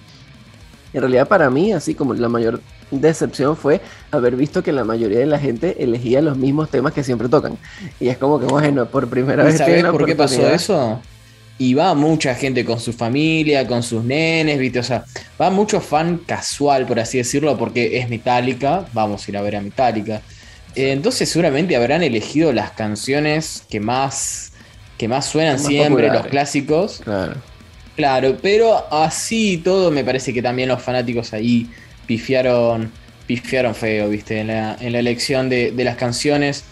En 0.92 1.00
realidad 1.00 1.28
para 1.28 1.48
mí, 1.50 1.72
así 1.72 1.94
como 1.94 2.14
la 2.14 2.28
mayor 2.28 2.60
decepción 2.90 3.56
fue 3.56 3.80
haber 4.10 4.34
visto 4.34 4.62
que 4.62 4.72
la 4.72 4.84
mayoría 4.84 5.18
de 5.18 5.26
la 5.26 5.38
gente 5.38 5.82
elegía 5.82 6.22
los 6.22 6.36
mismos 6.36 6.70
temas 6.70 6.92
que 6.92 7.04
siempre 7.04 7.28
tocan. 7.28 7.58
Y 8.00 8.08
es 8.08 8.18
como 8.18 8.40
que, 8.40 8.46
bueno, 8.46 8.86
por 8.86 9.08
primera 9.08 9.44
vez... 9.44 9.58
¿Sabes 9.58 9.84
por 9.84 10.06
qué 10.06 10.16
pasó 10.16 10.48
eso? 10.48 11.00
Y 11.58 11.74
va 11.74 11.94
mucha 11.94 12.34
gente 12.36 12.64
con 12.64 12.78
su 12.78 12.92
familia, 12.92 13.66
con 13.66 13.82
sus 13.82 14.04
nenes, 14.04 14.58
¿viste? 14.58 14.78
O 14.78 14.82
sea, 14.84 15.04
va 15.40 15.50
mucho 15.50 15.80
fan 15.80 16.18
casual, 16.18 16.86
por 16.86 17.00
así 17.00 17.18
decirlo, 17.18 17.58
porque 17.58 17.98
es 17.98 18.08
Metallica, 18.08 18.86
vamos 18.92 19.26
a 19.26 19.30
ir 19.30 19.36
a 19.36 19.42
ver 19.42 19.56
a 19.56 19.60
Metallica. 19.60 20.22
Eh, 20.76 20.92
entonces 20.92 21.28
seguramente 21.28 21.74
habrán 21.74 22.04
elegido 22.04 22.52
las 22.52 22.70
canciones 22.70 23.64
que 23.68 23.80
más, 23.80 24.52
que 24.96 25.08
más 25.08 25.26
suenan 25.26 25.58
siempre, 25.58 26.08
los 26.08 26.26
clásicos. 26.26 27.00
Claro. 27.02 27.34
Claro, 27.96 28.36
pero 28.40 28.86
así 28.92 29.60
todo 29.64 29.90
me 29.90 30.04
parece 30.04 30.32
que 30.32 30.40
también 30.40 30.68
los 30.68 30.80
fanáticos 30.80 31.32
ahí 31.32 31.68
pifiaron, 32.06 32.92
pifiaron 33.26 33.74
feo, 33.74 34.08
¿viste? 34.08 34.38
En 34.38 34.46
la, 34.46 34.76
en 34.80 34.92
la 34.92 35.00
elección 35.00 35.48
de, 35.48 35.72
de 35.72 35.82
las 35.82 35.96
canciones 35.96 36.62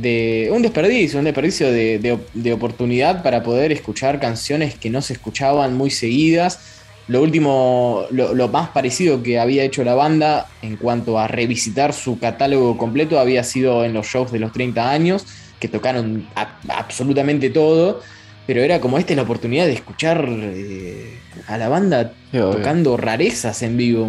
de 0.00 0.50
un 0.52 0.62
desperdicio, 0.62 1.18
un 1.18 1.24
desperdicio 1.24 1.70
de, 1.72 2.52
oportunidad 2.52 3.22
para 3.22 3.42
poder 3.42 3.72
escuchar 3.72 4.20
canciones 4.20 4.76
que 4.76 4.90
no 4.90 5.02
se 5.02 5.14
escuchaban 5.14 5.76
muy 5.76 5.90
seguidas. 5.90 6.60
Lo 7.08 7.22
último, 7.22 8.04
lo, 8.10 8.48
más 8.48 8.68
parecido 8.68 9.22
que 9.22 9.38
había 9.38 9.64
hecho 9.64 9.82
la 9.82 9.94
banda 9.94 10.46
en 10.62 10.76
cuanto 10.76 11.18
a 11.18 11.26
revisitar 11.26 11.92
su 11.92 12.18
catálogo 12.18 12.76
completo 12.76 13.18
había 13.18 13.42
sido 13.44 13.84
en 13.84 13.94
los 13.94 14.06
shows 14.06 14.30
de 14.30 14.38
los 14.38 14.52
30 14.52 14.90
años, 14.90 15.26
que 15.58 15.68
tocaron 15.68 16.26
absolutamente 16.68 17.50
todo, 17.50 18.02
pero 18.46 18.62
era 18.62 18.80
como 18.80 18.98
esta 18.98 19.14
es 19.14 19.16
la 19.16 19.22
oportunidad 19.22 19.66
de 19.66 19.72
escuchar 19.72 20.26
eh, 20.28 21.18
a 21.46 21.56
la 21.56 21.68
banda 21.68 22.12
tocando 22.30 22.96
rarezas 22.96 23.62
en 23.62 23.76
vivo. 23.76 24.08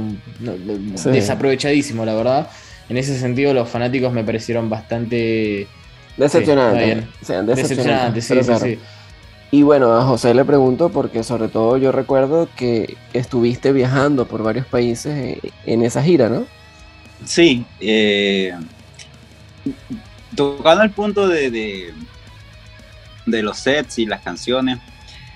Desaprovechadísimo, 1.06 2.06
la 2.06 2.14
verdad 2.14 2.50
en 2.90 2.98
ese 2.98 3.18
sentido 3.18 3.54
los 3.54 3.70
fanáticos 3.70 4.12
me 4.12 4.24
parecieron 4.24 4.70
bastante 4.70 5.68
decepcionantes, 6.20 8.26
sí, 8.26 8.44
sí, 8.44 8.54
sí. 8.60 8.80
Y 9.52 9.64
bueno, 9.64 9.98
a 9.98 10.04
José 10.04 10.34
le 10.34 10.46
pregunto 10.46 10.90
porque 10.90 11.24
sobre 11.24 11.48
todo 11.48 11.78
yo 11.78 11.92
recuerdo 11.92 12.48
que 12.56 12.98
estuviste 13.14 13.72
viajando 13.72 14.28
por 14.28 14.44
varios 14.44 14.68
países 14.68 15.40
en 15.66 15.84
esa 15.84 16.04
gira, 16.04 16.30
¿no? 16.30 16.46
Sí, 17.26 17.66
eh, 17.80 18.54
tocando 20.36 20.84
el 20.84 20.92
punto 20.92 21.28
de, 21.28 21.92
de, 23.26 23.42
los 23.42 23.58
sets 23.58 23.98
y 23.98 24.06
las 24.06 24.22
canciones, 24.22 24.78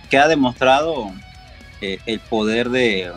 queda 0.09 0.27
demostrado 0.27 1.11
eh, 1.81 1.97
el 2.05 2.19
poder 2.19 2.69
de 2.69 3.11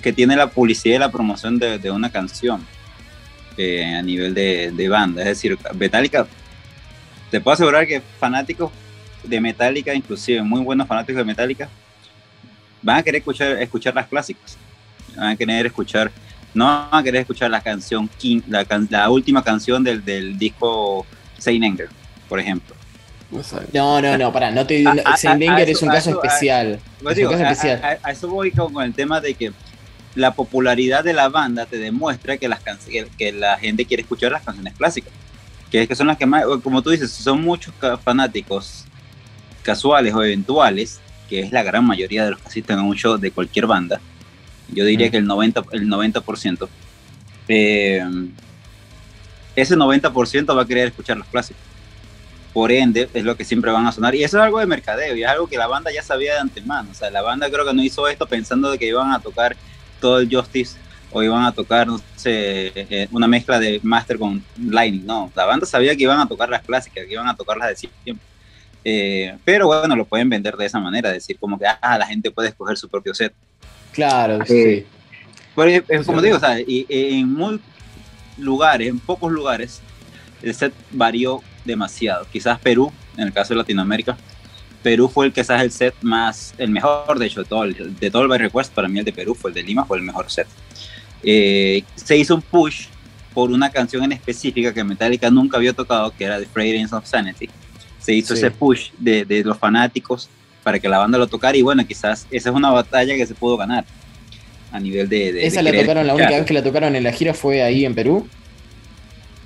que 0.00 0.12
tiene 0.12 0.36
la 0.36 0.48
publicidad 0.48 0.94
y 0.94 0.98
la 0.98 1.10
promoción 1.10 1.58
de 1.58 1.90
una 1.90 2.10
canción 2.10 2.64
a 3.96 4.02
nivel 4.02 4.34
de, 4.34 4.88
banda. 4.88 5.22
Es 5.22 5.28
decir, 5.28 5.58
Metallica, 5.74 6.26
te 7.30 7.40
puedo 7.40 7.54
asegurar 7.54 7.86
que 7.86 8.02
fanáticos 8.18 8.70
de 9.22 9.40
Metallica, 9.40 9.94
inclusive 9.94 10.42
muy 10.42 10.60
buenos 10.62 10.86
fanáticos 10.86 11.18
de 11.18 11.24
Metallica, 11.24 11.68
van 12.82 12.98
a 12.98 13.02
querer 13.02 13.20
escuchar, 13.20 13.52
escuchar 13.62 13.94
las 13.94 14.06
clásicas. 14.06 14.56
van 15.16 15.28
a 15.28 15.36
querer 15.36 15.66
escuchar, 15.66 16.10
no 16.54 16.64
van 16.64 17.00
a 17.00 17.02
querer 17.02 17.20
escuchar 17.22 17.50
la 17.50 17.60
canción, 17.60 18.08
King, 18.18 18.40
la, 18.48 18.66
la 18.88 19.10
última 19.10 19.42
canción 19.42 19.84
del, 19.84 20.04
del 20.04 20.38
disco 20.38 21.06
Saint 21.38 21.64
Anger, 21.64 21.88
por 22.28 22.40
ejemplo. 22.40 22.74
No, 23.72 24.02
no, 24.02 24.18
no, 24.18 24.32
para, 24.32 24.50
no 24.50 24.66
te. 24.66 24.82
Saint 25.16 25.42
Anger 25.42 25.70
es 25.70 25.82
un 25.82 25.88
caso 25.88 26.10
especial. 26.10 26.80
A, 28.02 28.10
eso 28.10 28.28
voy 28.28 28.50
con 28.50 28.82
el 28.82 28.92
tema 28.92 29.20
de 29.20 29.34
que 29.34 29.52
la 30.16 30.34
popularidad 30.34 31.04
de 31.04 31.12
la 31.12 31.28
banda 31.28 31.66
te 31.66 31.78
demuestra 31.78 32.36
que, 32.36 32.48
las 32.48 32.60
que 33.16 33.32
la 33.32 33.56
gente 33.58 33.84
quiere 33.84 34.02
escuchar 34.02 34.32
las 34.32 34.42
canciones 34.42 34.74
clásicas. 34.74 35.12
Que, 35.70 35.82
es 35.82 35.88
que 35.88 35.94
son 35.94 36.08
las 36.08 36.16
que 36.16 36.26
más, 36.26 36.44
como 36.62 36.82
tú 36.82 36.90
dices, 36.90 37.10
son 37.10 37.42
muchos 37.42 37.72
fanáticos 38.02 38.84
casuales 39.62 40.14
o 40.14 40.22
eventuales, 40.22 41.00
que 41.28 41.40
es 41.40 41.52
la 41.52 41.62
gran 41.62 41.86
mayoría 41.86 42.24
de 42.24 42.32
los 42.32 42.40
que 42.40 42.48
asisten 42.48 42.78
a 42.78 42.82
un 42.82 42.96
show 42.96 43.16
de 43.16 43.30
cualquier 43.30 43.66
banda. 43.66 44.00
Yo 44.68 44.84
diría 44.84 45.08
mm. 45.08 45.10
que 45.10 45.16
el 45.18 45.26
90%, 45.26 45.66
el 45.72 45.88
90% 45.88 46.68
eh, 47.52 48.00
ese 49.56 49.76
90% 49.76 50.56
va 50.56 50.62
a 50.62 50.66
querer 50.66 50.88
escuchar 50.88 51.16
los 51.16 51.26
clásicos. 51.26 51.62
Por 52.52 52.70
ende, 52.70 53.08
es 53.12 53.24
lo 53.24 53.36
que 53.36 53.44
siempre 53.44 53.70
van 53.70 53.86
a 53.86 53.92
sonar. 53.92 54.14
Y 54.14 54.22
eso 54.22 54.38
es 54.38 54.44
algo 54.44 54.60
de 54.60 54.66
mercadeo 54.66 55.16
y 55.16 55.22
es 55.22 55.28
algo 55.28 55.48
que 55.48 55.56
la 55.56 55.66
banda 55.66 55.90
ya 55.92 56.02
sabía 56.02 56.34
de 56.34 56.40
antemano. 56.40 56.88
O 56.90 56.94
sea, 56.94 57.10
la 57.10 57.22
banda 57.22 57.50
creo 57.50 57.66
que 57.66 57.74
no 57.74 57.82
hizo 57.82 58.06
esto 58.08 58.26
pensando 58.26 58.70
de 58.70 58.78
que 58.78 58.86
iban 58.86 59.12
a 59.12 59.18
tocar 59.18 59.56
todo 60.00 60.20
el 60.20 60.34
Justice 60.34 60.76
o 61.12 61.22
iban 61.22 61.44
a 61.44 61.52
tocar, 61.52 61.86
no 61.86 62.00
sé, 62.16 62.72
eh, 62.74 63.08
una 63.10 63.26
mezcla 63.26 63.58
de 63.58 63.80
Master 63.82 64.18
con 64.18 64.42
Lightning. 64.58 65.04
No, 65.04 65.30
la 65.34 65.44
banda 65.44 65.66
sabía 65.66 65.96
que 65.96 66.04
iban 66.04 66.20
a 66.20 66.28
tocar 66.28 66.48
las 66.48 66.62
clásicas, 66.62 67.04
que 67.06 67.12
iban 67.12 67.28
a 67.28 67.34
tocar 67.34 67.56
las 67.56 67.68
de 67.70 67.76
siempre. 67.76 68.24
Eh, 68.84 69.36
pero 69.44 69.66
bueno, 69.66 69.94
lo 69.96 70.04
pueden 70.04 70.28
vender 70.28 70.56
de 70.56 70.66
esa 70.66 70.78
manera, 70.78 71.10
decir 71.10 71.38
como 71.38 71.58
que 71.58 71.66
ah, 71.66 71.98
la 71.98 72.06
gente 72.06 72.30
puede 72.30 72.48
escoger 72.48 72.76
su 72.76 72.88
propio 72.88 73.14
set. 73.14 73.32
Claro, 73.92 74.42
eh, 74.46 74.86
sí. 75.56 75.82
es, 75.88 76.06
como 76.06 76.22
digo, 76.22 76.36
o 76.36 76.40
sea, 76.40 76.60
y, 76.60 76.86
en 76.88 77.32
muchos 77.32 77.60
lugares, 78.38 78.88
en 78.88 78.98
pocos 79.00 79.32
lugares, 79.32 79.80
el 80.42 80.54
set 80.54 80.72
varió 80.92 81.42
demasiado. 81.64 82.26
Quizás 82.32 82.58
Perú, 82.60 82.92
en 83.16 83.24
el 83.24 83.32
caso 83.32 83.52
de 83.52 83.58
Latinoamérica, 83.58 84.16
Perú 84.82 85.08
fue 85.08 85.26
el 85.26 85.32
que 85.32 85.42
quizás 85.42 85.60
el 85.60 85.70
set 85.70 85.94
más, 86.00 86.54
el 86.56 86.70
mejor, 86.70 87.18
de 87.18 87.26
hecho, 87.26 87.42
de 87.42 87.48
todo 87.48 87.64
el, 87.64 87.98
de 87.98 88.10
todo 88.10 88.22
el 88.22 88.38
Request, 88.38 88.72
para 88.72 88.88
mí 88.88 88.98
el 88.98 89.04
de 89.04 89.12
Perú 89.12 89.34
fue 89.34 89.50
el 89.50 89.54
de 89.54 89.62
Lima, 89.62 89.84
fue 89.84 89.98
el 89.98 90.04
mejor 90.04 90.30
set. 90.30 90.46
Eh, 91.22 91.82
se 91.94 92.16
hizo 92.16 92.34
un 92.34 92.42
push 92.42 92.86
por 93.34 93.50
una 93.50 93.70
canción 93.70 94.04
en 94.04 94.12
específica 94.12 94.72
que 94.72 94.82
Metallica 94.82 95.30
nunca 95.30 95.56
había 95.56 95.72
tocado, 95.72 96.12
que 96.16 96.24
era 96.24 96.38
The 96.38 96.46
Fragrance 96.46 96.94
of 96.94 97.06
Sanity. 97.06 97.48
Se 97.98 98.14
hizo 98.14 98.34
ese 98.34 98.50
push 98.50 98.90
de, 98.98 99.24
de, 99.24 99.44
los 99.44 99.58
fanáticos 99.58 100.28
para 100.62 100.78
que 100.78 100.88
la 100.88 100.98
banda 100.98 101.18
lo 101.18 101.26
tocara 101.26 101.56
y 101.56 101.62
bueno, 101.62 101.86
quizás 101.86 102.26
esa 102.30 102.50
es 102.50 102.54
una 102.54 102.70
batalla 102.70 103.14
que 103.14 103.26
se 103.26 103.34
pudo 103.34 103.56
ganar 103.56 103.84
a 104.72 104.80
nivel 104.80 105.08
de... 105.08 105.32
de 105.32 105.46
¿Esa 105.46 105.62
la 105.62 105.72
tocaron, 105.72 106.06
la 106.06 106.14
única 106.14 106.30
vez 106.30 106.46
que 106.46 106.54
la 106.54 106.62
tocaron 106.62 106.96
en 106.96 107.02
la 107.02 107.12
gira 107.12 107.34
fue 107.34 107.62
ahí 107.62 107.84
en 107.84 107.94
Perú? 107.94 108.26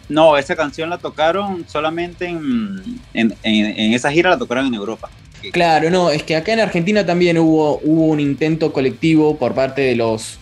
No, 0.08 0.36
esa 0.36 0.54
canción 0.54 0.90
la 0.90 0.98
tocaron 0.98 1.64
solamente 1.66 2.26
en, 2.26 3.00
en, 3.14 3.34
en, 3.42 3.92
esa 3.94 4.10
gira, 4.12 4.30
la 4.30 4.38
tocaron 4.38 4.66
en 4.66 4.74
Europa. 4.74 5.10
Claro, 5.52 5.90
no, 5.90 6.10
es 6.10 6.22
que 6.22 6.36
acá 6.36 6.52
en 6.52 6.60
Argentina 6.60 7.04
también 7.04 7.38
hubo, 7.38 7.80
hubo 7.82 8.06
un 8.06 8.20
intento 8.20 8.72
colectivo 8.72 9.38
por 9.38 9.54
parte 9.54 9.82
de 9.82 9.96
los 9.96 10.38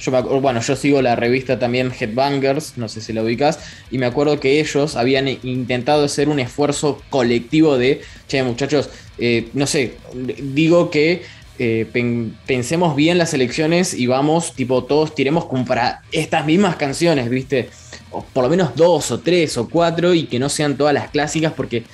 yo 0.00 0.40
bueno, 0.40 0.60
yo 0.60 0.76
sigo 0.76 1.02
la 1.02 1.16
revista 1.16 1.58
también 1.58 1.92
Headbangers, 1.98 2.76
no 2.76 2.88
sé 2.88 3.00
si 3.00 3.12
la 3.12 3.22
ubicas, 3.22 3.58
y 3.90 3.98
me 3.98 4.06
acuerdo 4.06 4.40
que 4.40 4.60
ellos 4.60 4.96
habían 4.96 5.28
intentado 5.42 6.04
hacer 6.04 6.28
un 6.28 6.40
esfuerzo 6.40 7.00
colectivo 7.10 7.78
de, 7.78 8.02
che 8.28 8.42
muchachos, 8.42 8.90
eh, 9.18 9.48
no 9.54 9.66
sé, 9.66 9.94
digo 10.14 10.90
que 10.90 11.22
eh, 11.58 11.86
pensemos 12.46 12.94
bien 12.94 13.16
las 13.16 13.32
elecciones 13.32 13.94
y 13.94 14.06
vamos, 14.06 14.52
tipo, 14.52 14.84
todos 14.84 15.14
tiremos 15.14 15.46
como 15.46 15.64
para 15.64 16.02
estas 16.12 16.44
mismas 16.44 16.76
canciones, 16.76 17.30
¿viste? 17.30 17.70
Por 18.32 18.44
lo 18.44 18.50
menos 18.50 18.76
dos 18.76 19.10
o 19.10 19.20
tres 19.20 19.56
o 19.56 19.68
cuatro 19.68 20.12
y 20.12 20.24
que 20.24 20.38
no 20.38 20.50
sean 20.50 20.76
todas 20.76 20.92
las 20.92 21.10
clásicas 21.10 21.52
porque 21.54 21.84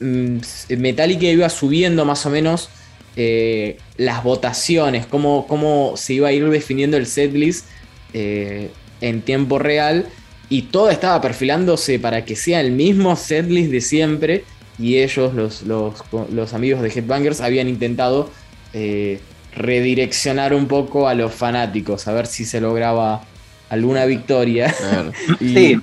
mm, 0.00 0.38
Metallica 0.78 1.26
iba 1.26 1.48
subiendo 1.48 2.04
más 2.04 2.26
o 2.26 2.30
menos 2.30 2.68
eh, 3.16 3.78
las 3.96 4.22
votaciones, 4.22 5.06
cómo, 5.06 5.46
cómo, 5.46 5.94
se 5.96 6.14
iba 6.14 6.28
a 6.28 6.32
ir 6.32 6.48
definiendo 6.48 6.96
el 6.96 7.06
setlist 7.06 7.66
eh, 8.12 8.70
en 9.00 9.22
tiempo 9.22 9.58
real 9.58 10.06
y 10.48 10.62
todo 10.62 10.90
estaba 10.90 11.20
perfilándose 11.20 11.98
para 11.98 12.24
que 12.24 12.36
sea 12.36 12.60
el 12.60 12.72
mismo 12.72 13.16
setlist 13.16 13.70
de 13.70 13.80
siempre 13.80 14.44
y 14.78 14.98
ellos, 14.98 15.32
los, 15.34 15.62
los 15.62 16.54
amigos 16.54 16.82
de 16.82 16.88
Headbangers, 16.88 17.40
habían 17.40 17.68
intentado 17.68 18.30
eh, 18.74 19.20
redireccionar 19.54 20.52
un 20.52 20.68
poco 20.68 21.08
a 21.08 21.14
los 21.14 21.32
fanáticos, 21.32 22.06
a 22.08 22.12
ver 22.12 22.26
si 22.26 22.44
se 22.44 22.60
lograba 22.60 23.24
alguna 23.70 24.04
victoria. 24.04 24.74
Sí, 25.38 25.78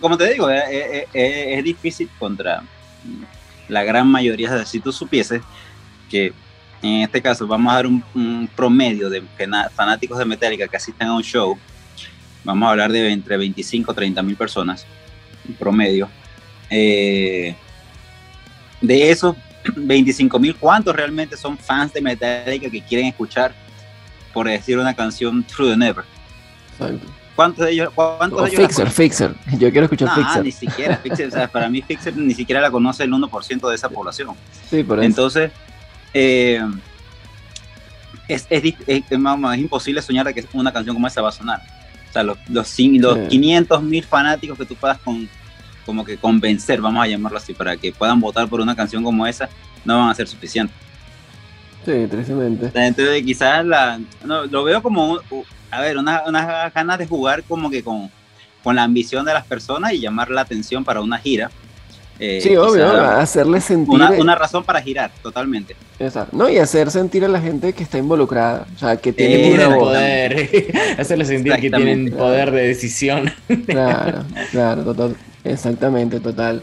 como, 0.00 0.16
te 0.16 0.32
digo, 0.32 0.50
eh, 0.50 1.06
eh, 1.12 1.58
es, 1.58 1.64
difícil 1.64 2.08
contra 2.18 2.62
la 3.68 3.84
gran 3.84 4.08
mayoría. 4.08 4.64
Si 4.64 4.80
tú 4.80 4.92
supieses 4.92 5.42
que 6.10 6.32
en 6.82 7.02
este 7.02 7.20
caso 7.20 7.46
vamos 7.46 7.72
a 7.72 7.76
dar 7.76 7.86
un, 7.86 8.48
promedio 8.54 9.10
de 9.10 9.22
fanáticos 9.74 10.18
de 10.18 10.24
Metallica 10.24 10.68
que 10.68 10.76
asisten 10.76 11.08
a 11.08 11.14
un 11.14 11.22
show, 11.22 11.58
vamos 12.44 12.66
a 12.66 12.70
hablar 12.70 12.92
de 12.92 13.10
entre 13.10 13.36
25 13.36 13.90
o 13.90 13.94
30 13.94 14.22
mil 14.22 14.36
personas, 14.36 14.86
promedio. 15.58 16.08
de 16.70 17.54
esos 18.82 19.36
25 19.76 20.38
mil, 20.38 20.56
¿cuántos 20.56 20.94
realmente 20.94 21.36
son 21.36 21.58
fans 21.58 21.92
de 21.92 22.00
Metallica 22.00 22.70
que 22.70 22.82
quieren 22.82 23.06
escuchar, 23.06 23.54
por 24.32 24.48
decir 24.48 24.78
una 24.78 24.94
canción 24.94 25.44
True 25.44 25.70
the 25.70 25.76
Never? 25.76 26.04
¿Cuántos 27.34 27.66
de 27.66 27.72
ellos? 27.72 27.92
Cuántos 27.94 28.50
Fixer, 28.50 28.90
Fixer. 28.90 29.34
Yo 29.58 29.70
quiero 29.70 29.84
escuchar 29.84 30.12
Fixer. 30.12 30.44
ni 30.44 30.52
siquiera. 30.52 30.96
Fixer, 30.96 31.28
o 31.28 31.30
sea, 31.30 31.46
para 31.46 31.68
mí 31.68 31.82
Fixer 31.82 32.16
ni 32.16 32.34
siquiera 32.34 32.60
la 32.60 32.70
conoce 32.70 33.04
el 33.04 33.12
1% 33.12 33.68
de 33.68 33.74
esa 33.74 33.88
población. 33.88 34.34
Sí, 34.68 34.82
por 34.82 34.98
eso. 34.98 35.06
Entonces, 35.06 35.52
eh, 36.14 36.60
es, 38.28 38.46
es, 38.50 38.74
es, 38.86 39.04
imposible 39.56 40.02
soñar 40.02 40.32
que 40.32 40.44
una 40.52 40.72
canción 40.72 40.94
como 40.94 41.06
esa 41.06 41.22
va 41.22 41.30
a 41.30 41.32
sonar. 41.32 41.62
O 42.08 42.12
sea, 42.12 42.22
los, 42.22 42.38
los, 42.48 42.78
los 42.78 43.28
500 43.28 43.82
mil 43.82 44.04
fanáticos 44.04 44.58
que 44.58 44.64
tú 44.64 44.74
puedas 44.74 44.98
con, 44.98 45.28
como 45.88 46.04
que 46.04 46.18
convencer, 46.18 46.80
vamos 46.80 47.02
a 47.02 47.06
llamarlo 47.06 47.38
así, 47.38 47.54
para 47.54 47.76
que 47.76 47.92
puedan 47.92 48.20
votar 48.20 48.46
por 48.48 48.60
una 48.60 48.76
canción 48.76 49.02
como 49.02 49.26
esa, 49.26 49.48
no 49.84 49.98
van 49.98 50.10
a 50.10 50.14
ser 50.14 50.28
suficientes. 50.28 50.76
Sí, 51.84 52.06
tristemente. 52.10 52.70
Entonces 52.74 53.22
quizás 53.22 53.64
la, 53.64 53.98
no, 54.22 54.44
lo 54.44 54.64
veo 54.64 54.82
como, 54.82 55.18
a 55.70 55.80
ver, 55.80 55.96
unas 55.96 56.26
una 56.26 56.68
ganas 56.68 56.98
de 56.98 57.06
jugar 57.06 57.42
como 57.44 57.70
que 57.70 57.82
con, 57.82 58.10
con 58.62 58.76
la 58.76 58.82
ambición 58.82 59.24
de 59.24 59.32
las 59.32 59.46
personas 59.46 59.94
y 59.94 60.00
llamar 60.00 60.30
la 60.30 60.42
atención 60.42 60.84
para 60.84 61.00
una 61.00 61.18
gira. 61.18 61.50
Eh, 62.20 62.40
sí, 62.42 62.56
obvio, 62.56 62.90
hacerle 62.90 63.60
sentir. 63.60 63.94
Una, 63.94 64.10
una, 64.10 64.34
razón 64.34 64.64
para 64.64 64.80
girar, 64.82 65.10
totalmente. 65.22 65.76
Exacto. 66.00 66.36
No, 66.36 66.48
y 66.48 66.58
hacer 66.58 66.90
sentir 66.90 67.24
a 67.24 67.28
la 67.28 67.40
gente 67.40 67.72
que 67.72 67.84
está 67.84 67.98
involucrada, 67.98 68.66
o 68.74 68.78
sea, 68.78 68.96
que 68.96 69.12
tiene 69.12 69.56
poder. 69.76 70.48
hacerle 70.98 71.24
sentir 71.24 71.54
que 71.54 71.70
tienen 71.70 72.10
poder 72.10 72.50
de 72.50 72.68
decisión. 72.68 73.32
Claro, 73.66 74.24
claro, 74.50 74.82
total. 74.82 75.16
Exactamente, 75.44 76.20
total. 76.20 76.62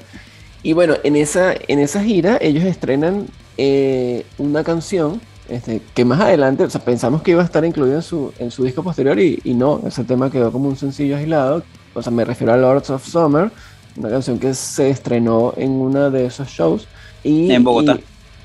Y 0.63 0.73
bueno, 0.73 0.95
en 1.03 1.15
esa, 1.15 1.53
en 1.67 1.79
esa 1.79 2.03
gira 2.03 2.37
ellos 2.41 2.63
estrenan 2.63 3.27
eh, 3.57 4.25
una 4.37 4.63
canción 4.63 5.21
este, 5.47 5.81
que 5.93 6.03
más 6.05 6.19
adelante, 6.19 6.63
o 6.63 6.69
sea, 6.69 6.81
pensamos 6.83 7.21
que 7.21 7.31
iba 7.31 7.41
a 7.41 7.45
estar 7.45 7.63
incluido 7.63 7.95
en 7.95 8.01
su, 8.01 8.33
en 8.39 8.49
su 8.49 8.63
disco 8.63 8.81
posterior 8.81 9.19
y, 9.19 9.39
y, 9.43 9.53
no, 9.53 9.81
ese 9.85 10.03
tema 10.03 10.31
quedó 10.31 10.51
como 10.51 10.67
un 10.67 10.75
sencillo 10.75 11.17
aislado. 11.17 11.63
O 11.93 12.01
sea, 12.01 12.11
me 12.11 12.25
refiero 12.25 12.51
a 12.51 12.57
Lords 12.57 12.89
of 12.89 13.07
Summer, 13.07 13.51
una 13.97 14.09
canción 14.09 14.39
que 14.39 14.53
se 14.53 14.89
estrenó 14.89 15.53
en 15.57 15.71
uno 15.71 16.11
de 16.11 16.25
esos 16.25 16.49
shows. 16.49 16.87
Y, 17.23 17.51
en 17.51 17.63
Bogotá. 17.63 17.97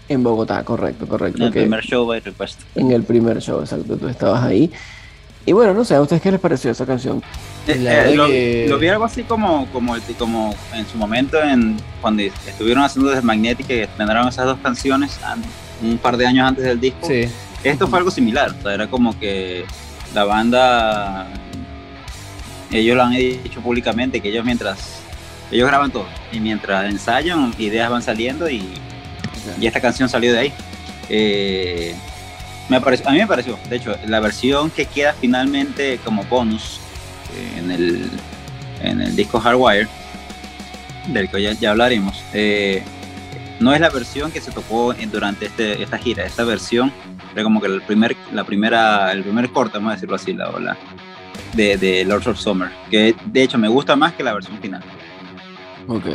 en 0.09 0.23
Bogotá, 0.23 0.65
correcto, 0.65 1.07
correcto. 1.07 1.39
En 1.39 1.47
el 1.49 1.53
primer 1.53 1.85
show 1.85 2.07
by 2.07 2.21
request. 2.21 2.61
En 2.75 2.93
el 2.93 3.03
primer 3.03 3.41
show, 3.41 3.61
exacto, 3.61 3.97
tú 3.97 4.09
estabas 4.09 4.45
ahí. 4.45 4.71
Y 5.47 5.53
bueno, 5.53 5.73
no 5.73 5.85
sé, 5.85 5.95
¿a 5.95 6.01
ustedes 6.03 6.21
qué 6.21 6.31
les 6.31 6.41
pareció 6.41 6.71
esa 6.71 6.85
canción? 6.85 7.23
Eh, 7.67 7.75
eh, 7.87 8.67
lo, 8.69 8.79
vi 8.79 8.89
algo 8.89 9.05
así 9.05 9.23
como, 9.23 9.67
como, 9.73 9.97
como 10.19 10.55
en 10.75 10.87
su 10.87 10.99
momento, 10.99 11.43
en, 11.43 11.77
cuando 12.01 12.23
estuvieron 12.23 12.85
haciendo 12.85 13.11
desde 13.11 13.23
Magnetic, 13.23 13.67
que 13.67 13.83
estrenaron 13.85 14.29
esas 14.29 14.47
dos 14.47 14.59
canciones 14.59 15.19
un 15.83 15.99
par 15.99 16.17
de 16.17 16.27
años 16.27 16.47
antes 16.47 16.65
del 16.65 16.81
disco. 16.81 17.09
Esto 17.63 17.89
fue 17.89 17.99
algo 17.99 18.11
similar, 18.11 18.55
o 18.59 18.63
sea, 18.63 18.75
era 18.75 18.87
como 18.89 19.19
que 19.19 19.65
la 20.15 20.25
banda, 20.25 21.27
ellos 22.71 22.97
lo 22.97 23.03
han 23.03 23.13
dicho 23.13 23.61
públicamente, 23.61 24.21
que 24.21 24.29
ellos 24.31 24.45
mientras, 24.45 25.00
ellos 25.51 25.69
graban 25.69 25.91
todo, 25.91 26.07
y 26.33 26.41
mientras 26.41 26.91
ensayan, 26.91 27.55
ideas 27.59 27.91
van 27.91 28.03
saliendo 28.03 28.49
y, 28.49 28.69
y 29.61 29.67
esta 29.67 29.81
canción 29.81 30.09
salió 30.09 30.33
de 30.33 30.39
ahí. 30.39 30.53
Eh, 31.09 31.95
a 32.71 33.11
mí 33.11 33.19
me 33.19 33.27
pareció, 33.27 33.59
de 33.69 33.77
hecho, 33.77 33.97
la 34.07 34.21
versión 34.21 34.71
que 34.71 34.87
queda 34.87 35.13
finalmente 35.21 35.99
como 36.05 36.23
bonus 36.25 36.79
eh, 37.35 37.59
en, 37.59 37.71
el, 37.73 38.11
en 38.81 39.01
el 39.01 39.17
disco 39.17 39.41
Hardwire, 39.41 39.89
del 41.09 41.29
que 41.29 41.57
ya, 41.57 41.71
hablaremos, 41.71 42.23
eh, 42.33 42.85
no 43.59 43.75
es 43.75 43.81
la 43.81 43.91
versión 43.91 44.31
que 44.31 44.41
se 44.41 44.53
tocó 44.53 44.95
durante 45.11 45.47
este, 45.47 45.83
esta 45.83 45.99
gira. 45.99 46.25
Esta 46.25 46.45
versión 46.45 46.93
Era 47.33 47.43
como 47.43 47.61
que 47.61 47.67
el 47.67 47.83
primer, 47.83 48.17
la 48.33 48.45
primera, 48.45 49.13
el 49.13 49.23
primer 49.23 49.51
corte, 49.51 49.79
vamos 49.79 49.93
a 49.93 49.95
decirlo 49.95 50.17
así, 50.17 50.33
la 50.33 50.51
ola 50.51 50.77
de, 51.55 51.77
de 51.77 52.05
Lords 52.05 52.27
of 52.27 52.39
Summer, 52.39 52.71
que 52.91 53.15
de 53.25 53.43
hecho 53.43 53.59
me 53.59 53.69
gusta 53.69 53.97
más 53.97 54.13
que 54.15 54.23
la 54.23 54.33
versión 54.33 54.59
final. 54.61 54.83
Ok. 55.91 56.07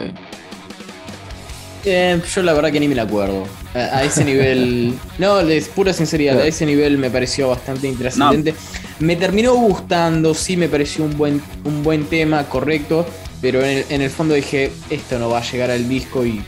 Eh, 1.87 2.19
yo 2.33 2.41
la 2.41 2.53
verdad 2.53 2.71
que 2.71 2.79
ni 2.79 2.87
me 2.87 2.95
la 2.95 3.03
acuerdo. 3.03 3.45
A, 3.75 3.77
a 3.97 4.03
ese 4.03 4.23
nivel. 4.25 4.93
no, 5.19 5.39
es 5.41 5.67
pura 5.67 5.93
sinceridad. 5.93 6.39
A 6.39 6.47
ese 6.47 6.65
nivel 6.65 6.97
me 6.97 7.09
pareció 7.11 7.49
bastante 7.49 7.87
intrascendente. 7.87 8.55
Me 8.99 9.15
terminó 9.15 9.53
gustando, 9.53 10.33
sí 10.33 10.57
me 10.57 10.67
pareció 10.69 11.03
un 11.05 11.15
buen, 11.17 11.41
un 11.63 11.83
buen 11.83 12.05
tema, 12.05 12.45
correcto. 12.45 13.05
Pero 13.41 13.61
en 13.63 13.69
el, 13.79 13.85
en 13.89 14.01
el 14.01 14.09
fondo 14.09 14.33
dije, 14.33 14.71
esto 14.89 15.19
no 15.19 15.29
va 15.29 15.39
a 15.39 15.43
llegar 15.43 15.69
al 15.69 15.87
disco 15.87 16.25
y, 16.25 16.41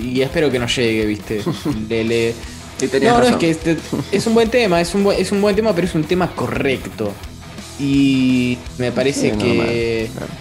y 0.00 0.22
espero 0.22 0.50
que 0.50 0.58
no 0.58 0.66
llegue, 0.66 1.04
¿viste? 1.06 1.42
Le- 1.88 2.04
le- 2.04 2.34
Sí, 2.78 2.88
tenías 2.88 3.12
no, 3.12 3.20
no, 3.20 3.26
es 3.28 3.36
que 3.36 3.50
este- 3.50 3.76
es 4.10 4.26
un 4.26 4.32
buen 4.32 4.48
tema, 4.48 4.80
es 4.80 4.94
un 4.94 5.04
buen, 5.04 5.20
es 5.20 5.30
un 5.32 5.42
buen 5.42 5.54
tema, 5.54 5.74
pero 5.74 5.86
es 5.86 5.94
un 5.94 6.04
tema 6.04 6.30
correcto. 6.34 7.12
Y 7.78 8.56
me 8.78 8.90
parece 8.90 9.32
Sí, 9.32 9.36
que 9.36 9.48
normal, 9.54 10.08
claro. 10.16 10.32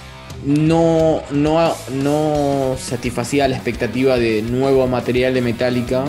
No, 0.46 1.22
no, 1.32 1.76
no 1.92 2.76
satisfacía 2.80 3.48
la 3.48 3.56
expectativa 3.56 4.18
de 4.18 4.42
nuevo 4.42 4.88
material 4.88 5.34
de 5.34 5.42
Metallica, 5.42 6.06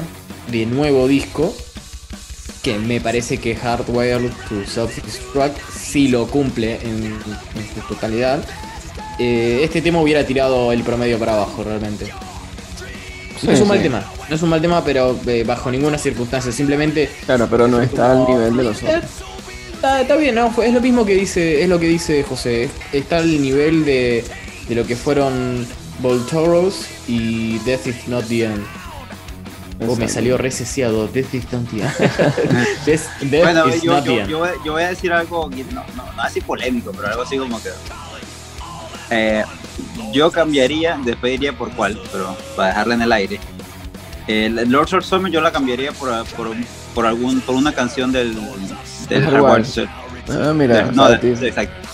de 0.50 0.66
nuevo 0.66 1.08
disco, 1.08 1.54
que 2.62 2.78
me 2.78 3.00
parece 3.00 3.38
que 3.38 3.56
Hardware 3.56 4.30
to 4.48 4.64
Self-Destruct 4.66 5.56
sí 5.72 6.08
lo 6.08 6.26
cumple 6.26 6.78
en, 6.82 7.04
en 7.04 7.74
su 7.74 7.80
totalidad. 7.88 8.44
Eh, 9.18 9.60
este 9.62 9.82
tema 9.82 10.00
hubiera 10.00 10.24
tirado 10.24 10.72
el 10.72 10.82
promedio 10.82 11.18
para 11.18 11.34
abajo 11.34 11.64
realmente. 11.64 12.06
Sí, 13.40 13.46
no 13.46 13.52
es 13.52 13.60
un 13.60 13.68
mal 13.68 13.82
tema, 13.82 14.04
no 14.28 14.34
es 14.34 14.42
un 14.42 14.48
mal 14.50 14.60
tema, 14.60 14.84
pero 14.84 15.18
eh, 15.26 15.44
bajo 15.44 15.70
ninguna 15.70 15.96
circunstancia, 15.96 16.52
simplemente 16.52 17.10
Claro, 17.24 17.48
pero 17.50 17.66
no 17.66 17.80
está 17.80 18.12
al 18.12 18.26
nivel 18.26 18.56
de 18.56 18.62
los 18.62 18.82
otros. 18.82 19.02
Está, 19.80 20.02
está 20.02 20.16
bien, 20.16 20.34
¿no? 20.34 20.50
Fue- 20.50 20.66
es 20.68 20.74
lo 20.74 20.80
mismo 20.82 21.06
que 21.06 21.14
dice, 21.14 21.62
es 21.62 21.68
lo 21.68 21.78
que 21.80 21.86
dice 21.88 22.22
José. 22.22 22.68
Está 22.92 23.16
al 23.18 23.40
nivel 23.40 23.84
de, 23.86 24.22
de 24.68 24.74
lo 24.74 24.86
que 24.86 24.94
fueron 24.94 25.66
Voltoros 26.00 26.84
y 27.08 27.58
Death 27.60 27.86
is 27.86 28.06
not 28.08 28.26
the 28.26 28.44
end. 28.44 28.62
Oh, 29.88 29.96
me 29.96 30.06
salió 30.06 30.36
recesiado. 30.36 31.08
Death 31.08 31.32
is 31.34 31.50
not 31.50 31.62
the 31.70 31.80
end. 31.80 31.92
Death, 32.84 33.06
Death 33.22 33.42
Bueno, 33.42 33.68
is 33.68 33.80
yo, 33.82 33.92
not 33.94 34.04
the 34.04 34.10
yo, 34.14 34.20
end. 34.20 34.28
yo, 34.30 34.38
voy- 34.40 34.50
yo 34.66 34.72
voy 34.72 34.82
a 34.82 34.88
decir 34.90 35.12
algo, 35.12 35.48
no, 35.48 35.84
no, 35.96 36.12
no 36.14 36.22
así 36.22 36.42
polémico, 36.42 36.92
pero 36.94 37.08
algo 37.08 37.22
así 37.22 37.38
como 37.38 37.58
que... 37.62 37.70
eh, 39.10 39.42
yo 40.12 40.30
cambiaría, 40.30 41.00
después 41.02 41.32
iría 41.32 41.56
por 41.56 41.70
cuál, 41.72 41.98
pero 42.12 42.36
para 42.54 42.68
dejarla 42.68 42.94
en 42.96 43.02
el 43.02 43.12
aire. 43.12 43.40
El 44.26 44.56
Lords 44.70 44.92
of 44.92 45.06
Summer 45.06 45.32
yo 45.32 45.40
la 45.40 45.50
cambiaría 45.50 45.92
por, 45.92 46.10
por, 46.36 46.54
por 46.94 47.06
algún, 47.06 47.40
por 47.40 47.54
una 47.54 47.72
canción 47.72 48.12
del, 48.12 48.36
del 49.10 49.24
Hardware. 49.24 49.42
Hardware. 49.42 49.64
Set. 49.66 49.88
Ah, 50.30 50.52
mira, 50.54 50.86
o 50.88 50.92
no, 50.92 51.08
de- 51.10 51.18
ti, 51.18 51.46
exacto. 51.46 51.88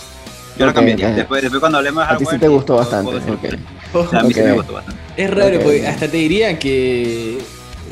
Yo 0.57 0.65
la 0.65 0.71
Ok, 0.71 0.75
cambiaría. 0.75 1.09
ok. 1.09 1.15
Después, 1.15 1.41
después 1.41 1.59
cuando 1.59 1.77
hablemos 1.77 2.07
de 2.07 2.13
a 2.13 2.17
ti 2.17 2.23
Hardware... 2.25 2.35
sí 2.35 2.39
te 2.41 2.47
gustó 2.47 2.75
bastante. 2.77 3.03
puedo 3.11 3.19
decir 3.19 3.33
ok. 3.33 3.41
que- 3.41 3.97
o 3.97 4.09
sea, 4.09 4.19
a 4.19 4.23
mí 4.23 4.33
sí 4.33 4.41
me 4.41 4.51
gustó 4.53 4.73
bastante. 4.73 5.01
Es 5.17 5.29
raro, 5.31 5.59
porque 5.61 5.87
hasta 5.87 6.07
te 6.07 6.17
diría 6.17 6.57
que 6.59 7.37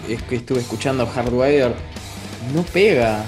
es 0.10 0.22
que 0.24 0.36
estuve 0.36 0.60
escuchando 0.60 1.06
Hardwire. 1.08 1.74
No 2.54 2.64
pega. 2.64 3.24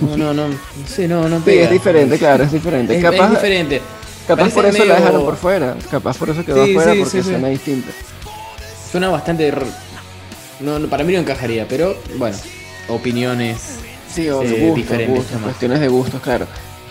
No, 0.00 0.16
no, 0.16 0.34
no. 0.34 0.48
No 0.48 0.56
sé, 0.86 1.06
no, 1.08 1.28
no 1.28 1.38
Sí, 1.38 1.42
pega. 1.44 1.64
es 1.64 1.70
diferente, 1.70 2.18
claro, 2.18 2.44
es 2.44 2.52
diferente. 2.52 2.96
Es, 2.96 3.02
capaz 3.02 3.24
es 3.26 3.30
diferente. 3.30 3.82
capaz 4.26 4.40
parece 4.42 4.54
por 4.56 4.64
eso 4.66 4.78
medio- 4.78 4.92
la 4.92 4.98
dejaron 5.00 5.24
por 5.24 5.36
fuera. 5.36 5.76
Capaz 5.90 6.16
por 6.18 6.30
eso 6.30 6.44
quedó 6.44 6.64
Sí, 6.64 6.72
afuera 6.72 6.92
sí, 6.92 6.98
porque 6.98 7.10
sí, 7.10 7.22
sí. 7.22 7.28
suena 7.30 7.48
distinto. 7.48 7.90
Suena 8.90 9.08
bastante. 9.08 9.52
No, 10.60 10.78
no, 10.78 10.88
para 10.88 11.02
mí 11.04 11.12
no 11.12 11.18
encajaría, 11.20 11.66
pero 11.68 11.96
bueno, 12.16 12.36
opiniones. 12.88 13.78
Sí, 14.14 14.28
o 14.28 14.42
Eh, 14.42 14.60
gustos, 14.60 14.76
diferentes 14.76 15.16
gustos, 15.18 15.42
cuestiones 15.42 15.80
de 15.80 15.88
gustos, 15.88 16.20
claro. 16.20 16.46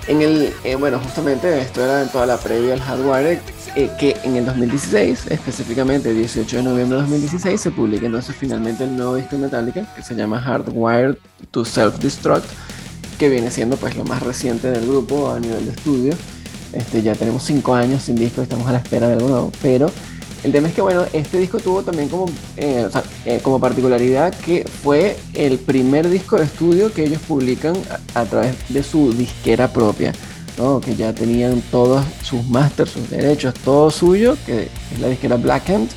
En 0.07 0.21
el, 0.21 0.53
eh, 0.65 0.75
bueno, 0.75 0.99
justamente 0.99 1.61
esto 1.61 1.81
era 1.81 2.01
en 2.01 2.09
toda 2.09 2.25
la 2.25 2.37
previa 2.37 2.73
al 2.73 2.81
Hardware, 2.81 3.39
eh, 3.75 3.89
que 3.97 4.17
en 4.23 4.35
el 4.35 4.45
2016, 4.45 5.27
específicamente 5.29 6.09
el 6.09 6.17
18 6.17 6.57
de 6.57 6.63
noviembre 6.63 6.97
de 6.97 7.01
2016, 7.03 7.61
se 7.61 7.71
publica 7.71 8.05
entonces 8.05 8.35
finalmente 8.35 8.83
el 8.83 8.97
nuevo 8.97 9.15
disco 9.15 9.37
de 9.37 9.43
Metallica, 9.43 9.87
que 9.95 10.03
se 10.03 10.15
llama 10.15 10.41
Hardwired 10.41 11.15
to 11.51 11.63
Self-Destruct, 11.63 12.43
que 13.17 13.29
viene 13.29 13.49
siendo 13.49 13.77
pues 13.77 13.95
lo 13.95 14.03
más 14.03 14.21
reciente 14.21 14.69
del 14.69 14.85
grupo 14.85 15.31
a 15.31 15.39
nivel 15.39 15.65
de 15.65 15.71
estudio. 15.71 16.13
Este, 16.73 17.01
ya 17.01 17.15
tenemos 17.15 17.43
5 17.43 17.73
años 17.73 18.03
sin 18.03 18.15
disco, 18.17 18.41
estamos 18.41 18.67
a 18.67 18.73
la 18.73 18.79
espera 18.79 19.07
de 19.07 19.13
algo 19.13 19.29
nuevo, 19.29 19.51
pero 19.61 19.89
el 20.43 20.51
tema 20.51 20.67
es 20.67 20.73
que 20.73 20.81
bueno, 20.81 21.05
este 21.13 21.37
disco 21.37 21.59
tuvo 21.59 21.83
también 21.83 22.09
como, 22.09 22.25
eh, 22.57 22.83
o 22.85 22.91
sea, 22.91 23.01
eh, 23.25 23.39
como 23.41 23.59
particularidad 23.59 24.33
que 24.33 24.65
fue 24.83 25.15
el 25.33 25.57
primer 25.57 26.09
disco 26.09 26.37
de 26.37 26.43
estudio 26.45 26.91
que 26.91 27.05
ellos 27.05 27.21
publican 27.25 27.75
a, 28.13 28.21
a 28.21 28.25
través 28.25 28.55
de 28.67 28.83
su 28.83 29.13
disquera 29.13 29.69
propia, 29.71 30.11
¿no? 30.57 30.81
que 30.81 30.95
ya 30.95 31.13
tenían 31.13 31.61
todos 31.71 32.03
sus 32.23 32.45
masters, 32.49 32.91
sus 32.91 33.09
derechos, 33.09 33.53
todo 33.63 33.89
suyo, 33.89 34.35
que 34.45 34.67
es 34.93 34.99
la 34.99 35.07
disquera 35.07 35.37
Black 35.37 35.69
Hand. 35.69 35.89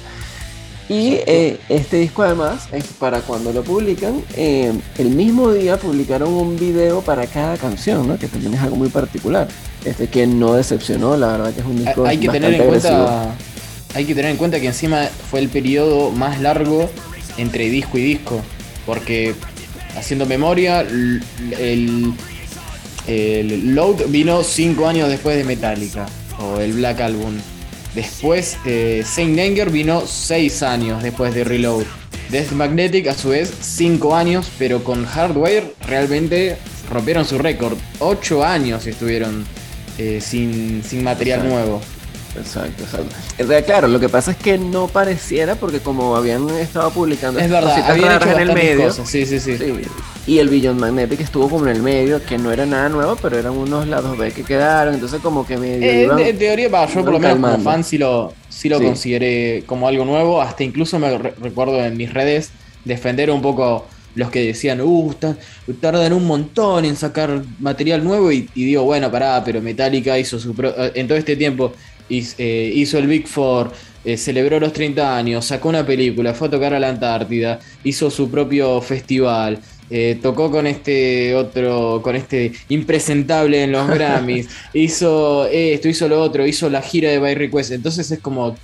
Y 0.88 1.14
eh, 1.26 1.58
este 1.68 1.96
disco 1.96 2.22
además 2.22 2.68
es 2.70 2.84
para 2.86 3.20
cuando 3.20 3.52
lo 3.52 3.64
publican, 3.64 4.22
el 4.36 5.08
mismo 5.08 5.50
día 5.50 5.76
publicaron 5.78 6.32
un 6.32 6.56
video 6.56 7.00
para 7.00 7.26
cada 7.26 7.56
canción, 7.56 8.06
¿no? 8.06 8.16
que 8.16 8.28
también 8.28 8.54
es 8.54 8.60
algo 8.60 8.76
muy 8.76 8.88
particular, 8.90 9.48
este 9.84 10.06
que 10.06 10.28
no 10.28 10.54
decepcionó, 10.54 11.16
la 11.16 11.26
verdad 11.32 11.52
que 11.52 11.60
es 11.62 11.66
un 11.66 11.84
disco 11.84 12.06
Hay 12.06 12.18
que 12.18 12.28
tener 12.28 12.54
en 12.54 12.58
bastante 12.70 12.88
agresivo. 12.88 13.04
cuenta. 13.04 13.34
Hay 13.96 14.04
que 14.04 14.14
tener 14.14 14.30
en 14.30 14.36
cuenta 14.36 14.60
que 14.60 14.66
encima 14.66 15.08
fue 15.30 15.40
el 15.40 15.48
periodo 15.48 16.10
más 16.10 16.38
largo 16.42 16.90
entre 17.38 17.70
disco 17.70 17.96
y 17.96 18.02
disco. 18.02 18.42
Porque 18.84 19.34
haciendo 19.96 20.26
memoria, 20.26 20.82
el, 20.82 22.12
el 23.06 23.74
Load 23.74 24.08
vino 24.08 24.42
5 24.42 24.86
años 24.86 25.08
después 25.08 25.38
de 25.38 25.44
Metallica. 25.44 26.04
O 26.38 26.60
el 26.60 26.74
Black 26.74 27.00
Album. 27.00 27.36
Después, 27.94 28.58
eh, 28.66 29.02
Saint 29.06 29.38
Anger 29.38 29.70
vino 29.70 30.06
6 30.06 30.62
años 30.62 31.02
después 31.02 31.34
de 31.34 31.44
Reload. 31.44 31.86
Death 32.28 32.52
Magnetic, 32.52 33.06
a 33.06 33.14
su 33.14 33.30
vez, 33.30 33.50
5 33.62 34.14
años, 34.14 34.50
pero 34.58 34.84
con 34.84 35.06
Hardware 35.06 35.72
realmente 35.86 36.58
rompieron 36.90 37.24
su 37.24 37.38
récord. 37.38 37.78
8 38.00 38.44
años 38.44 38.86
estuvieron 38.86 39.46
eh, 39.96 40.20
sin, 40.20 40.84
sin 40.84 41.02
material 41.02 41.48
nuevo. 41.48 41.80
Exacto, 42.38 42.82
exacto. 42.84 43.64
Claro, 43.66 43.88
lo 43.88 43.98
que 44.00 44.08
pasa 44.08 44.30
es 44.32 44.36
que 44.36 44.58
no 44.58 44.88
pareciera 44.88 45.54
porque 45.54 45.80
como 45.80 46.16
habían 46.16 46.48
estado 46.50 46.90
publicando 46.90 47.40
Es 47.40 47.50
verdad, 47.50 47.90
habían 47.90 48.16
hecho 48.16 48.30
en 48.30 48.40
el 48.40 48.52
medio, 48.54 48.84
cosas. 48.88 49.08
Sí, 49.08 49.24
sí, 49.26 49.40
sí. 49.40 49.56
sí, 49.58 49.72
y 50.26 50.38
el 50.38 50.48
Beyond 50.48 50.80
Magnetic 50.80 51.20
estuvo 51.20 51.48
como 51.48 51.66
en 51.66 51.76
el 51.76 51.82
medio, 51.82 52.22
que 52.24 52.36
no 52.36 52.50
era 52.52 52.66
nada 52.66 52.88
nuevo, 52.88 53.16
pero 53.20 53.38
eran 53.38 53.52
unos 53.52 53.86
lados 53.86 54.18
B 54.18 54.32
que 54.32 54.42
quedaron, 54.42 54.94
entonces 54.94 55.20
como 55.20 55.46
que 55.46 55.56
medio 55.56 55.88
Eh, 55.88 56.02
iban- 56.04 56.18
en, 56.18 56.38
teoría, 56.38 56.68
yo 56.68 56.70
por 56.70 57.12
lo 57.12 57.18
menos 57.18 57.34
como 57.36 57.42
calmando. 57.48 57.64
fan 57.70 57.84
sí 57.84 57.96
lo, 57.98 58.32
sí 58.48 58.68
lo 58.68 58.78
Sí. 58.78 58.84
consideré 58.84 59.62
como 59.66 59.86
algo 59.88 60.04
nuevo. 60.04 60.42
Hasta 60.42 60.64
incluso 60.64 60.98
me 60.98 61.16
re- 61.16 61.34
recuerdo 61.40 61.82
en 61.84 61.96
mis 61.96 62.12
redes 62.12 62.50
defender 62.84 63.30
un 63.30 63.40
poco 63.40 63.86
los 64.16 64.30
que 64.30 64.40
decían, 64.46 64.80
uh, 64.80 65.12
ta- 65.14 65.36
tardan 65.80 66.12
un 66.14 66.26
montón 66.26 66.84
en 66.86 66.96
sacar 66.96 67.42
material 67.60 68.02
nuevo. 68.02 68.32
Y, 68.32 68.48
y 68.54 68.64
digo, 68.64 68.82
bueno, 68.82 69.10
pará, 69.12 69.42
pero 69.44 69.60
Metallica 69.60 70.18
hizo 70.18 70.38
su 70.40 70.54
pro- 70.54 70.74
en 70.94 71.06
todo 71.06 71.18
este 71.18 71.36
tiempo 71.36 71.72
hizo 72.08 72.98
el 72.98 73.06
Big 73.06 73.26
Four. 73.26 73.72
eh, 74.04 74.16
celebró 74.16 74.60
los 74.60 74.72
30 74.72 75.16
años, 75.16 75.44
sacó 75.46 75.68
una 75.68 75.84
película, 75.84 76.32
fue 76.32 76.46
a 76.46 76.50
tocar 76.52 76.72
a 76.74 76.78
la 76.78 76.88
Antártida, 76.88 77.58
hizo 77.82 78.08
su 78.08 78.30
propio 78.30 78.80
festival, 78.80 79.58
eh, 79.90 80.18
tocó 80.22 80.50
con 80.50 80.66
este 80.66 81.34
otro, 81.34 82.00
con 82.02 82.14
este 82.14 82.52
impresentable 82.68 83.64
en 83.64 83.72
los 83.72 83.88
Grammys, 83.94 84.48
hizo 84.72 85.46
esto, 85.46 85.88
hizo 85.88 86.08
lo 86.08 86.22
otro, 86.22 86.46
hizo 86.46 86.70
la 86.70 86.82
gira 86.82 87.10
de 87.10 87.18
By 87.18 87.34
Request. 87.34 87.72
Entonces 87.72 88.08
es 88.10 88.20
como, 88.20 88.56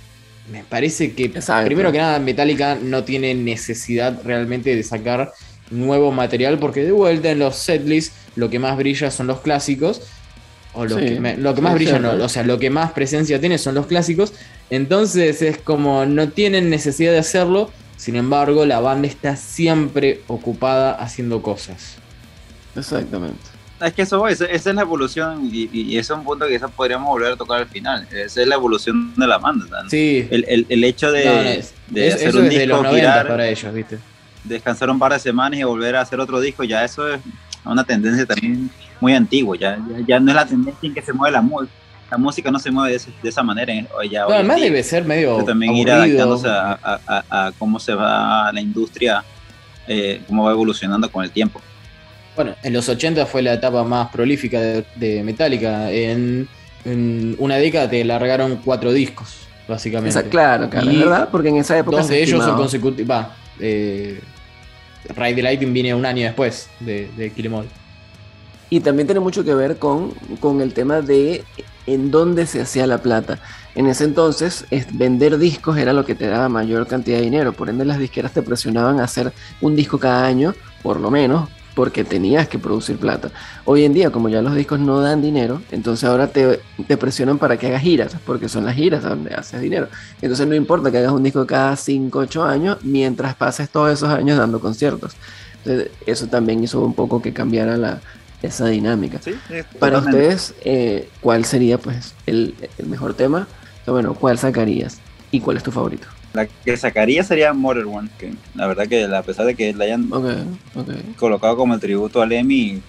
me 0.51 0.63
parece 0.63 1.13
que 1.13 1.25
Exacto. 1.25 1.65
primero 1.65 1.91
que 1.91 1.97
nada 1.97 2.19
Metallica 2.19 2.77
no 2.81 3.03
tiene 3.03 3.33
necesidad 3.33 4.21
realmente 4.23 4.75
de 4.75 4.83
sacar 4.83 5.33
nuevo 5.71 6.11
material 6.11 6.59
porque 6.59 6.83
de 6.83 6.91
vuelta 6.91 7.31
en 7.31 7.39
los 7.39 7.55
setlists 7.55 8.13
lo 8.35 8.49
que 8.49 8.59
más 8.59 8.77
brilla 8.77 9.11
son 9.11 9.27
los 9.27 9.41
clásicos. 9.41 10.01
O 10.73 10.85
lo, 10.85 10.97
Sí, 10.97 11.05
que, 11.05 11.19
me- 11.19 11.37
lo 11.37 11.53
que 11.53 11.61
más 11.61 11.73
brilla, 11.75 11.99
no, 11.99 12.11
o 12.13 12.29
sea, 12.29 12.43
lo 12.43 12.57
que 12.59 12.69
más 12.69 12.91
presencia 12.93 13.39
tiene 13.39 13.57
son 13.57 13.75
los 13.75 13.85
clásicos. 13.85 14.33
Entonces 14.69 15.41
es 15.41 15.57
como 15.59 16.05
no 16.05 16.29
tienen 16.29 16.69
necesidad 16.69 17.11
de 17.11 17.19
hacerlo. 17.19 17.69
Sin 17.97 18.15
embargo, 18.15 18.65
la 18.65 18.79
banda 18.79 19.07
está 19.07 19.35
siempre 19.35 20.21
ocupada 20.27 20.93
haciendo 20.95 21.41
cosas. 21.41 21.97
Exactamente. 22.75 23.37
Es 23.81 23.93
que 23.93 24.03
eso, 24.03 24.19
voy, 24.19 24.31
esa, 24.33 24.45
esa 24.45 24.69
es 24.69 24.75
la 24.75 24.81
evolución 24.81 25.49
y, 25.51 25.69
y- 25.73 25.97
es 25.97 26.09
un 26.09 26.23
punto 26.23 26.47
que 26.47 26.53
quizás 26.53 26.71
podríamos 26.71 27.07
volver 27.09 27.33
a 27.33 27.35
tocar 27.35 27.59
al 27.59 27.67
final. 27.67 28.07
Esa 28.11 28.41
es 28.41 28.47
la 28.47 28.55
evolución 28.55 29.13
de 29.15 29.27
la 29.27 29.37
banda. 29.37 29.65
¿sabes? 29.67 29.91
Sí, 29.91 30.27
El, 30.31 30.45
el, 30.47 30.65
el 30.69 30.83
hecho 30.85 31.11
de, 31.11 31.25
no, 31.25 31.33
no, 31.35 31.41
es- 31.41 31.73
de 31.89 32.07
es- 32.07 32.15
hacer 32.15 32.29
eso 32.29 32.39
un 32.39 32.49
disco, 32.49 32.65
los 32.67 32.83
90 32.83 32.95
girar, 32.99 33.27
para 33.27 33.47
ellos, 33.47 33.73
¿viste? 33.73 33.97
descansar 34.43 34.89
un 34.89 34.99
par 34.99 35.13
de 35.13 35.19
semanas 35.19 35.57
y 35.59 35.63
volver 35.63 35.95
a 35.95 36.01
hacer 36.01 36.19
otro 36.19 36.39
disco, 36.41 36.63
ya 36.65 36.83
eso 36.83 37.07
es 37.13 37.19
una 37.63 37.83
tendencia 37.85 38.25
también 38.25 38.69
muy 39.03 39.13
antigua. 39.13 39.57
Ya, 39.59 39.77
ya, 39.89 40.05
ya 40.07 40.19
no 40.19 40.31
es 40.31 40.35
la 40.35 40.45
tendencia 40.45 40.87
en 40.87 40.93
que 40.93 41.01
se 41.01 41.13
mueve 41.13 41.33
la 41.33 41.41
música. 41.41 41.71
La 42.11 42.17
música 42.17 42.51
no 42.51 42.59
se 42.59 42.69
mueve 42.71 42.91
de, 42.91 42.97
ese- 42.97 43.11
de 43.23 43.29
esa 43.29 43.43
manera. 43.43 43.73
ya 44.09 44.21
No, 44.25 44.29
además 44.33 44.57
día. 44.57 44.65
debe 44.65 44.83
ser 44.83 45.03
medio. 45.03 45.33
Pero 45.35 45.45
también 45.45 45.75
ir 45.75 45.91
adaptándose 45.91 46.47
a, 46.47 46.71
a- 46.83 46.99
a- 47.07 47.47
a 47.47 47.51
cómo 47.57 47.79
se 47.79 47.93
va 47.93 48.51
la 48.53 48.61
industria, 48.61 49.23
eh, 49.87 50.21
cómo 50.27 50.45
va 50.45 50.51
evolucionando 50.51 51.11
con 51.11 51.23
el 51.23 51.31
tiempo. 51.31 51.59
Bueno, 52.35 52.55
en 52.63 52.73
los 52.73 52.87
80 52.89 53.25
fue 53.25 53.41
la 53.41 53.53
etapa 53.53 53.83
más 53.83 54.09
prolífica 54.09 54.59
de, 54.59 55.21
Metallica. 55.23 55.91
En, 55.91 56.47
una 57.39 57.55
década 57.57 57.89
te 57.89 58.03
largaron 58.03 58.57
cuatro 58.63 58.91
discos, 58.91 59.47
básicamente. 59.67 60.21
claro, 60.29 60.69
claro, 60.69 60.87
verdad, 60.87 61.29
porque 61.31 61.49
en 61.49 61.57
esa 61.57 61.77
época. 61.77 61.97
Dos 61.97 62.09
de 62.09 62.21
ellos 62.21 62.43
son 62.43 62.57
consecutivos. 62.57 63.09
Va, 63.09 63.35
eh, 63.59 64.19
Ride 65.15 65.35
the 65.35 65.41
Lightning 65.41 65.73
viene 65.73 65.93
un 65.95 66.05
año 66.05 66.23
después 66.23 66.69
de, 66.79 67.09
de 67.17 67.31
Kill 67.31 67.45
em 67.47 67.53
Y 68.69 68.79
también 68.79 69.07
tiene 69.07 69.19
mucho 69.19 69.43
que 69.43 69.53
ver 69.53 69.77
con, 69.77 70.11
con 70.39 70.61
el 70.61 70.73
tema 70.73 71.01
de 71.01 71.43
en 71.85 72.11
dónde 72.11 72.45
se 72.45 72.61
hacía 72.61 72.87
la 72.87 72.99
plata. 72.99 73.39
En 73.75 73.87
ese 73.87 74.03
entonces, 74.03 74.65
vender 74.93 75.37
discos 75.37 75.77
era 75.77 75.93
lo 75.93 76.05
que 76.05 76.15
te 76.15 76.27
daba 76.27 76.49
mayor 76.49 76.87
cantidad 76.87 77.17
de 77.17 77.23
dinero. 77.23 77.53
Por 77.53 77.69
ende, 77.69 77.85
las 77.85 77.99
disqueras 77.99 78.31
te 78.31 78.41
presionaban 78.41 78.99
a 78.99 79.05
hacer 79.05 79.33
un 79.61 79.75
disco 79.75 79.99
cada 79.99 80.25
año, 80.25 80.53
por 80.81 80.99
lo 80.99 81.09
menos, 81.09 81.49
porque 81.75 82.03
tenías 82.03 82.47
que 82.47 82.59
producir 82.59 82.97
plata. 82.97 83.31
Hoy 83.65 83.83
en 83.83 83.93
día, 83.93 84.11
como 84.11 84.29
ya 84.29 84.43
los 84.43 84.53
discos 84.53 84.79
no 84.79 85.01
dan 85.01 85.23
dinero, 85.23 85.61
entonces 85.71 86.07
ahora 86.07 86.27
te, 86.27 86.59
te 86.87 86.97
presionan 86.97 87.39
para 87.39 87.57
que 87.57 87.67
hagas 87.67 87.81
giras, 87.81 88.15
porque 88.25 88.47
son 88.47 88.65
las 88.65 88.75
giras 88.75 89.03
donde 89.03 89.33
haces 89.33 89.59
dinero. 89.59 89.87
Entonces 90.21 90.47
no 90.47 90.53
importa 90.53 90.91
que 90.91 90.99
hagas 90.99 91.11
un 91.11 91.23
disco 91.23 91.45
cada 91.47 91.75
5, 91.75 92.19
8 92.19 92.43
años, 92.43 92.77
mientras 92.83 93.33
pases 93.33 93.69
todos 93.69 93.91
esos 93.91 94.09
años 94.09 94.37
dando 94.37 94.59
conciertos. 94.59 95.15
Entonces, 95.65 95.91
eso 96.05 96.27
también 96.27 96.63
hizo 96.63 96.81
un 96.81 96.93
poco 96.93 97.21
que 97.21 97.33
cambiara 97.33 97.77
la, 97.77 98.01
esa 98.43 98.67
dinámica. 98.67 99.19
Para 99.79 99.99
ustedes, 99.99 100.53
eh, 100.63 101.09
¿cuál 101.21 101.45
sería 101.45 101.77
pues 101.77 102.13
el, 102.27 102.53
mejor 102.85 103.15
tema? 103.15 103.47
bueno, 103.87 104.13
¿cuál 104.13 104.37
sacarías? 104.37 104.99
¿Y 105.31 105.39
cuál 105.39 105.57
es 105.57 105.63
tu 105.63 105.71
favorito? 105.71 106.07
La 106.33 106.45
que 106.45 106.77
sacaría 106.77 107.23
sería 107.23 107.53
Mother 107.53 107.85
One, 107.85 108.09
que 108.17 108.33
la 108.55 108.67
verdad 108.67 108.87
que 108.87 109.03
a 109.03 109.23
pesar 109.23 109.45
de 109.45 109.55
que 109.55 109.73
la 109.73 109.85
hayan 109.85 110.09
colocado 111.17 111.55
como 111.55 111.73
el 111.73 111.79
tributo 111.79 112.21
a 112.21 112.25
Lemmy, 112.25 112.81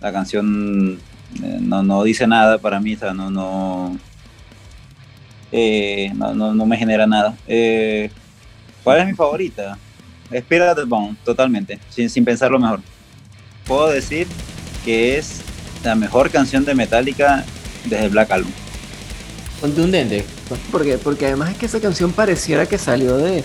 la 0.00 0.12
canción 0.12 0.98
eh, 1.42 1.58
no, 1.60 1.82
no 1.82 2.02
dice 2.04 2.26
nada 2.26 2.58
para 2.58 2.78
mí, 2.80 2.96
o 3.00 3.14
no, 3.14 3.30
no, 3.30 3.98
eh, 5.50 6.12
no, 6.14 6.54
no, 6.54 6.66
me 6.66 6.76
genera 6.76 7.06
nada. 7.06 7.36
¿Cuál 8.84 9.00
es 9.00 9.06
mi 9.06 9.14
favorita? 9.14 9.76
Spirit 10.30 10.76
the 10.76 10.84
Bone, 10.84 11.16
totalmente, 11.24 11.80
sin, 11.88 12.08
sin 12.08 12.24
pensarlo 12.24 12.58
mejor. 12.58 12.80
Puedo 13.66 13.88
decir 13.88 14.26
que 14.84 15.18
es 15.18 15.40
la 15.84 15.94
mejor 15.94 16.30
canción 16.30 16.64
de 16.64 16.74
Metallica 16.74 17.44
desde 17.86 18.08
Black 18.08 18.30
Album. 18.30 18.52
Contundente. 19.60 20.24
Porque, 20.72 20.98
porque 20.98 21.26
además 21.26 21.50
es 21.50 21.58
que 21.58 21.66
esa 21.66 21.80
canción 21.80 22.12
pareciera 22.12 22.66
que 22.66 22.78
salió 22.78 23.16
de, 23.16 23.44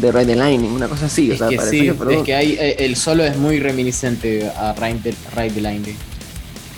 de 0.00 0.12
Ride 0.12 0.26
the 0.26 0.36
Lightning, 0.36 0.70
una 0.70 0.88
cosa 0.88 1.06
así. 1.06 1.32
Es 1.32 1.42
que 1.42 1.58
sí, 1.58 1.88
es 1.88 2.22
que 2.22 2.34
hay, 2.34 2.52
eh, 2.52 2.76
el 2.78 2.96
solo 2.96 3.24
es 3.24 3.36
muy 3.36 3.60
reminiscente 3.60 4.48
a 4.56 4.74
Ride 4.74 5.14
the, 5.52 5.60
Lightning. 5.60 5.96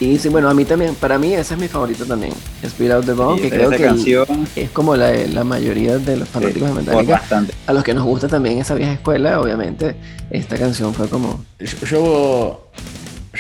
Y 0.01 0.17
sí, 0.19 0.29
bueno, 0.29 0.49
a 0.49 0.55
mí 0.55 0.65
también, 0.65 0.95
para 0.95 1.19
mí 1.19 1.35
esa 1.35 1.55
es 1.55 1.61
mi 1.61 1.67
favorito 1.67 2.05
también, 2.05 2.33
Spirit 2.63 2.93
Out 2.93 3.07
the 3.07 3.13
Bone, 3.15 3.43
que 3.43 3.51
creo 3.51 3.69
que 3.71 4.63
es 4.63 4.71
como 4.71 4.95
la, 4.95 5.13
la, 5.13 5.43
mayoría 5.43 5.99
de 5.99 6.17
los 6.17 6.29
fanáticos 6.29 6.69
de 6.69 6.75
Metallica. 6.75 7.21
A 7.67 7.73
los 7.73 7.83
que 7.83 7.95
nos 7.95 8.05
gusta 8.05 8.29
también 8.29 8.59
esa 8.59 8.77
vieja 8.77 8.93
escuela, 8.93 9.41
obviamente, 9.41 9.97
esta 10.31 10.57
canción 10.57 10.95
fue 10.95 11.09
como... 11.09 11.45
yo 11.59 11.87
yo 11.91 12.69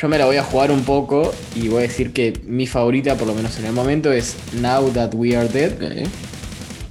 me 0.07 0.19
la 0.19 0.27
voy 0.27 0.37
a 0.37 0.45
jugar 0.45 0.71
un 0.71 0.85
poco 0.85 1.35
y 1.57 1.67
voy 1.67 1.79
a 1.79 1.89
decir 1.89 2.13
que 2.13 2.35
mi 2.47 2.69
favorita, 2.69 3.17
por 3.17 3.27
lo 3.27 3.35
menos 3.35 3.59
en 3.59 3.65
el 3.65 3.73
momento, 3.73 4.13
es 4.13 4.37
Now 4.61 4.91
That 4.91 5.15
We 5.15 5.35
Are 5.35 5.49
Dead. 5.49 6.07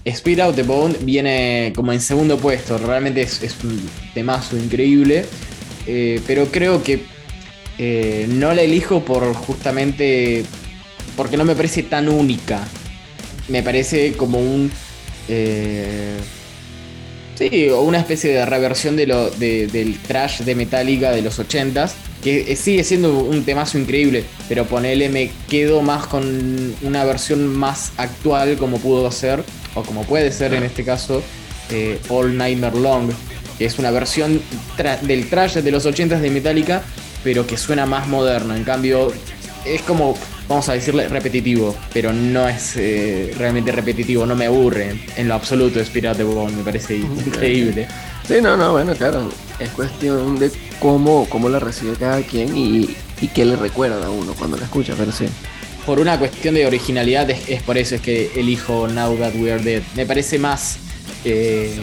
Speed 0.03 0.39
Out 0.39 0.55
the 0.55 0.63
Bone 0.63 0.95
viene 1.01 1.71
como 1.75 1.93
en 1.93 2.01
segundo 2.01 2.37
puesto. 2.37 2.77
Realmente 2.77 3.21
es, 3.21 3.55
un 3.63 3.89
temazo 4.13 4.57
increíble. 4.57 5.25
Eh, 5.85 6.19
pero 6.27 6.47
creo 6.47 6.83
que 6.83 7.03
eh, 7.77 8.25
no 8.29 8.53
la 8.53 8.63
elijo 8.63 9.05
por 9.05 9.33
justamente. 9.33 10.43
porque 11.15 11.37
no 11.37 11.45
me 11.45 11.55
parece 11.55 11.83
tan 11.83 12.09
única. 12.09 12.67
Me 13.47 13.63
parece 13.63 14.13
como 14.13 14.39
un. 14.39 14.69
Eh, 15.29 16.17
sí, 17.35 17.69
una 17.69 17.99
especie 17.99 18.33
de 18.33 18.45
reversión 18.45 18.97
de 18.97 19.07
lo, 19.07 19.29
del 19.29 19.97
trash 20.05 20.41
de 20.41 20.55
Metallica 20.55 21.11
de 21.11 21.21
los 21.21 21.39
80s 21.39 21.91
que 22.23 22.55
sigue 22.55 22.83
siendo 22.83 23.19
un 23.19 23.43
temazo 23.43 23.77
increíble, 23.77 24.23
pero 24.49 24.65
ponele 24.65 25.09
me 25.09 25.31
quedo 25.47 25.81
más 25.81 26.07
con 26.07 26.75
una 26.81 27.03
versión 27.03 27.47
más 27.47 27.91
actual 27.97 28.57
como 28.57 28.79
pudo 28.79 29.11
ser, 29.11 29.43
o 29.75 29.83
como 29.83 30.03
puede 30.03 30.31
ser 30.31 30.53
en 30.53 30.63
este 30.63 30.83
caso, 30.83 31.21
eh, 31.69 31.99
All 32.09 32.35
Nightmare 32.35 32.79
Long, 32.79 33.11
que 33.57 33.65
es 33.65 33.79
una 33.79 33.91
versión 33.91 34.41
del 35.03 35.29
trash 35.29 35.55
de 35.55 35.71
los 35.71 35.85
80s 35.85 36.19
de 36.19 36.29
Metallica, 36.29 36.81
pero 37.23 37.45
que 37.45 37.57
suena 37.57 37.85
más 37.85 38.07
moderno, 38.07 38.55
en 38.55 38.63
cambio 38.63 39.11
es 39.65 39.81
como, 39.81 40.17
vamos 40.47 40.69
a 40.69 40.73
decirle, 40.73 41.07
repetitivo, 41.07 41.75
pero 41.93 42.13
no 42.13 42.47
es 42.47 42.77
eh, 42.77 43.33
realmente 43.37 43.71
repetitivo, 43.71 44.25
no 44.25 44.35
me 44.35 44.45
aburre. 44.45 44.95
En 45.15 45.27
lo 45.27 45.33
absoluto 45.33 45.79
Spirit 45.79 46.11
de 46.11 46.23
Bone, 46.23 46.55
me 46.55 46.63
parece 46.63 46.97
increíble. 46.97 47.87
Sí, 48.27 48.35
no, 48.41 48.57
no, 48.57 48.71
bueno, 48.73 48.93
claro, 48.95 49.29
es 49.59 49.69
cuestión 49.69 50.39
de 50.39 50.51
cómo, 50.79 51.27
cómo 51.29 51.49
la 51.49 51.59
recibe 51.59 51.93
cada 51.95 52.21
quien 52.21 52.55
y, 52.55 52.95
y 53.21 53.27
qué 53.27 53.45
le 53.45 53.55
recuerda 53.55 54.05
a 54.05 54.09
uno 54.09 54.33
cuando 54.33 54.57
la 54.57 54.65
escucha, 54.65 54.93
pero 54.97 55.11
sí. 55.11 55.25
Por 55.85 55.99
una 55.99 56.19
cuestión 56.19 56.55
de 56.55 56.65
originalidad 56.65 57.29
es, 57.29 57.63
por 57.63 57.77
eso 57.77 57.95
es 57.95 58.01
que 58.01 58.31
elijo 58.35 58.89
Now 58.89 59.15
That 59.15 59.35
We 59.35 59.53
Are 59.53 59.63
Dead. 59.63 59.81
Me 59.95 60.05
parece 60.05 60.37
más 60.37 60.77
eh, 61.23 61.73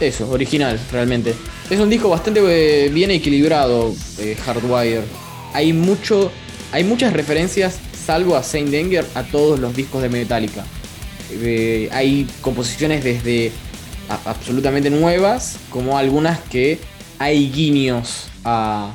eso, 0.00 0.30
original, 0.30 0.80
realmente. 0.90 1.34
Es 1.68 1.78
un 1.78 1.90
disco 1.90 2.08
bastante 2.08 2.40
eh, 2.40 2.88
bien 2.88 3.10
equilibrado, 3.10 3.94
eh, 4.18 4.34
Hardwire. 4.46 5.04
Hay 5.52 5.72
mucho. 5.74 6.32
Hay 6.72 6.84
muchas 6.84 7.12
referencias, 7.12 7.78
salvo 8.06 8.34
a 8.34 8.42
Saint 8.42 8.74
Anger, 8.74 9.04
a 9.14 9.24
todos 9.24 9.60
los 9.60 9.76
discos 9.76 10.00
de 10.00 10.08
Metallica. 10.08 10.64
hay 11.90 12.26
composiciones 12.40 13.04
desde 13.04 13.52
absolutamente 14.24 14.88
nuevas, 14.88 15.58
como 15.68 15.98
algunas 15.98 16.40
que 16.40 16.78
hay 17.22 17.48
guiños 17.50 18.28
a, 18.44 18.92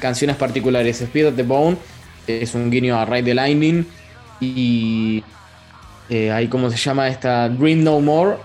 canciones 0.00 0.36
particulares. 0.36 1.02
Speed 1.02 1.28
of 1.28 1.36
the 1.36 1.42
Bone 1.42 1.76
es 2.26 2.54
un 2.54 2.70
guiño 2.70 2.98
a 2.98 3.04
Ride 3.04 3.22
the 3.22 3.34
Lightning 3.34 3.86
y 4.40 5.22
eh, 6.08 6.32
hay 6.32 6.48
como 6.48 6.70
se 6.70 6.78
llama 6.78 7.08
esta 7.08 7.50
Dream 7.50 7.84
No 7.84 8.00
More. 8.00 8.38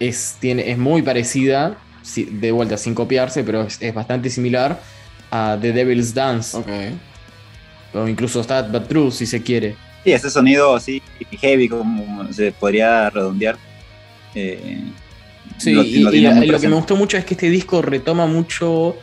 Es, 0.00 0.36
tiene, 0.40 0.68
es 0.70 0.76
muy 0.76 1.02
parecida, 1.02 1.76
de 2.16 2.50
vuelta 2.50 2.76
sin 2.76 2.94
copiarse, 2.94 3.44
pero 3.44 3.62
es, 3.62 3.94
bastante 3.94 4.28
similar 4.28 4.80
a 5.30 5.56
The 5.60 5.72
Devil's 5.72 6.12
Dance. 6.12 6.58
O 7.94 8.08
incluso 8.08 8.42
Stat 8.42 8.70
But 8.72 8.88
True, 8.88 9.12
si 9.12 9.24
se 9.24 9.40
quiere. 9.40 9.76
Sí, 10.02 10.12
ese 10.12 10.30
sonido 10.30 10.74
así 10.74 11.00
heavy, 11.40 11.68
como 11.68 12.30
se 12.32 12.50
podría 12.50 13.08
redondear. 13.08 13.56
Eh, 14.34 14.80
Sí, 15.58 15.70
y, 15.70 16.00
lo, 16.00 16.60
que 16.60 16.68
me 16.68 16.76
gustó 16.76 16.96
mucho 16.96 17.16
es 17.16 17.24
que 17.24 17.34
este 17.34 17.50
disco 17.50 17.82
retoma 17.82 18.26
mucho. 18.26 18.96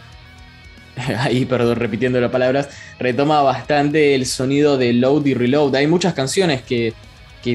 Ahí, 1.20 1.45
perdón, 1.45 1.78
repitiendo 1.78 2.22
las 2.22 2.32
palabras, 2.32 2.70
retoma 2.99 3.41
bastante 3.41 4.14
el 4.16 4.26
sonido 4.26 4.78
de 4.78 4.93
Load 4.93 5.26
y 5.26 5.34
Reload. 5.34 5.76
Hay 5.76 5.88
muchas 5.88 6.14
canciones 6.14 6.62
que, 6.62 6.93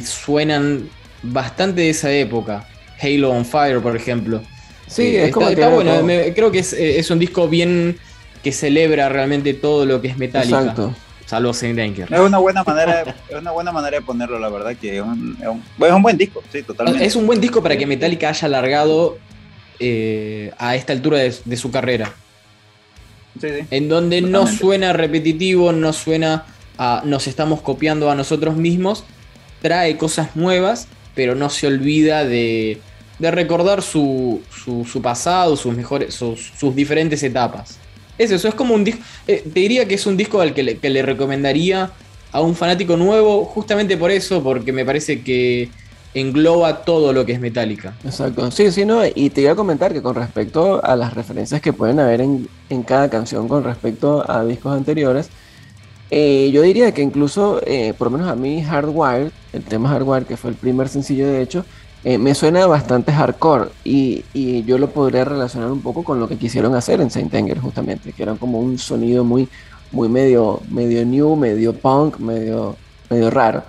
suenan 0.04 0.88
bastante 1.22 1.82
de 1.82 1.90
esa 1.90 2.12
época. 2.12 2.66
Halo 3.00 3.30
on 3.30 3.44
Fire, 3.44 3.80
por 3.80 3.96
ejemplo. 3.96 4.42
Sí, 4.86 5.16
eh, 5.16 5.26
es 5.26 5.32
como 5.32 5.48
está, 5.48 5.68
bueno. 5.68 6.00
creo 6.34 6.50
que 6.50 6.58
es, 6.58 6.72
eh, 6.72 6.98
es, 6.98 7.10
un 7.10 7.18
disco 7.18 7.48
bien 7.48 7.96
que 8.42 8.52
celebra 8.52 9.08
realmente 9.08 9.54
todo 9.54 9.86
lo 9.86 10.00
que 10.00 10.08
es 10.08 10.18
metálica. 10.18 10.60
Exacto. 10.60 10.94
Salvo 11.28 11.52
Saint 11.52 11.76
Danger. 11.76 12.10
Es 12.10 12.20
una 12.20 12.38
buena 12.38 12.64
manera, 12.64 13.02
es 13.28 13.36
una 13.36 13.50
buena 13.50 13.70
manera 13.70 13.98
de 13.98 14.02
ponerlo, 14.02 14.38
la 14.38 14.48
verdad, 14.48 14.74
que 14.74 14.96
es 14.96 15.02
un, 15.02 15.36
buen 15.76 16.16
disco, 16.16 16.42
sí, 16.50 16.62
totalmente. 16.62 17.04
Es 17.04 17.16
un 17.16 17.26
buen 17.26 17.38
disco 17.38 17.62
para 17.62 17.76
que 17.76 17.86
Metallica 17.86 18.30
haya 18.30 18.46
alargado 18.46 19.18
eh, 19.78 20.54
a 20.56 20.74
esta 20.74 20.94
altura 20.94 21.18
de, 21.18 21.56
su 21.58 21.70
carrera. 21.70 22.14
Sí, 23.38 23.48
sí. 23.50 23.66
En 23.70 23.90
donde 23.90 24.22
no 24.22 24.46
suena 24.46 24.94
repetitivo, 24.94 25.70
no 25.72 25.92
suena 25.92 26.46
a 26.78 27.02
nos 27.04 27.26
estamos 27.26 27.60
copiando 27.60 28.10
a 28.10 28.14
nosotros 28.14 28.56
mismos, 28.56 29.04
trae 29.60 29.98
cosas 29.98 30.34
nuevas, 30.34 30.88
pero 31.14 31.34
no 31.34 31.50
se 31.50 31.66
olvida 31.66 32.24
de, 32.24 32.80
recordar 33.20 33.82
su, 33.82 34.40
pasado, 35.02 35.58
sus, 35.58 35.76
mejores, 35.76 36.14
sus 36.14 36.74
diferentes 36.74 37.22
etapas. 37.22 37.78
Es 38.18 38.30
eso, 38.32 38.48
es 38.48 38.54
como 38.54 38.74
un 38.74 38.84
disco. 38.84 39.00
Eh, 39.26 39.44
te 39.52 39.60
diría 39.60 39.86
que 39.86 39.94
es 39.94 40.06
un 40.06 40.16
disco 40.16 40.40
al 40.40 40.52
que 40.52 40.62
le, 40.62 41.02
recomendaría 41.02 41.90
a 42.32 42.40
un 42.40 42.54
fanático 42.54 42.96
nuevo, 42.96 43.44
justamente 43.44 43.96
por 43.96 44.10
eso, 44.10 44.42
porque 44.42 44.72
me 44.72 44.84
parece 44.84 45.22
que 45.22 45.70
engloba 46.14 46.82
todo 46.82 47.12
lo 47.12 47.24
que 47.24 47.32
es 47.32 47.40
Metallica. 47.40 47.94
Exacto, 48.04 48.50
sí, 48.50 48.70
sí, 48.72 48.84
no, 48.84 49.02
y 49.06 49.30
te 49.30 49.42
iba 49.42 49.52
a 49.52 49.56
comentar 49.56 49.92
que 49.92 50.02
con 50.02 50.14
respecto 50.14 50.84
a 50.84 50.96
las 50.96 51.14
referencias 51.14 51.60
que 51.60 51.72
pueden 51.72 52.00
haber 52.00 52.20
en, 52.20 52.48
cada 52.84 53.08
canción 53.08 53.46
con 53.46 53.62
respecto 53.62 54.28
a 54.28 54.44
discos 54.44 54.76
anteriores, 54.76 55.30
eh, 56.10 56.50
yo 56.52 56.62
diría 56.62 56.92
que 56.92 57.02
incluso, 57.02 57.60
eh, 57.66 57.94
por 57.96 58.10
lo 58.10 58.18
menos 58.18 58.32
a 58.32 58.34
mí, 58.34 58.62
Hardwire, 58.62 59.30
el 59.52 59.62
tema 59.62 59.90
Hardwire, 59.90 60.26
que 60.26 60.36
fue 60.36 60.50
el 60.50 60.56
primer 60.56 60.88
sencillo 60.88 61.26
de 61.26 61.42
hecho, 61.42 61.64
eh, 62.04 62.16
me 62.16 62.34
suena 62.34 62.66
bastante 62.66 63.12
hardcore 63.12 63.70
y, 63.84 64.24
y, 64.32 64.62
yo 64.64 64.78
lo 64.78 64.90
podría 64.90 65.24
relacionar 65.24 65.70
un 65.70 65.80
poco 65.80 66.04
con 66.04 66.20
lo 66.20 66.28
que 66.28 66.38
quisieron 66.38 66.74
hacer 66.76 67.00
en 67.00 67.10
Saint 67.10 67.34
Anger 67.34 67.58
justamente, 67.58 68.12
que 68.12 68.22
era 68.22 68.34
como 68.34 68.60
un 68.60 68.78
sonido 68.78 69.24
muy, 69.24 69.48
muy 69.90 70.08
medio, 70.08 70.60
medio 70.70 71.04
new, 71.04 71.34
medio 71.34 71.72
punk, 71.72 72.18
medio, 72.18 72.76
medio 73.10 73.30
raro. 73.30 73.64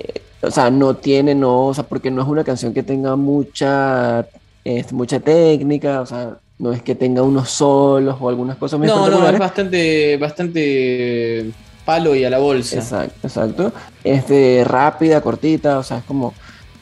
Eh, 0.00 0.20
o 0.42 0.50
sea, 0.50 0.68
no 0.70 0.96
tiene, 0.96 1.34
no, 1.34 1.66
o 1.66 1.74
sea, 1.74 1.84
porque 1.84 2.10
no 2.10 2.22
es 2.22 2.28
una 2.28 2.42
canción 2.42 2.74
que 2.74 2.82
tenga 2.82 3.14
mucha, 3.14 4.26
este, 4.64 4.92
mucha 4.92 5.20
técnica, 5.20 6.00
o 6.00 6.06
sea, 6.06 6.38
no 6.58 6.72
es 6.72 6.82
que 6.82 6.96
tenga 6.96 7.22
unos 7.22 7.50
solos 7.50 8.16
o 8.20 8.28
algunas 8.28 8.56
cosas 8.56 8.80
No, 8.80 9.08
no, 9.08 9.28
es 9.28 9.38
bastante, 9.38 10.16
bastante 10.16 11.50
palo 11.84 12.16
y 12.16 12.24
a 12.24 12.30
la 12.30 12.38
bolsa. 12.38 12.76
Exacto, 12.76 13.28
exacto. 13.28 13.72
Este, 14.02 14.64
rápida, 14.66 15.20
cortita, 15.20 15.78
o 15.78 15.82
sea, 15.84 15.98
es 15.98 16.04
como 16.04 16.34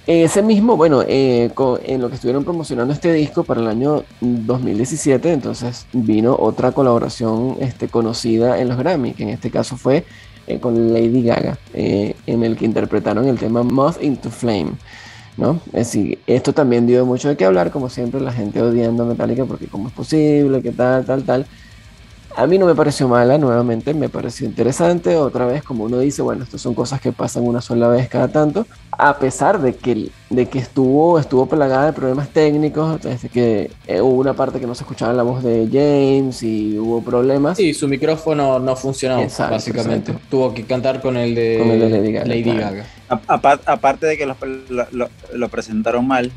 ese 0.08 0.42
mismo, 0.42 0.78
bueno, 0.78 1.02
eh, 1.06 1.50
en 1.84 2.00
lo 2.00 2.08
que 2.08 2.14
estuvieron 2.14 2.42
promocionando 2.42 2.94
este 2.94 3.12
disco 3.12 3.44
para 3.44 3.60
el 3.60 3.66
año 3.66 4.04
2017, 4.22 5.30
entonces 5.30 5.86
vino 5.92 6.34
otra 6.34 6.72
colaboración 6.72 7.58
este, 7.60 7.88
conocida 7.88 8.58
en 8.58 8.68
los 8.68 8.78
Grammy, 8.78 9.12
que 9.12 9.24
en 9.24 9.28
este 9.28 9.50
caso 9.50 9.76
fue 9.76 10.06
eh, 10.46 10.60
con 10.60 10.94
Lady 10.94 11.22
Gaga, 11.22 11.58
eh, 11.74 12.16
en 12.26 12.42
el 12.42 12.56
que 12.56 12.64
interpretaron 12.64 13.28
el 13.28 13.38
tema 13.38 13.62
Moth 13.62 14.02
into 14.02 14.30
Flame. 14.30 14.70
¿no? 15.36 15.60
Es 15.66 15.92
decir, 15.92 16.18
esto 16.26 16.54
también 16.54 16.86
dio 16.86 17.04
mucho 17.04 17.28
de 17.28 17.36
qué 17.36 17.44
hablar, 17.44 17.70
como 17.70 17.90
siempre, 17.90 18.18
la 18.18 18.32
gente 18.32 18.62
odiando 18.62 19.02
a 19.02 19.06
Metallica 19.06 19.44
porque 19.44 19.66
cómo 19.66 19.88
es 19.88 19.94
posible, 19.94 20.62
que 20.62 20.72
tal, 20.72 21.04
tal, 21.04 21.22
tal. 21.24 21.46
A 22.38 22.46
mí 22.46 22.56
no 22.56 22.66
me 22.66 22.76
pareció 22.76 23.08
mala, 23.08 23.36
nuevamente, 23.36 23.92
me 23.94 24.08
pareció 24.08 24.46
interesante. 24.46 25.16
Otra 25.16 25.44
vez, 25.44 25.64
como 25.64 25.82
uno 25.82 25.98
dice, 25.98 26.22
bueno, 26.22 26.44
estas 26.44 26.60
son 26.60 26.72
cosas 26.72 27.00
que 27.00 27.10
pasan 27.10 27.42
una 27.42 27.60
sola 27.60 27.88
vez 27.88 28.08
cada 28.08 28.28
tanto. 28.28 28.64
A 28.92 29.18
pesar 29.18 29.60
de 29.60 29.74
que, 29.74 30.10
de 30.30 30.46
que 30.46 30.60
estuvo, 30.60 31.18
estuvo 31.18 31.46
plagada 31.46 31.86
de 31.86 31.92
problemas 31.94 32.28
técnicos, 32.28 33.02
desde 33.02 33.28
que 33.28 33.72
eh, 33.88 34.00
hubo 34.00 34.20
una 34.20 34.34
parte 34.34 34.60
que 34.60 34.68
no 34.68 34.76
se 34.76 34.84
escuchaba 34.84 35.12
la 35.14 35.24
voz 35.24 35.42
de 35.42 35.66
James 35.66 36.40
y 36.44 36.78
hubo 36.78 37.02
problemas. 37.02 37.56
Sí, 37.56 37.74
su 37.74 37.88
micrófono 37.88 38.60
no 38.60 38.76
funcionó, 38.76 39.20
básicamente. 39.36 40.14
Tuvo 40.30 40.54
que 40.54 40.62
cantar 40.62 41.00
con 41.00 41.16
el 41.16 41.34
de, 41.34 42.22
Lady 42.24 42.56
Gaga. 42.56 42.86
aparte 43.66 44.06
de 44.06 44.16
que 44.16 44.32
lo 45.32 45.48
presentaron 45.48 46.06
mal, 46.06 46.30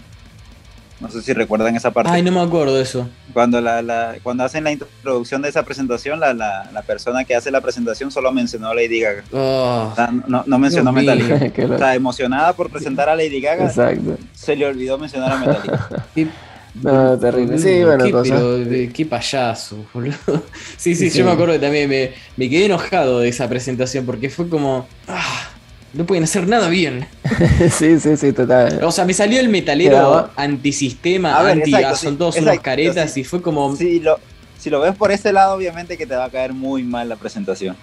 no 1.02 1.10
sé 1.10 1.22
si 1.24 1.34
recuerdan 1.34 1.76
esa 1.76 1.92
parte. 1.92 2.12
Ay, 2.12 2.22
no 2.22 2.32
me 2.32 2.40
acuerdo 2.40 2.76
de 2.76 2.84
eso. 2.84 3.10
Cuando, 3.34 3.60
la, 3.60 4.16
cuando 4.22 4.44
hacen 4.44 4.64
la 4.64 4.72
introducción 4.72 5.42
de 5.42 5.50
esa 5.50 5.64
presentación, 5.64 6.20
la, 6.20 6.34
la, 6.34 6.82
persona 6.86 7.26
que 7.26 7.36
hace 7.36 7.50
la 7.50 7.60
presentación 7.60 8.12
solo 8.12 8.32
mencionó 8.32 8.70
a 8.70 8.76
Lady 8.76 9.00
Gaga. 9.00 9.24
Oh. 9.34 9.94
no, 10.28 10.44
no, 10.46 10.60
mencionó 10.60 10.92
a 10.92 10.94
Metallica. 10.94 11.36
Está 11.56 11.96
emocionada 11.96 12.54
por 12.54 12.70
presentar 12.70 13.10
a 13.10 13.16
Lady 13.16 13.42
Gaga. 13.42 13.66
Exacto. 13.66 14.18
Se 14.34 14.56
le 14.56 14.66
olvidó 14.68 14.98
mencionar 15.00 15.32
a 15.32 15.38
Metallica. 15.38 15.90
No, 16.74 17.20
terrible. 17.20 17.58
Sí, 17.58 17.84
bueno, 17.84 18.06
qué, 18.06 18.30
pero, 18.30 18.94
qué 18.94 19.06
payaso, 19.06 19.86
boludo. 19.94 20.16
Sí, 20.78 20.96
sí, 20.96 21.10
yo 21.10 21.26
me 21.26 21.32
acuerdo 21.32 21.54
que 21.56 21.60
también 21.60 21.90
me, 21.90 22.12
me, 22.38 22.50
quedé 22.50 22.68
enojado 22.68 23.20
de 23.20 23.28
esa 23.28 23.50
presentación 23.50 24.06
porque 24.06 24.30
fue 24.30 24.48
como. 24.48 24.88
Ah, 25.06 25.51
no 25.94 26.06
pueden 26.06 26.24
hacer 26.24 26.48
nada 26.48 26.70
bien. 26.70 27.08
sí, 27.72 28.00
sí, 28.00 28.18
sí, 28.18 28.32
total. 28.32 28.84
O 28.84 28.92
sea, 28.92 29.06
me 29.06 29.14
salió 29.14 29.40
el 29.40 29.50
metalero 29.50 30.30
antisistema, 30.36 31.38
anti, 31.40 31.74
son 31.96 32.18
todos 32.18 32.38
unas 32.38 32.60
caretas 32.60 33.16
y 33.18 33.24
fue 33.24 33.42
como. 33.42 33.76
Si 33.76 34.00
lo, 34.00 34.20
si 34.58 34.70
lo 34.70 34.80
ves 34.80 34.96
por 34.96 35.12
ese 35.12 35.34
lado, 35.34 35.56
obviamente 35.56 35.98
que 35.98 36.06
te 36.06 36.16
va 36.16 36.26
a 36.26 36.30
caer 36.30 36.54
muy 36.54 36.84
mal 36.84 37.10
la 37.10 37.16
presentación. 37.16 37.76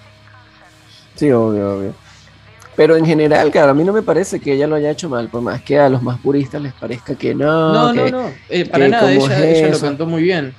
Sí, 1.17 1.31
obvio, 1.31 1.77
obvio. 1.77 1.95
Pero 2.77 2.97
en 2.97 3.05
general, 3.05 3.51
claro, 3.51 3.73
a 3.73 3.75
mí 3.75 3.83
no 3.83 3.93
me 3.93 4.03
parece 4.03 4.39
que 4.39 4.53
ella 4.53 4.69
lo 4.69 4.77
haya 4.77 4.91
hecho 4.91 5.09
mal, 5.09 5.29
por 5.29 5.43
más 5.43 5.61
que 5.63 5.81
a 5.81 5.89
los 5.89 6.01
más 6.01 6.21
puristas 6.21 6.63
les 6.63 6.73
parezca 6.73 7.17
que 7.17 7.35
no. 7.35 7.73
No, 7.73 7.93
no, 7.93 8.09
no. 8.09 8.31
Eh, 8.49 8.65
para 8.67 8.89
nada, 8.89 9.13
ella, 9.13 9.45
ella 9.45 9.69
lo 9.71 9.81
cantó 9.81 10.07
muy 10.07 10.23
bien. 10.23 10.55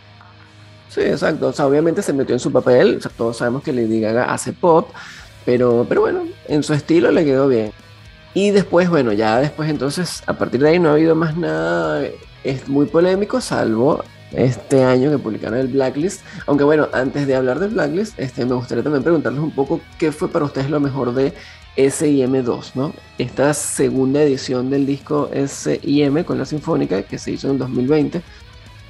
Sí, 0.89 1.01
exacto. 1.01 1.47
O 1.47 1.53
sea, 1.53 1.65
obviamente 1.65 2.01
se 2.01 2.11
metió 2.11 2.35
en 2.35 2.39
su 2.39 2.51
papel. 2.51 2.97
O 2.97 3.01
sea, 3.01 3.11
todos 3.15 3.37
sabemos 3.37 3.63
que 3.63 3.71
Lady 3.71 4.01
Gaga 4.01 4.25
hace 4.25 4.51
pop 4.51 4.89
pero, 5.49 5.83
pero 5.89 6.01
bueno, 6.01 6.27
en 6.47 6.61
su 6.61 6.75
estilo 6.75 7.09
le 7.11 7.25
quedó 7.25 7.47
bien. 7.47 7.71
Y 8.35 8.51
después, 8.51 8.87
bueno, 8.87 9.13
ya 9.13 9.39
después 9.39 9.67
entonces, 9.67 10.21
a 10.27 10.33
partir 10.33 10.61
de 10.61 10.69
ahí 10.69 10.77
no 10.77 10.89
ha 10.89 10.91
habido 10.91 11.15
más 11.15 11.35
nada 11.35 12.03
es 12.43 12.67
muy 12.69 12.85
polémico, 12.85 13.41
salvo 13.41 14.03
este 14.31 14.83
año 14.83 15.09
que 15.09 15.17
publicaron 15.17 15.57
el 15.57 15.69
Blacklist. 15.69 16.21
Aunque 16.45 16.63
bueno, 16.63 16.87
antes 16.93 17.25
de 17.25 17.35
hablar 17.35 17.59
del 17.59 17.71
Blacklist, 17.71 18.19
este, 18.19 18.45
me 18.45 18.53
gustaría 18.53 18.83
también 18.83 19.01
preguntarles 19.01 19.41
un 19.41 19.49
poco 19.49 19.81
qué 19.97 20.11
fue 20.11 20.29
para 20.29 20.45
ustedes 20.45 20.69
lo 20.69 20.79
mejor 20.79 21.15
de 21.15 21.33
SIM2, 21.75 22.75
¿no? 22.75 22.93
Esta 23.17 23.51
segunda 23.55 24.21
edición 24.21 24.69
del 24.69 24.85
disco 24.85 25.31
SIM 25.33 26.23
con 26.25 26.37
la 26.37 26.45
Sinfónica 26.45 27.01
que 27.01 27.17
se 27.17 27.31
hizo 27.31 27.49
en 27.49 27.57
2020 27.57 28.21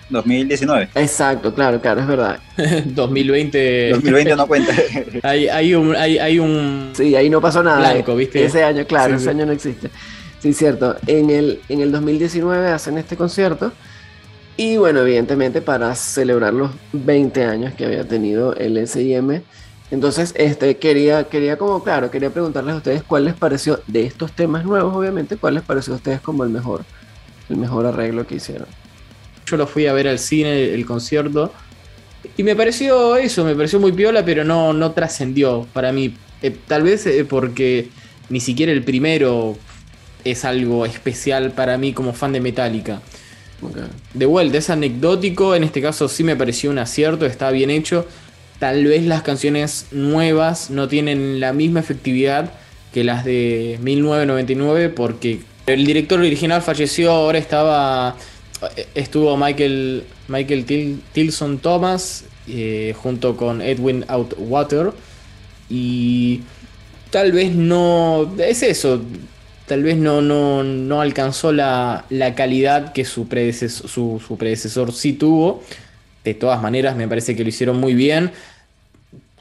2019. 0.09 0.89
Exacto, 0.95 1.53
claro, 1.53 1.79
claro, 1.81 2.01
es 2.01 2.07
verdad. 2.07 2.39
2020. 2.85 3.89
2020 3.91 4.35
no 4.35 4.47
cuenta. 4.47 4.73
hay, 5.23 5.47
hay, 5.47 5.75
un, 5.75 5.95
hay, 5.95 6.17
hay, 6.17 6.39
un. 6.39 6.91
Sí, 6.93 7.15
ahí 7.15 7.29
no 7.29 7.41
pasó 7.41 7.63
nada. 7.63 7.91
Blanco, 7.91 8.15
¿viste? 8.15 8.43
Ese 8.43 8.63
año, 8.63 8.85
claro, 8.85 9.15
ese 9.15 9.29
año 9.29 9.45
no 9.45 9.51
existe. 9.51 9.89
Sí, 10.39 10.53
cierto. 10.53 10.95
En 11.07 11.29
el, 11.29 11.61
en 11.69 11.81
el 11.81 11.91
2019 11.91 12.69
hacen 12.69 12.97
este 12.97 13.15
concierto. 13.15 13.71
Y 14.57 14.75
bueno, 14.75 14.99
evidentemente 15.01 15.61
para 15.61 15.95
celebrar 15.95 16.53
los 16.53 16.71
20 16.91 17.45
años 17.45 17.73
que 17.75 17.85
había 17.85 18.05
tenido 18.05 18.53
el 18.55 18.85
SIM. 18.87 19.41
Entonces, 19.91 20.33
este, 20.37 20.77
quería, 20.77 21.23
quería 21.23 21.57
como, 21.57 21.83
claro, 21.83 22.11
quería 22.11 22.29
preguntarles 22.29 22.75
a 22.75 22.77
ustedes 22.77 23.03
cuál 23.03 23.25
les 23.25 23.33
pareció 23.33 23.79
de 23.87 24.05
estos 24.05 24.33
temas 24.33 24.65
nuevos, 24.65 24.93
obviamente, 24.93 25.37
cuál 25.37 25.55
les 25.55 25.63
pareció 25.63 25.93
a 25.93 25.95
ustedes 25.95 26.21
como 26.21 26.43
el 26.43 26.49
mejor, 26.49 26.83
el 27.49 27.57
mejor 27.57 27.85
arreglo 27.85 28.27
que 28.27 28.35
hicieron. 28.35 28.67
Yo 29.49 29.57
lo 29.57 29.67
fui 29.67 29.87
a 29.87 29.93
ver 29.93 30.07
al 30.07 30.19
cine, 30.19 30.73
el 30.73 30.85
concierto. 30.85 31.53
Y 32.37 32.43
me 32.43 32.55
pareció 32.55 33.15
eso, 33.15 33.43
me 33.45 33.55
pareció 33.55 33.79
muy 33.79 33.91
piola, 33.91 34.23
pero 34.25 34.43
no, 34.43 34.73
no 34.73 34.91
trascendió 34.91 35.67
para 35.73 35.91
mí. 35.91 36.13
Eh, 36.41 36.55
tal 36.67 36.83
vez 36.83 37.05
eh, 37.05 37.25
porque 37.25 37.89
ni 38.29 38.39
siquiera 38.39 38.71
el 38.71 38.83
primero 38.83 39.57
es 40.23 40.45
algo 40.45 40.85
especial 40.85 41.51
para 41.51 41.77
mí 41.77 41.93
como 41.93 42.13
fan 42.13 42.33
de 42.33 42.41
Metallica. 42.41 43.01
De 44.13 44.25
vuelta, 44.25 44.57
es 44.57 44.69
anecdótico, 44.69 45.53
en 45.53 45.63
este 45.63 45.81
caso 45.81 46.07
sí 46.07 46.23
me 46.23 46.35
pareció 46.35 46.71
un 46.71 46.79
acierto, 46.79 47.25
está 47.25 47.51
bien 47.51 47.69
hecho. 47.69 48.05
Tal 48.57 48.85
vez 48.85 49.05
las 49.05 49.21
canciones 49.21 49.87
nuevas 49.91 50.69
no 50.69 50.87
tienen 50.87 51.39
la 51.39 51.53
misma 51.53 51.79
efectividad 51.79 52.51
que 52.93 53.03
las 53.03 53.23
de 53.23 53.79
1999 53.81 54.89
porque 54.89 55.41
el 55.65 55.85
director 55.85 56.19
original 56.19 56.61
falleció, 56.61 57.11
ahora 57.11 57.37
estaba 57.37 58.15
estuvo 58.93 59.35
Michael, 59.37 60.03
Michael 60.27 60.65
Tilson 61.13 61.59
Thomas 61.59 62.25
eh, 62.47 62.93
junto 62.97 63.37
con 63.37 63.61
Edwin 63.61 64.05
Outwater 64.07 64.91
y 65.69 66.41
tal 67.11 67.31
vez 67.31 67.53
no, 67.53 68.33
es 68.39 68.63
eso, 68.63 69.01
tal 69.67 69.83
vez 69.83 69.97
no, 69.97 70.21
no, 70.21 70.63
no 70.63 70.99
alcanzó 70.99 71.51
la, 71.51 72.05
calidad 72.35 72.91
que 72.91 73.05
su 73.05 73.27
predecesor, 73.27 73.89
su, 73.89 74.37
predecesor 74.37 74.91
sí 74.91 75.13
tuvo. 75.13 75.63
De 76.23 76.33
todas 76.33 76.61
maneras, 76.61 76.97
me 76.97 77.07
parece 77.07 77.35
que 77.35 77.43
lo 77.43 77.49
hicieron 77.49 77.77
muy 77.77 77.93
bien. 77.93 78.31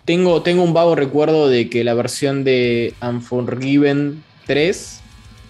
Tengo, 0.04 0.42
tengo 0.42 0.62
un 0.62 0.74
vago 0.74 0.94
recuerdo 0.94 1.48
de 1.48 1.68
que 1.68 1.82
la 1.84 1.94
versión 1.94 2.44
de 2.44 2.94
Unforgiven 3.02 4.22
3 4.46 5.00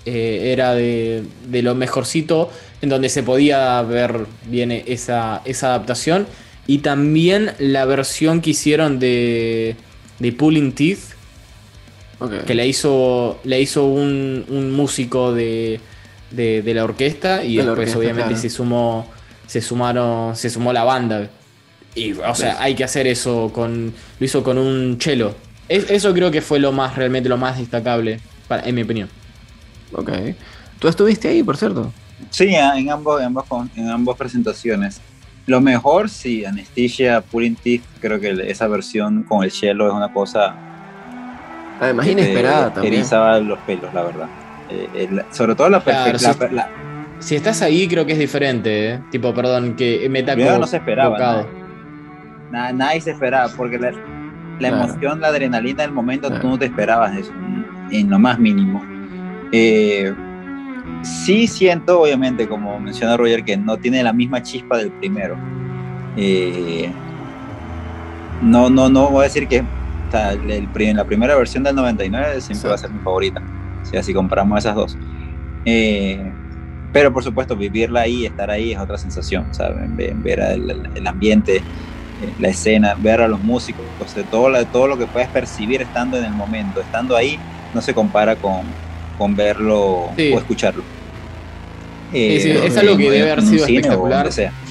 eh, 0.06 0.52
era 0.52 0.74
de, 0.74 1.24
de, 1.48 1.62
lo 1.62 1.74
mejorcito 1.74 2.50
en 2.80 2.88
donde 2.88 3.08
se 3.08 3.22
podía 3.22 3.82
ver 3.82 4.26
bien 4.46 4.70
esa, 4.72 5.42
esa 5.44 5.68
adaptación. 5.68 6.26
Y 6.66 6.78
también 6.78 7.52
la 7.58 7.84
versión 7.86 8.40
que 8.40 8.50
hicieron 8.50 8.98
de, 8.98 9.74
de 10.18 10.32
Pulling 10.32 10.72
Teeth, 10.72 11.00
que 12.46 12.54
la 12.54 12.64
hizo, 12.64 13.40
la 13.44 13.58
hizo 13.58 13.86
un, 13.86 14.44
un 14.48 14.72
músico 14.72 15.32
de, 15.32 15.80
de, 16.30 16.74
la 16.74 16.84
orquesta 16.84 17.44
y 17.44 17.56
después 17.56 17.94
obviamente 17.94 18.36
se 18.36 18.50
sumó 18.50 19.06
se 19.46 19.62
sumaron 19.62 20.36
se 20.36 20.50
sumó 20.50 20.72
la 20.72 20.84
banda. 20.84 21.30
Y 21.94 22.12
o 22.12 22.34
sea 22.34 22.60
hay 22.60 22.74
que 22.74 22.84
hacer 22.84 23.06
eso 23.06 23.50
con 23.54 23.94
lo 24.18 24.26
hizo 24.26 24.42
con 24.42 24.58
un 24.58 24.98
cello. 25.00 25.34
Eso 25.68 26.12
creo 26.14 26.30
que 26.30 26.40
fue 26.40 26.58
lo 26.58 26.72
más 26.72 26.96
realmente 26.96 27.28
lo 27.28 27.36
más 27.36 27.58
destacable 27.58 28.20
en 28.50 28.74
mi 28.74 28.82
opinión. 28.82 29.08
Ok. 29.92 30.10
Tú 30.78 30.88
estuviste 30.88 31.28
ahí 31.28 31.42
por 31.42 31.56
cierto 31.56 31.92
Sí, 32.30 32.54
en 32.54 32.90
ambos, 32.90 33.20
en 33.20 33.26
ambos, 33.26 33.46
en 33.76 33.88
ambas 33.88 34.16
presentaciones. 34.16 35.00
Lo 35.46 35.62
mejor, 35.62 36.10
sí, 36.10 36.44
Anesthesia, 36.44 37.22
Pulling 37.22 37.56
Teeth, 37.56 37.82
creo 38.00 38.20
que 38.20 38.50
esa 38.50 38.68
versión 38.68 39.22
con 39.22 39.42
el 39.44 39.50
cielo 39.50 39.88
es 39.88 39.94
una 39.94 40.12
cosa. 40.12 40.54
Además, 41.80 42.06
inesperada 42.06 42.72
también. 42.74 42.94
Erizaba 42.94 43.38
los 43.40 43.58
pelos, 43.60 43.92
la 43.94 44.02
verdad. 44.02 44.28
Eh, 44.68 45.08
sobre 45.30 45.54
todo 45.54 45.70
la, 45.70 45.80
perfecta. 45.80 46.68
si, 47.18 47.34
estás 47.34 47.62
ahí, 47.62 47.88
creo 47.88 48.04
que 48.04 48.12
es 48.12 48.18
diferente, 48.18 48.90
¿eh? 48.90 49.00
Tipo, 49.10 49.32
perdón, 49.32 49.74
que 49.74 50.06
me 50.10 50.22
no 50.22 50.66
se 50.66 50.76
esperaba. 50.76 51.46
Nada. 52.50 52.72
nadie 52.74 53.00
se 53.00 53.12
esperaba, 53.12 53.50
porque 53.56 53.78
la, 53.78 54.68
emoción, 54.68 55.20
la 55.20 55.28
adrenalina 55.28 55.82
del 55.82 55.92
momento, 55.92 56.30
tú 56.40 56.48
no 56.48 56.58
te 56.58 56.66
esperabas 56.66 57.16
eso, 57.16 57.32
en 57.90 58.10
lo 58.10 58.18
más 58.18 58.38
mínimo. 58.38 58.84
Eh, 59.52 60.12
sí 61.02 61.46
siento, 61.46 62.00
obviamente, 62.00 62.48
como 62.48 62.78
menciona 62.78 63.16
Roger, 63.16 63.44
que 63.44 63.56
no 63.56 63.76
tiene 63.76 64.02
la 64.02 64.12
misma 64.12 64.42
chispa 64.42 64.78
del 64.78 64.90
primero. 64.92 65.36
Eh, 66.16 66.90
no, 68.42 68.70
no, 68.70 68.88
no 68.88 69.10
voy 69.10 69.20
a 69.20 69.24
decir 69.24 69.46
que 69.48 69.64
la 70.10 71.04
primera 71.04 71.36
versión 71.36 71.62
del 71.64 71.74
99 71.74 72.40
siempre 72.40 72.68
va 72.68 72.74
a 72.74 72.78
ser 72.78 72.90
mi 72.90 73.00
favorita. 73.00 73.42
Si 73.82 73.96
así 73.96 74.12
comparamos 74.12 74.58
esas 74.58 74.74
dos. 74.74 74.98
Eh, 75.64 76.32
pero 76.92 77.12
por 77.12 77.22
supuesto, 77.22 77.54
vivirla 77.54 78.02
ahí, 78.02 78.26
estar 78.26 78.50
ahí 78.50 78.72
es 78.72 78.78
otra 78.78 78.96
sensación, 78.96 79.46
¿saben? 79.52 79.96
Ver, 79.96 80.40
el, 80.40 81.06
ambiente, 81.06 81.56
eh, 81.56 81.62
la 82.38 82.48
escena, 82.48 82.94
ver 82.98 83.20
a 83.20 83.28
los 83.28 83.40
músicos, 83.40 83.84
todo, 84.30 84.64
todo 84.66 84.86
lo 84.86 84.96
que 84.96 85.06
puedes 85.06 85.28
percibir 85.28 85.82
estando 85.82 86.16
en 86.16 86.24
el 86.24 86.32
momento, 86.32 86.80
estando 86.80 87.14
ahí, 87.14 87.38
no 87.74 87.82
se 87.82 87.92
compara 87.92 88.36
con, 88.36 88.62
con 89.18 89.36
verlo 89.36 89.80
o 89.80 90.14
escucharlo. 90.16 90.82
Eh, 92.12 92.62
es 92.64 92.76
algo 92.76 92.96
que 92.96 93.10
debe 93.10 93.30
haber 93.30 93.44
sido 93.44 93.66
espectacular 93.66 94.30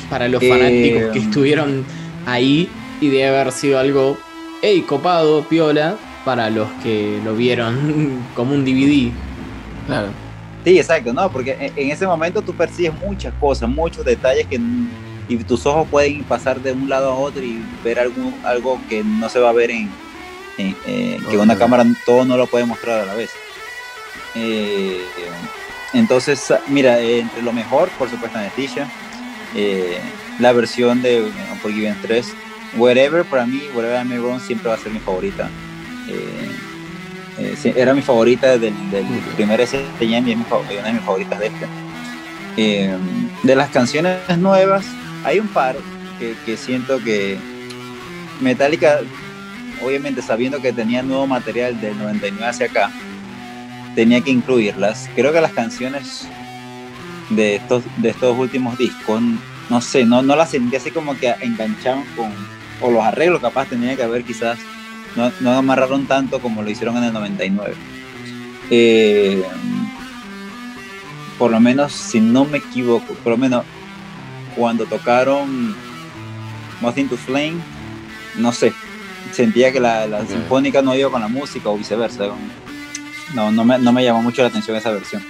para 0.09 0.27
los 0.27 0.43
fanáticos 0.43 1.11
que 1.13 1.19
estuvieron 1.19 1.85
ahí 2.25 2.67
y 2.99 3.09
debe 3.09 3.27
haber 3.27 3.51
sido 3.51 3.77
algo, 3.77 4.17
hey, 4.61 4.83
copado, 4.87 5.43
piola, 5.43 5.97
para 6.25 6.49
los 6.49 6.67
que 6.83 7.19
lo 7.23 7.35
vieron 7.35 8.23
como 8.35 8.53
un 8.53 8.65
DVD. 8.65 9.11
Claro. 9.85 10.07
Sí, 10.65 10.77
exacto, 10.77 11.13
no, 11.13 11.31
porque 11.31 11.71
en 11.75 11.91
ese 11.91 12.07
momento 12.07 12.41
tú 12.41 12.53
percibes 12.53 12.93
muchas 12.99 13.33
cosas, 13.39 13.69
muchos 13.69 14.03
detalles 14.03 14.47
que 14.47 14.59
y 15.29 15.37
tus 15.37 15.65
ojos 15.65 15.87
pueden 15.89 16.23
pasar 16.23 16.61
de 16.61 16.71
un 16.71 16.89
lado 16.89 17.11
a 17.11 17.15
otro 17.15 17.43
y 17.43 17.61
ver 17.83 17.99
algo, 17.99 18.31
algo 18.43 18.79
que 18.89 19.03
no 19.03 19.29
se 19.29 19.39
va 19.39 19.49
a 19.49 19.53
ver 19.53 19.71
en, 19.71 19.89
que 20.57 21.37
una 21.37 21.57
cámara 21.57 21.85
todo 22.05 22.25
no 22.25 22.37
lo 22.37 22.47
puede 22.47 22.65
mostrar 22.65 23.01
a 23.01 23.05
la 23.05 23.13
vez. 23.13 23.31
Eh, 24.37 25.01
entonces, 25.93 26.53
mira, 26.67 26.99
entre 26.99 27.41
lo 27.41 27.53
mejor, 27.53 27.89
por 27.97 28.09
supuesto, 28.09 28.37
Netisha, 28.37 28.87
eh, 29.55 29.99
la 30.39 30.51
versión 30.53 31.01
de 31.01 31.31
Unforgiven 31.51 31.97
3, 32.01 32.33
Wherever, 32.77 33.25
para 33.25 33.45
mí, 33.45 33.61
Wherever 33.73 33.97
I'm 33.97 34.21
Wrong 34.21 34.39
siempre 34.39 34.69
va 34.69 34.75
a 34.75 34.77
ser 34.77 34.91
mi 34.91 34.99
favorita. 34.99 35.49
Eh, 36.07 36.49
eh, 37.39 37.73
era 37.75 37.93
mi 37.93 38.01
favorita 38.01 38.57
del, 38.57 38.73
del 38.91 39.05
primer 39.35 39.65
STM 39.65 40.27
y 40.27 40.31
es 40.31 40.37
una 40.79 40.87
de 40.87 40.93
mis 40.93 41.03
favoritas 41.03 41.39
de 41.39 41.47
este. 41.47 41.67
Eh, 42.57 42.97
de 43.43 43.55
las 43.55 43.69
canciones 43.69 44.17
nuevas, 44.37 44.85
hay 45.23 45.39
un 45.39 45.47
par 45.47 45.75
que, 46.45 46.57
siento 46.57 46.99
que 47.03 47.37
Metallica, 48.41 49.01
obviamente 49.83 50.23
sabiendo 50.23 50.59
que 50.59 50.73
tenía 50.73 51.03
nuevo 51.03 51.27
material 51.27 51.79
del 51.79 51.95
99 51.99 52.45
hacia 52.47 52.65
acá, 52.65 52.91
tenía 53.97 54.21
que 54.21 54.29
incluirlas. 54.29 55.09
Creo 55.15 55.33
que 55.33 55.41
las 55.41 55.53
canciones 55.53 56.27
de 57.31 57.55
estos, 57.55 57.83
de 57.97 58.09
estos 58.09 58.37
últimos 58.37 58.77
discos, 58.77 59.19
no 59.71 59.81
sé, 59.81 60.05
no, 60.05 60.21
no 60.21 60.35
las 60.35 60.51
sentí 60.51 60.75
así 60.75 60.91
como 60.91 61.17
que 61.17 61.33
enganchaban 61.41 62.03
con, 62.15 62.31
o 62.79 62.91
los 62.91 63.03
arreglos 63.03 63.41
capaz 63.41 63.65
tenía 63.69 63.95
que 63.95 64.03
haber 64.03 64.23
quizás 64.23 64.59
no, 65.15 65.31
no 65.39 65.51
amarraron 65.51 66.05
tanto 66.05 66.39
como 66.39 66.61
lo 66.61 66.69
hicieron 66.69 66.95
en 66.97 67.05
el 67.05 67.13
99. 67.13 67.73
Eh, 68.69 69.43
por 71.39 71.49
lo 71.49 71.59
menos, 71.59 71.91
si 71.91 72.21
no 72.21 72.45
me 72.45 72.59
equivoco, 72.59 73.15
por 73.15 73.31
lo 73.31 73.37
menos 73.39 73.65
cuando 74.55 74.85
tocaron 74.85 75.75
Nothing 76.81 77.09
to 77.09 77.17
Flame, 77.17 77.57
no 78.35 78.51
sé, 78.51 78.73
sentía 79.31 79.71
que 79.71 79.79
la, 79.79 80.23
sinfónica 80.27 80.83
no 80.83 80.95
iba 80.95 81.09
con 81.09 81.21
la 81.21 81.27
música 81.27 81.69
o 81.69 81.77
viceversa. 81.79 82.29
No, 83.33 83.51
no 83.51 83.63
me, 83.63 83.77
no 83.77 83.91
me 83.91 84.03
llamó 84.03 84.21
mucho 84.21 84.41
la 84.41 84.47
atención 84.49 84.77
esa 84.77 84.91
versión. 84.91 85.23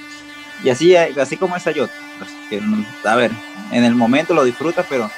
Y 0.64 0.70
así, 0.70 0.95
así 0.95 1.38
como 1.38 1.56
esa 1.56 1.72
yo, 1.72 1.88
pues, 2.18 2.32
que, 2.50 2.62
a 3.08 3.16
ver, 3.16 3.32
en 3.72 3.84
el 3.84 3.95
momento 3.95 4.34
lo 4.34 4.43
disfrutas, 4.43 4.86
pero 4.89 5.10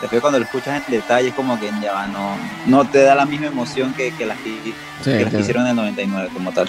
después 0.00 0.20
cuando 0.20 0.38
lo 0.38 0.44
escuchas 0.44 0.82
en 0.86 0.92
detalle 0.92 1.28
es 1.28 1.34
como 1.34 1.58
que 1.58 1.70
ya 1.82 2.06
no, 2.06 2.36
no 2.66 2.88
te 2.88 3.02
da 3.02 3.14
la 3.14 3.26
misma 3.26 3.46
emoción 3.46 3.92
que, 3.94 4.12
que 4.14 4.26
las, 4.26 4.38
que, 4.38 5.38
hicieron 5.38 5.64
en 5.64 5.70
el 5.70 5.76
99 5.76 6.30
como 6.32 6.52
tal. 6.52 6.68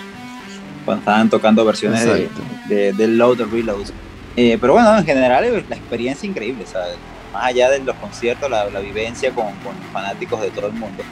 Cuando 0.86 1.02
estaban 1.02 1.30
tocando 1.30 1.66
versiones 1.66 2.04
de, 2.68 2.94
de, 2.94 3.08
Load 3.08 3.42
or 3.42 3.52
Reload. 3.52 3.88
Eh, 4.36 4.58
pero 4.60 4.74
bueno, 4.74 4.98
en 4.98 5.06
general 5.06 5.66
la 5.68 5.76
experiencia 5.76 6.28
increíble, 6.28 6.66
¿sabes? 6.66 6.96
Más 7.34 7.46
allá 7.46 7.70
de 7.70 7.80
los 7.80 7.96
conciertos, 7.96 8.50
la, 8.50 8.70
la 8.70 8.80
vivencia 8.80 9.32
con, 9.32 9.48
con 9.64 9.76
fanáticos 9.92 10.42
de 10.42 10.52
todo 10.52 10.68
el 10.68 10.74
mundo 10.74 11.04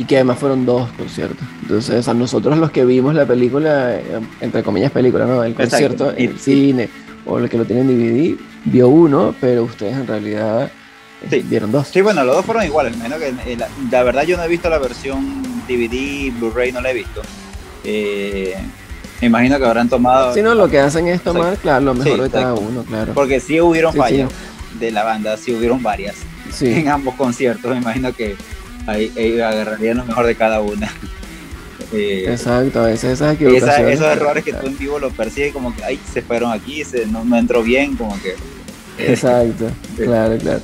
y 0.00 0.06
que 0.06 0.16
además 0.16 0.38
fueron 0.38 0.64
dos 0.64 0.88
conciertos. 0.92 1.46
Entonces, 1.60 2.08
a 2.08 2.14
nosotros 2.14 2.56
los 2.56 2.70
que 2.70 2.86
vimos 2.86 3.14
la 3.14 3.26
película, 3.26 3.96
eh, 3.96 4.02
entre 4.40 4.62
comillas 4.62 4.90
película, 4.90 5.26
¿no? 5.26 5.44
El 5.44 5.54
concierto 5.54 6.14
en 6.16 6.30
el 6.30 6.38
cine 6.38 6.88
o 7.26 7.38
el 7.38 7.50
que 7.50 7.58
lo 7.58 7.66
tienen 7.66 7.86
DVD, 7.86 8.34
vio 8.64 8.88
uno, 8.88 9.34
pero 9.38 9.64
ustedes 9.64 9.94
en 9.94 10.06
realidad 10.06 10.72
Sí. 11.28 11.44
Vieron 11.46 11.70
dos. 11.70 11.88
Sí, 11.88 12.00
bueno, 12.00 12.24
los 12.24 12.34
dos 12.34 12.46
fueron 12.46 12.64
iguales, 12.64 12.96
menos 12.96 13.18
que 13.18 13.28
eh, 13.28 13.58
la, 13.90 14.02
verdad 14.02 14.22
yo 14.22 14.38
no 14.38 14.44
he 14.44 14.48
visto 14.48 14.70
la 14.70 14.78
versión 14.78 15.42
DVD, 15.68 16.32
Blu-ray 16.38 16.72
no 16.72 16.80
la 16.80 16.92
he 16.92 16.94
visto. 16.94 17.20
Eh, 17.84 18.56
me 19.20 19.26
imagino 19.26 19.58
que 19.58 19.66
habrán 19.66 19.90
tomado. 19.90 20.32
Si 20.32 20.40
no, 20.40 20.54
lo 20.54 20.70
que 20.70 20.78
hacen 20.78 21.08
es 21.08 21.20
tomar, 21.20 21.58
claro, 21.58 21.84
lo 21.84 21.94
mejor 21.94 22.22
de 22.22 22.30
cada 22.30 22.54
uno, 22.54 22.84
claro. 22.84 23.12
Porque 23.12 23.38
sí 23.38 23.60
hubieron 23.60 23.92
fallas 23.92 24.30
de 24.78 24.90
la 24.92 25.04
banda, 25.04 25.36
sí 25.36 25.52
hubieron 25.52 25.82
varias 25.82 26.16
en 26.62 26.88
ambos 26.88 27.16
conciertos. 27.16 27.70
Me 27.70 27.82
imagino 27.82 28.14
que 28.14 28.34
ahí, 28.86 29.40
agarrarían 29.40 29.98
lo 29.98 30.04
mejor 30.04 30.26
de 30.26 30.34
cada 30.34 30.60
una. 30.60 30.90
Eh, 31.92 32.26
Exacto, 32.28 32.82
a 32.82 32.84
veces 32.84 33.14
esas 33.14 33.34
equivocaciones. 33.34 33.94
esos 33.94 34.06
errores 34.06 34.44
que 34.44 34.52
tú 34.52 34.66
en 34.68 34.78
vivo 34.78 35.00
lo 35.00 35.10
persigues, 35.10 35.52
como 35.52 35.74
que, 35.74 35.82
ay, 35.82 35.98
se 36.12 36.22
fueron 36.22 36.52
aquí, 36.52 36.84
se, 36.84 37.04
no, 37.06 37.24
no 37.24 37.36
entró 37.36 37.64
bien, 37.64 37.96
como 37.96 38.16
que. 38.22 38.36
Exacto, 38.96 39.70
claro, 39.96 40.38
claro. 40.38 40.60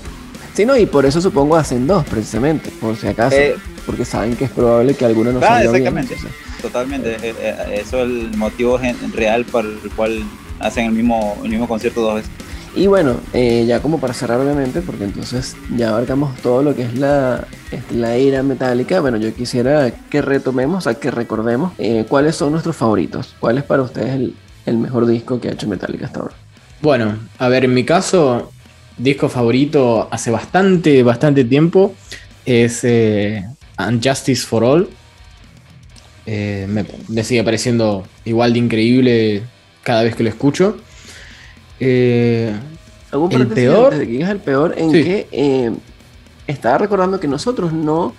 Sí, 0.54 0.64
no, 0.64 0.76
y 0.76 0.86
por 0.86 1.04
eso 1.04 1.20
supongo 1.20 1.56
hacen 1.56 1.86
dos, 1.86 2.04
precisamente, 2.04 2.70
por 2.80 2.96
si 2.96 3.08
acaso. 3.08 3.36
Eh, 3.36 3.56
porque 3.84 4.04
saben 4.04 4.36
que 4.36 4.44
es 4.44 4.50
probable 4.50 4.94
que 4.94 5.04
alguno 5.04 5.32
no 5.32 5.40
ah, 5.42 5.64
exactamente. 5.64 6.16
Totalmente. 6.62 7.16
Eh, 7.22 7.80
eso 7.80 8.02
es 8.02 8.04
el 8.04 8.36
motivo 8.36 8.78
real 9.12 9.44
por 9.46 9.64
el 9.64 9.90
cual 9.96 10.22
hacen 10.60 10.86
el 10.86 10.92
mismo, 10.92 11.38
el 11.42 11.50
mismo 11.50 11.68
concierto 11.68 12.00
dos 12.02 12.14
veces. 12.16 12.30
Y 12.76 12.86
bueno, 12.86 13.16
ya 13.32 13.80
como 13.80 13.98
para 13.98 14.12
cerrar 14.12 14.38
obviamente, 14.38 14.82
porque 14.82 15.04
entonces 15.04 15.56
ya 15.76 15.88
abarcamos 15.88 16.36
todo 16.42 16.62
lo 16.62 16.76
que 16.76 16.82
es 16.82 16.94
la, 16.94 17.48
la 17.90 18.14
era 18.14 18.42
metálica, 18.42 19.00
bueno, 19.00 19.16
yo 19.16 19.34
quisiera 19.34 19.90
que 19.90 20.20
retomemos, 20.20 20.86
a 20.86 20.94
que 20.94 21.10
recordemos 21.10 21.72
cuáles 22.08 22.36
son 22.36 22.52
nuestros 22.52 22.76
favoritos, 22.76 23.34
cuál 23.40 23.56
es 23.56 23.64
para 23.64 23.82
ustedes 23.82 24.10
el, 24.10 24.36
el 24.66 24.76
mejor 24.76 25.06
disco 25.06 25.40
que 25.40 25.48
ha 25.48 25.52
hecho 25.52 25.66
Metallica 25.66 26.06
hasta 26.06 26.20
ahora. 26.20 26.34
Bueno, 26.82 27.16
a 27.38 27.48
ver, 27.48 27.64
en 27.64 27.72
mi 27.72 27.84
caso, 27.84 28.52
disco 28.98 29.28
favorito 29.28 30.08
hace 30.10 30.30
bastante, 30.30 31.02
bastante 31.02 31.44
tiempo 31.44 31.94
es 32.44 32.84
eh, 32.84 33.44
Unjustice 33.78 34.46
for 34.46 34.64
All. 34.64 34.88
Eh, 36.26 36.66
me, 37.08 37.24
sigue 37.24 37.44
pareciendo 37.44 38.06
igual 38.24 38.52
de 38.52 38.58
increíble 38.58 39.42
cada 39.82 40.02
vez 40.02 40.14
que 40.16 40.22
lo 40.22 40.28
escucho. 40.28 40.76
Eh, 41.80 42.54
el 43.30 43.46
peor? 43.48 43.94
el 43.94 44.38
peor, 44.38 44.74
en 44.76 44.92
que 44.92 45.28
eh, 45.30 45.72
estaba 46.46 46.78
recordando 46.78 47.20
que 47.20 47.28
nosotros 47.28 47.72
no, 47.72 48.14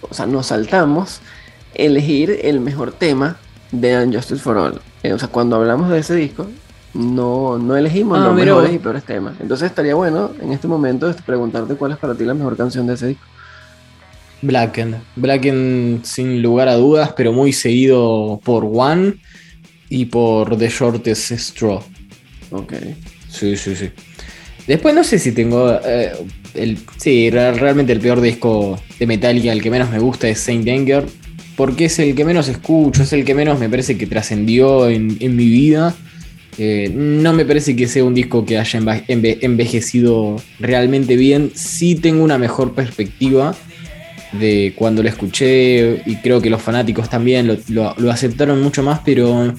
o 0.00 0.14
sea, 0.14 0.26
nos 0.26 0.46
saltamos 0.46 1.20
elegir 1.74 2.40
el 2.42 2.60
mejor 2.60 2.92
tema 2.92 3.36
de 3.72 4.02
Unjustice 4.02 4.42
for 4.42 4.56
All. 4.56 4.80
o 5.12 5.18
sea, 5.18 5.28
cuando 5.28 5.56
hablamos 5.56 5.90
de 5.90 5.98
ese 5.98 6.14
disco, 6.14 6.46
no, 6.94 7.58
no 7.58 7.76
elegimos 7.76 8.18
ah, 8.18 8.26
los 8.26 8.34
mejores 8.34 8.74
y 8.74 8.78
peores 8.78 9.04
temas. 9.04 9.34
Entonces 9.40 9.68
estaría 9.68 9.94
bueno 9.94 10.32
en 10.40 10.52
este 10.52 10.66
momento 10.66 11.12
preguntarte 11.24 11.74
cuál 11.74 11.92
es 11.92 11.98
para 11.98 12.14
ti 12.14 12.24
la 12.24 12.34
mejor 12.34 12.56
canción 12.56 12.86
de 12.86 12.94
ese 12.94 13.08
disco. 13.08 13.24
Blacken. 14.42 14.96
Blacken 15.16 16.00
sin 16.02 16.42
lugar 16.42 16.68
a 16.68 16.74
dudas, 16.74 17.12
pero 17.16 17.32
muy 17.32 17.52
seguido 17.52 18.40
por 18.42 18.64
One 18.64 19.16
y 19.88 20.06
por 20.06 20.56
The 20.56 20.68
Shortest 20.68 21.32
Straw. 21.32 21.82
Ok. 22.50 22.74
Sí, 23.28 23.56
sí, 23.56 23.76
sí. 23.76 23.90
Después 24.66 24.94
no 24.94 25.04
sé 25.04 25.18
si 25.18 25.32
tengo. 25.32 25.78
Eh, 25.84 26.12
el, 26.54 26.78
sí, 26.96 27.30
realmente 27.30 27.92
el 27.92 28.00
peor 28.00 28.20
disco 28.20 28.80
de 28.98 29.06
Metallica, 29.06 29.52
el 29.52 29.62
que 29.62 29.70
menos 29.70 29.90
me 29.90 29.98
gusta 29.98 30.28
es 30.28 30.40
Saint 30.40 30.68
Anger. 30.68 31.04
Porque 31.56 31.86
es 31.86 31.98
el 31.98 32.14
que 32.14 32.24
menos 32.24 32.48
escucho, 32.48 33.02
es 33.02 33.12
el 33.12 33.24
que 33.24 33.34
menos 33.34 33.58
me 33.58 33.68
parece 33.68 33.98
que 33.98 34.06
trascendió 34.06 34.88
en, 34.88 35.18
mi 35.18 35.46
vida. 35.46 35.94
Eh, 36.56 36.90
no 36.94 37.32
me 37.34 37.44
parece 37.44 37.76
que 37.76 37.86
sea 37.86 38.02
un 38.02 38.14
disco 38.14 38.46
que 38.46 38.58
haya 38.58 38.80
envejecido 39.08 40.36
realmente 40.58 41.16
bien. 41.16 41.52
Sí 41.54 41.96
tengo 41.96 42.24
una 42.24 42.38
mejor 42.38 42.74
perspectiva 42.74 43.54
de 44.32 44.72
cuando 44.76 45.02
lo 45.02 45.08
escuché 45.08 46.02
y 46.06 46.16
creo 46.16 46.40
que 46.40 46.50
los 46.50 46.62
fanáticos 46.62 47.10
también 47.10 47.58
lo, 47.68 48.10
aceptaron 48.10 48.62
mucho 48.62 48.82
más, 48.82 49.00
pero 49.04 49.52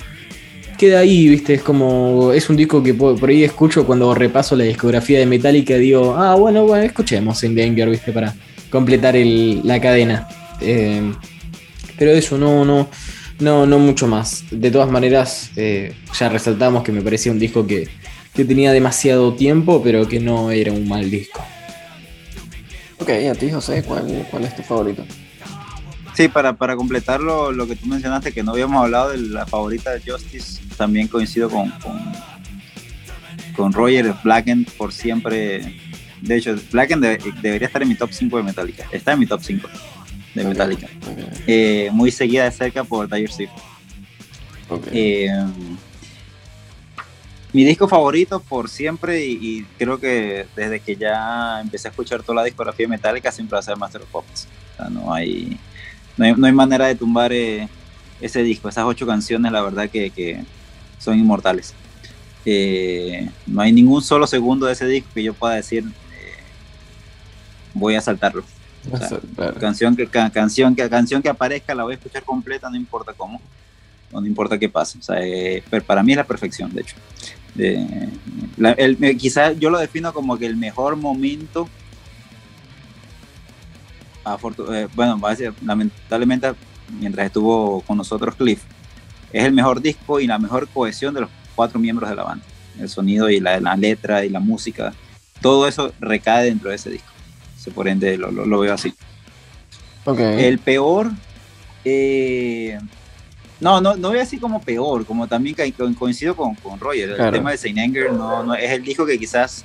queda 0.81 0.97
ahí, 0.97 1.27
¿viste? 1.27 1.53
Es 1.53 1.61
como. 1.61 2.33
Es 2.33 2.49
un 2.49 2.57
disco 2.57 2.81
que 2.81 2.95
por, 2.95 3.29
ahí 3.29 3.43
escucho 3.43 3.85
cuando 3.85 4.15
repaso 4.15 4.55
la 4.55 4.63
discografía 4.63 5.19
de 5.19 5.27
Metallica. 5.27 5.75
Digo, 5.75 6.15
ah, 6.17 6.33
bueno, 6.33 6.65
bueno, 6.65 6.83
escuchemos 6.83 7.43
en 7.43 7.55
Danger, 7.55 7.87
¿viste? 7.87 8.11
Para 8.11 8.33
completar 8.71 9.13
la 9.15 9.79
cadena. 9.79 10.27
Eh, 10.59 11.13
pero 11.97 12.11
eso, 12.11 12.35
no, 12.37 12.65
no 12.65 12.89
No, 13.39 13.67
no 13.67 13.77
mucho 13.77 14.07
más. 14.07 14.43
De 14.49 14.71
todas 14.71 14.89
maneras, 14.89 15.51
eh, 15.55 15.93
ya 16.19 16.29
resaltamos 16.29 16.83
que 16.83 16.91
me 16.91 17.01
parecía 17.01 17.31
un 17.31 17.37
disco 17.37 17.67
que, 17.67 17.87
que 18.33 18.43
tenía 18.43 18.71
demasiado 18.71 19.35
tiempo, 19.35 19.83
pero 19.83 20.07
que 20.07 20.19
no 20.19 20.49
era 20.49 20.71
un 20.71 20.87
mal 20.87 21.11
disco. 21.11 21.45
Ok, 22.99 23.09
a 23.29 23.35
ti 23.35 23.51
José, 23.51 23.83
¿cuál, 23.83 24.25
cuál 24.31 24.45
es 24.45 24.55
tu 24.55 24.63
favorito? 24.63 25.05
Sí, 26.13 26.27
para, 26.27 26.53
para 26.53 26.75
completar 26.75 27.21
lo, 27.21 27.51
lo, 27.51 27.67
que 27.67 27.75
tú 27.75 27.87
mencionaste, 27.87 28.33
que 28.33 28.43
no 28.43 28.51
habíamos 28.51 28.83
hablado 28.83 29.09
de 29.09 29.17
la 29.17 29.45
favorita 29.45 29.91
de 29.91 30.01
Justice, 30.01 30.61
también 30.77 31.07
coincido 31.07 31.49
con, 31.49 31.69
con, 31.79 31.99
con 33.55 33.73
Roger 33.73 34.13
Blacken 34.23 34.65
por 34.77 34.91
siempre. 34.91 35.79
De 36.21 36.35
hecho, 36.35 36.55
Blacken 36.71 36.99
debería 36.99 37.67
estar 37.67 37.81
en 37.81 37.89
mi 37.89 37.95
top 37.95 38.11
5 38.11 38.37
de 38.37 38.43
Metallica. 38.43 38.85
Está 38.91 39.13
en 39.13 39.19
mi 39.19 39.25
top 39.25 39.41
5 39.41 39.69
de 40.35 40.43
Metallica. 40.43 40.87
Okay, 41.11 41.23
okay. 41.23 41.43
Eh, 41.47 41.89
muy 41.91 42.11
seguida 42.11 42.43
de 42.43 42.51
cerca 42.51 42.83
por 42.83 43.07
Tiger 43.07 43.31
Swift. 43.31 43.51
Okay. 44.69 44.91
Eh, 44.93 45.45
mi 47.53 47.65
disco 47.65 47.87
favorito 47.87 48.39
por 48.39 48.69
siempre 48.69 49.25
y, 49.25 49.37
y, 49.41 49.63
creo 49.77 49.99
que 49.99 50.45
desde 50.55 50.79
que 50.79 50.95
ya 50.95 51.59
empecé 51.59 51.89
a 51.89 51.91
escuchar 51.91 52.23
toda 52.23 52.37
la 52.37 52.43
discografía 52.45 52.87
Metallica 52.87 53.29
siempre 53.31 53.55
va 53.55 53.59
a 53.59 53.63
ser 53.63 53.77
Master 53.77 54.01
of 54.01 54.09
Puppets. 54.09 54.47
O 54.73 54.77
sea, 54.77 54.89
no 54.89 55.13
hay, 55.13 55.59
no 56.17 56.25
hay, 56.25 56.33
no 56.33 56.47
hay 56.47 56.53
manera 56.53 56.87
de 56.87 56.95
tumbar 56.95 57.31
eh, 57.33 57.67
ese 58.19 58.43
disco. 58.43 58.69
Esas 58.69 58.85
ocho 58.85 59.05
canciones, 59.05 59.51
la 59.51 59.61
verdad 59.61 59.89
que, 59.89 60.09
que 60.09 60.43
son 60.99 61.17
inmortales. 61.17 61.73
Eh, 62.45 63.29
no 63.45 63.61
hay 63.61 63.71
ningún 63.71 64.01
solo 64.01 64.25
segundo 64.25 64.65
de 64.65 64.73
ese 64.73 64.87
disco 64.87 65.09
que 65.13 65.23
yo 65.23 65.33
pueda 65.33 65.55
decir 65.55 65.83
eh, 65.85 66.39
voy 67.73 67.95
a 67.95 68.01
saltarlo. 68.01 68.43
O 68.91 68.97
sea, 68.97 69.19
canción, 69.59 69.95
que, 69.95 70.07
ca, 70.07 70.31
canción, 70.31 70.75
que, 70.75 70.89
canción 70.89 71.21
que 71.21 71.29
aparezca 71.29 71.75
la 71.75 71.83
voy 71.83 71.93
a 71.93 71.95
escuchar 71.97 72.23
completa, 72.23 72.67
no 72.67 72.75
importa 72.75 73.13
cómo, 73.15 73.39
no 74.11 74.25
importa 74.25 74.57
qué 74.57 74.69
pase. 74.69 74.97
O 74.97 75.03
sea, 75.03 75.17
eh, 75.21 75.63
para 75.85 76.01
mí 76.01 76.13
es 76.13 76.17
la 76.17 76.23
perfección, 76.23 76.73
de 76.73 76.81
hecho. 76.81 76.95
De, 77.53 78.09
la, 78.57 78.71
el, 78.71 78.97
quizás 79.17 79.59
yo 79.59 79.69
lo 79.69 79.77
defino 79.77 80.13
como 80.13 80.37
que 80.37 80.47
el 80.47 80.57
mejor 80.57 80.95
momento, 80.95 81.69
eh, 84.71 84.87
bueno, 84.93 85.19
va 85.19 85.29
a 85.29 85.31
decir, 85.31 85.53
lamentablemente, 85.63 86.53
mientras 86.99 87.27
estuvo 87.27 87.81
con 87.81 87.97
nosotros 87.97 88.35
Cliff, 88.35 88.61
es 89.31 89.45
el 89.45 89.53
mejor 89.53 89.81
disco 89.81 90.19
y 90.19 90.27
la 90.27 90.37
mejor 90.37 90.67
cohesión 90.67 91.13
de 91.13 91.21
los 91.21 91.29
cuatro 91.55 91.79
miembros 91.79 92.09
de 92.09 92.15
la 92.15 92.23
banda. 92.23 92.45
El 92.79 92.89
sonido 92.89 93.29
y 93.29 93.39
la, 93.39 93.59
la 93.59 93.75
letra 93.75 94.25
y 94.25 94.29
la 94.29 94.39
música, 94.39 94.93
todo 95.41 95.67
eso 95.67 95.93
recae 95.99 96.45
dentro 96.45 96.69
de 96.69 96.75
ese 96.75 96.89
disco. 96.89 97.07
Por 97.75 97.87
ende, 97.87 98.17
lo, 98.17 98.31
lo, 98.31 98.45
lo 98.45 98.59
veo 98.59 98.73
así. 98.73 98.93
Okay. 100.03 100.45
El 100.45 100.57
peor, 100.57 101.11
eh, 101.85 102.79
no, 103.59 103.79
no, 103.79 103.95
no 103.95 104.09
voy 104.09 104.17
a 104.17 104.21
decir 104.21 104.39
como 104.39 104.59
peor, 104.61 105.05
como 105.05 105.27
también 105.27 105.55
coincido 105.97 106.35
con, 106.35 106.55
con 106.55 106.79
Roger. 106.79 107.15
Claro. 107.15 107.25
El 107.25 107.33
tema 107.33 107.51
de 107.51 107.57
Saint 107.57 107.77
Anger 107.77 108.11
no, 108.11 108.43
no, 108.43 108.55
es 108.55 108.71
el 108.71 108.83
disco 108.83 109.05
que 109.05 109.19
quizás, 109.19 109.63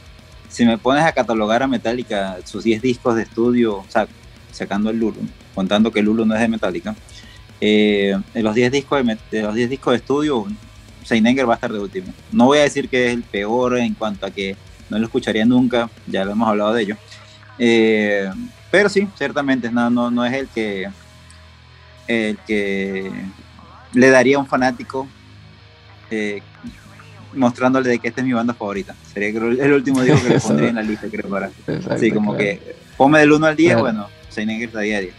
si 0.50 0.66
me 0.66 0.76
pones 0.76 1.04
a 1.04 1.12
catalogar 1.12 1.62
a 1.62 1.66
Metallica, 1.66 2.36
sus 2.44 2.64
10 2.64 2.82
discos 2.82 3.16
de 3.16 3.22
estudio, 3.22 3.76
o 3.78 3.86
sea, 3.88 4.07
sacando 4.57 4.90
el 4.90 4.98
Lulu, 4.98 5.20
contando 5.54 5.90
que 5.92 6.00
el 6.00 6.07
Lulu 6.07 6.24
no 6.24 6.34
es 6.34 6.40
de 6.40 6.48
Metallica, 6.48 6.94
eh, 7.61 8.16
de 8.34 8.42
los 8.42 8.54
10 8.54 8.72
discos 8.72 9.04
de, 9.04 9.18
de, 9.30 9.42
los 9.42 9.54
10 9.54 9.70
discos 9.70 9.92
de 9.92 9.96
estudio, 9.98 10.46
Saint 11.04 11.26
Anger 11.26 11.48
va 11.48 11.54
a 11.54 11.57
estar 11.57 11.72
de 11.72 11.78
último. 11.78 12.12
No 12.32 12.46
voy 12.46 12.59
a 12.59 12.62
decir 12.62 12.88
que 12.88 13.07
es 13.07 13.14
el 13.14 13.22
peor 13.22 13.78
en 13.78 13.94
cuanto 13.94 14.26
a 14.26 14.30
que 14.30 14.57
no 14.90 14.98
lo 14.98 15.04
escucharía 15.04 15.44
nunca, 15.44 15.88
ya 16.07 16.24
lo 16.24 16.32
hemos 16.32 16.48
hablado 16.48 16.72
de 16.74 16.82
ello. 16.82 16.96
Eh, 17.59 18.30
pero 18.70 18.88
sí, 18.88 19.09
ciertamente 19.16 19.70
no, 19.70 19.88
no, 19.88 20.11
no 20.11 20.24
es 20.24 20.32
el 20.34 20.48
que 20.48 20.88
el 22.09 22.38
que 22.46 23.11
le 23.94 24.11
daría 24.11 24.36
a 24.36 24.40
un 24.40 24.46
fanático 24.46 25.09
eh, 26.11 26.40
mostrándole 27.34 27.88
de 27.88 27.98
que 27.98 28.09
esta 28.09 28.20
es 28.20 28.26
mi 28.26 28.32
banda 28.32 28.54
favorita. 28.54 28.94
Sería 29.12 29.28
el 29.28 29.72
último 29.72 30.02
disco 30.02 30.22
que 30.22 30.34
le 30.34 30.40
pondría 30.40 30.68
en 30.68 30.74
la 30.76 30.82
lista, 30.82 31.09
creo, 31.11 31.28
para. 31.28 31.48
Exacto, 31.66 31.98
sí, 31.98 32.11
como 32.11 32.34
claro. 32.34 32.44
que 32.44 32.76
ponme 32.96 33.20
del 33.20 33.32
1 33.32 33.46
al 33.46 33.57
10, 33.57 33.68
claro. 33.68 33.82
bueno, 33.82 34.09
Saint 34.37 34.51
Anger 34.51 34.68
estaría 34.68 34.99
a 34.99 35.01
10. 35.01 35.14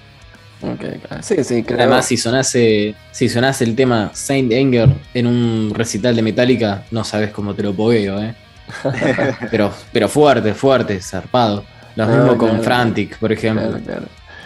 Okay, 0.59 0.99
claro. 0.99 1.23
Sí, 1.23 1.43
sí, 1.43 1.63
creo. 1.63 1.79
Además, 1.79 2.05
si 2.05 2.17
sonase, 2.17 2.95
si 3.11 3.29
sonase 3.29 3.63
el 3.63 3.75
tema 3.75 4.11
Saint 4.13 4.51
Anger 4.53 4.89
en 5.13 5.27
un 5.27 5.71
recital 5.73 6.15
de 6.15 6.21
Metallica, 6.21 6.85
no 6.91 7.03
sabes 7.03 7.31
cómo 7.31 7.53
te 7.53 7.63
lo 7.63 7.73
pogueo, 7.73 8.21
¿eh? 8.21 8.35
pero, 9.51 9.73
pero 9.91 10.09
fuerte, 10.09 10.53
fuerte, 10.53 10.99
zarpado. 10.99 11.63
Lo 11.95 12.05
mismo 12.05 12.23
claro, 12.23 12.37
con 12.37 12.49
claro, 12.49 12.63
Frantic, 12.63 13.17
por 13.17 13.31
ejemplo. 13.31 13.79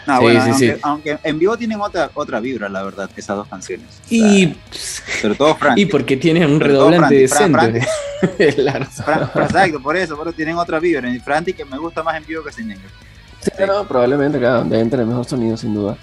No, 0.08 0.18
sí, 0.18 0.24
bueno, 0.24 0.42
sí, 0.42 0.50
aunque, 0.50 0.74
sí. 0.74 0.80
aunque, 0.84 1.18
en 1.24 1.40
vivo 1.40 1.58
tienen 1.58 1.80
otra, 1.80 2.10
otra 2.14 2.40
vibra, 2.40 2.70
la 2.70 2.84
verdad, 2.84 3.10
esas 3.16 3.38
dos 3.38 3.48
canciones. 3.48 3.88
Y, 4.10 4.48
o 4.48 4.56
sea, 4.72 5.16
sobre 5.22 5.36
todo 5.36 5.56
Frantic. 5.56 5.86
Y 5.86 5.92
porque 5.92 6.18
tienen 6.18 6.50
un 6.50 6.60
redoblante 6.60 7.16
decente. 7.16 7.86
claro. 8.56 8.86
Exacto, 9.36 9.82
por 9.82 9.98
eso, 9.98 10.18
pero 10.18 10.34
tienen 10.34 10.56
otra 10.56 10.80
vibra. 10.80 11.10
En 11.10 11.22
Frantic 11.22 11.58
que 11.58 11.66
me 11.66 11.78
gusta 11.78 12.04
más 12.04 12.16
en 12.16 12.26
vivo 12.26 12.44
que 12.44 12.52
sin 12.52 12.70
negro. 12.70 12.90
Sí, 13.42 13.52
no, 13.68 13.88
probablemente, 13.88 14.38
claro, 14.38 14.64
deben 14.64 14.90
tener 14.90 15.06
mejor 15.06 15.26
sonido, 15.26 15.58
sin 15.58 15.74
duda. 15.74 15.98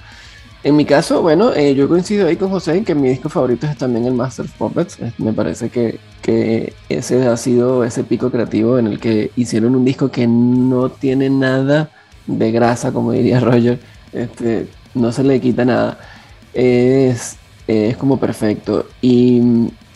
En 0.65 0.75
mi 0.75 0.85
caso, 0.85 1.23
bueno, 1.23 1.55
eh, 1.55 1.75
yo 1.75 1.89
coincido 1.89 2.27
ahí 2.27 2.37
con 2.37 2.51
José 2.51 2.77
en 2.77 2.85
que 2.85 2.95
mi 2.95 3.09
disco 3.09 3.29
favorito 3.29 3.67
es 3.67 3.77
también 3.79 4.07
el 4.07 4.15
Master 4.15 4.45
of 4.45 4.53
Puppets. 4.55 4.99
Me 5.19 5.33
parece 5.33 5.71
que, 5.71 6.01
que, 6.21 6.75
ese 6.89 7.27
ha 7.29 7.37
sido 7.37 7.85
ese 7.85 8.03
pico 8.03 8.31
creativo 8.31 8.77
en 8.77 8.89
el 8.89 8.99
que 8.99 9.31
hicieron 9.37 9.77
un 9.77 9.85
disco 9.85 10.11
que 10.11 10.27
no 10.27 10.91
tiene 10.91 11.31
nada 11.31 11.91
de 12.27 12.51
grasa, 12.51 12.93
como 12.93 13.13
diría 13.13 13.39
Roger. 13.41 13.79
Este, 14.13 14.67
no 14.95 15.13
se 15.13 15.23
le 15.23 15.41
quita 15.41 15.65
nada. 15.65 15.99
Es, 16.53 17.37
es 17.69 17.97
como 17.97 18.19
perfecto. 18.19 18.87
Y, 19.01 19.41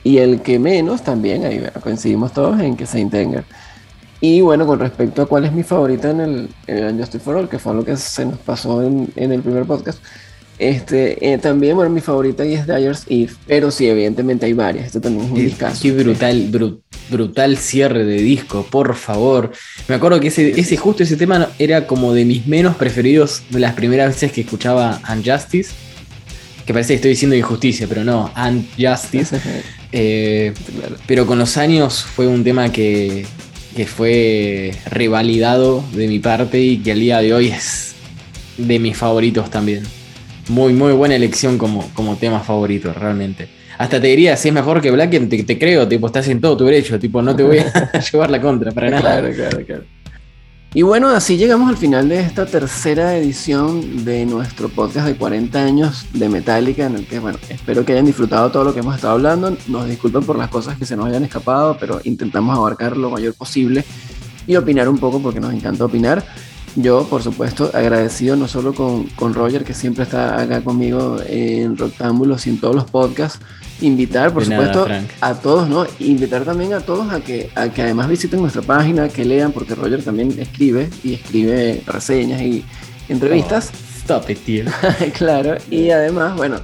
y, 0.04 0.18
el 0.18 0.42
que 0.42 0.60
menos 0.60 1.02
también, 1.02 1.44
ahí 1.44 1.60
coincidimos 1.82 2.32
todos 2.32 2.60
en 2.60 2.76
que 2.76 2.86
Saint 2.86 3.12
Anger. 3.12 3.44
Y 4.22 4.40
bueno, 4.40 4.68
con 4.68 4.78
respecto 4.78 5.22
a 5.22 5.26
cuál 5.26 5.44
es 5.44 5.52
mi 5.52 5.64
favorita 5.64 6.10
en 6.10 6.20
el, 6.20 6.48
en 6.68 6.96
Justice 6.96 7.18
for 7.18 7.36
All, 7.36 7.48
que 7.48 7.58
fue 7.58 7.74
lo 7.74 7.84
que 7.84 7.96
se 7.96 8.24
nos 8.24 8.38
pasó 8.38 8.80
en, 8.80 9.12
en 9.16 9.32
el 9.32 9.42
primer 9.42 9.64
podcast, 9.64 9.98
este, 10.60 11.32
eh, 11.32 11.38
también, 11.38 11.74
bueno, 11.74 11.90
mi 11.90 12.00
favorita 12.00 12.46
y 12.46 12.54
es 12.54 12.64
Dyer's 12.64 13.02
Eve, 13.08 13.32
pero 13.48 13.72
sí, 13.72 13.88
evidentemente 13.88 14.46
hay 14.46 14.52
varias. 14.52 14.86
Este 14.86 15.00
también 15.00 15.24
es 15.24 15.32
un 15.32 15.38
discazo. 15.38 15.82
Qué 15.82 15.90
brutal, 15.90 16.48
bru 16.52 16.80
brutal 17.10 17.56
cierre 17.56 18.04
de 18.04 18.22
disco, 18.22 18.64
por 18.70 18.94
favor. 18.94 19.50
Me 19.88 19.96
acuerdo 19.96 20.20
que 20.20 20.28
ese, 20.28 20.58
ese, 20.58 20.76
justo 20.76 21.02
ese 21.02 21.16
tema 21.16 21.48
era 21.58 21.88
como 21.88 22.14
de 22.14 22.24
mis 22.24 22.46
menos 22.46 22.76
preferidos 22.76 23.42
de 23.50 23.58
las 23.58 23.74
primeras 23.74 24.14
veces 24.14 24.30
que 24.30 24.42
escuchaba 24.42 25.00
Unjustice. 25.12 25.72
Que 26.64 26.72
parece 26.72 26.92
que 26.92 26.94
estoy 26.94 27.10
diciendo 27.10 27.34
injusticia, 27.34 27.88
pero 27.88 28.04
no, 28.04 28.32
Unjustice. 28.36 29.40
eh. 29.92 30.54
Pero 31.08 31.26
con 31.26 31.40
los 31.40 31.56
años 31.56 32.04
fue 32.04 32.28
un 32.28 32.44
tema 32.44 32.70
que, 32.70 33.26
que 33.74 33.86
fue 33.86 34.72
revalidado 34.86 35.84
de 35.92 36.08
mi 36.08 36.18
parte 36.18 36.60
y 36.60 36.78
que 36.78 36.92
al 36.92 37.00
día 37.00 37.18
de 37.20 37.34
hoy 37.34 37.48
es 37.48 37.94
de 38.58 38.78
mis 38.78 38.96
favoritos 38.96 39.50
también 39.50 39.82
muy, 40.48 40.72
muy 40.72 40.92
buena 40.92 41.16
elección 41.16 41.58
como, 41.58 41.88
como 41.94 42.16
tema 42.16 42.40
favorito, 42.40 42.92
realmente. 42.92 43.48
Hasta 43.78 44.00
te 44.00 44.06
diría, 44.08 44.36
si 44.36 44.48
es 44.48 44.54
mejor 44.54 44.80
que 44.80 44.90
Blacken, 44.90 45.28
te, 45.28 45.42
te, 45.42 45.58
creo, 45.58 45.88
tipo, 45.88 46.06
estás 46.06 46.28
en 46.28 46.40
todo 46.40 46.56
tu 46.56 46.64
derecho, 46.64 46.98
tipo, 46.98 47.22
no 47.22 47.34
te 47.34 47.42
voy 47.42 47.58
a 47.58 48.00
llevar 48.12 48.30
la 48.30 48.40
contra, 48.40 48.70
para 48.72 48.90
nada. 48.90 49.20
Claro, 49.20 49.34
claro, 49.34 49.66
claro. 49.66 49.84
Y 50.74 50.80
bueno, 50.80 51.10
así 51.10 51.36
llegamos 51.36 51.68
al 51.68 51.76
final 51.76 52.08
de 52.08 52.20
esta 52.20 52.46
tercera 52.46 53.14
edición 53.18 54.06
de 54.06 54.24
nuestro 54.24 54.70
podcast 54.70 55.06
de 55.06 55.16
40 55.16 55.62
años 55.62 56.06
de 56.14 56.30
Metallica, 56.30 56.86
en 56.86 56.94
el 56.94 57.06
que, 57.06 57.18
bueno, 57.18 57.38
espero 57.50 57.84
que 57.84 57.92
hayan 57.92 58.06
disfrutado 58.06 58.50
todo 58.50 58.64
lo 58.64 58.72
que 58.72 58.80
hemos 58.80 58.94
estado 58.94 59.12
hablando. 59.12 59.54
Nos 59.68 59.86
disculpen 59.86 60.22
por 60.24 60.38
las 60.38 60.48
cosas 60.48 60.78
que 60.78 60.86
se 60.86 60.96
nos 60.96 61.04
hayan 61.04 61.24
escapado, 61.24 61.76
pero 61.78 62.00
intentamos 62.04 62.56
abarcar 62.56 62.96
lo 62.96 63.10
mayor 63.10 63.34
posible 63.34 63.84
y 64.46 64.56
opinar 64.56 64.88
un 64.88 64.96
poco 64.96 65.20
porque 65.20 65.40
nos 65.40 65.52
encanta 65.52 65.84
opinar. 65.84 66.24
Yo, 66.74 67.04
por 67.04 67.22
supuesto, 67.22 67.70
agradecido 67.74 68.34
no 68.36 68.48
solo 68.48 68.72
con, 68.72 69.04
con, 69.08 69.34
Roger, 69.34 69.64
que 69.64 69.74
siempre 69.74 70.04
está 70.04 70.40
acá 70.40 70.64
conmigo 70.64 71.18
en 71.26 71.76
Roctámbulos 71.76 72.46
y 72.46 72.50
en 72.50 72.60
todos 72.60 72.74
los 72.74 72.84
podcasts, 72.84 73.40
invitar, 73.82 74.32
por 74.32 74.46
de 74.46 74.54
supuesto, 74.54 74.88
nada, 74.88 75.04
a 75.20 75.34
todos, 75.34 75.68
¿no? 75.68 75.86
Invitar 75.98 76.44
también 76.44 76.72
a 76.72 76.80
todos 76.80 77.12
a 77.12 77.20
que, 77.20 77.50
a 77.54 77.68
que 77.68 77.82
además 77.82 78.08
visiten 78.08 78.40
nuestra 78.40 78.62
página, 78.62 79.08
que 79.08 79.24
lean, 79.24 79.52
porque 79.52 79.74
Roger 79.74 80.02
también 80.02 80.34
escribe 80.38 80.88
y 81.04 81.14
escribe 81.14 81.82
reseñas 81.86 82.40
y 82.40 82.64
entrevistas. 83.08 83.70
Oh, 83.72 83.98
stop 83.98 84.30
it, 84.30 84.38
tío. 84.44 84.64
claro, 85.18 85.56
y 85.70 85.90
además, 85.90 86.36
bueno, 86.36 86.56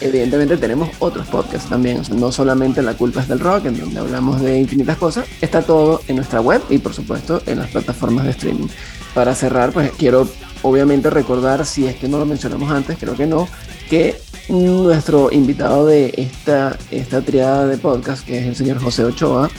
evidentemente 0.00 0.56
tenemos 0.56 0.90
otros 0.98 1.26
podcasts 1.26 1.68
también, 1.68 2.00
o 2.00 2.04
sea, 2.04 2.14
no 2.14 2.30
solamente 2.30 2.82
La 2.82 2.94
culpa 2.94 3.20
es 3.20 3.28
del 3.28 3.40
rock, 3.40 3.66
en 3.66 3.78
donde 3.78 3.98
hablamos 3.98 4.40
de 4.40 4.58
infinitas 4.58 4.96
cosas, 4.96 5.26
está 5.40 5.62
todo 5.62 6.00
en 6.08 6.16
nuestra 6.16 6.40
web 6.40 6.62
y 6.70 6.78
por 6.78 6.94
supuesto 6.94 7.42
en 7.46 7.58
las 7.58 7.70
plataformas 7.70 8.24
de 8.24 8.30
streaming. 8.30 8.68
Para 9.14 9.34
cerrar, 9.34 9.72
pues 9.72 9.90
quiero 9.92 10.28
obviamente 10.62 11.10
recordar, 11.10 11.64
si 11.66 11.86
es 11.86 11.96
que 11.96 12.08
no 12.08 12.18
lo 12.18 12.26
mencionamos 12.26 12.70
antes, 12.70 12.98
creo 12.98 13.14
que 13.14 13.26
no, 13.26 13.48
que 13.88 14.20
nuestro 14.48 15.30
invitado 15.32 15.86
de 15.86 16.12
esta, 16.16 16.76
esta 16.90 17.20
triada 17.20 17.66
de 17.66 17.76
podcast, 17.76 18.26
que 18.26 18.38
es 18.38 18.46
el 18.46 18.56
señor 18.56 18.80
José 18.82 19.04
Ochoa, 19.04 19.50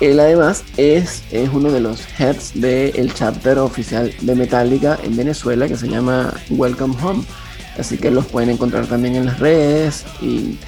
él 0.00 0.18
además 0.18 0.64
es, 0.76 1.22
es 1.30 1.50
uno 1.52 1.70
de 1.70 1.80
los 1.80 2.06
heads 2.18 2.52
del 2.54 3.12
chapter 3.12 3.58
oficial 3.58 4.12
de 4.22 4.34
Metallica 4.34 4.98
en 5.02 5.16
Venezuela 5.16 5.68
que 5.68 5.76
se 5.76 5.88
llama 5.88 6.32
Welcome 6.48 6.94
Home. 7.02 7.22
Así 7.78 7.98
que 7.98 8.10
los 8.10 8.26
pueden 8.26 8.50
encontrar 8.50 8.86
también 8.86 9.14
en 9.14 9.26
las 9.26 9.38
redes 9.38 10.04
y 10.22 10.58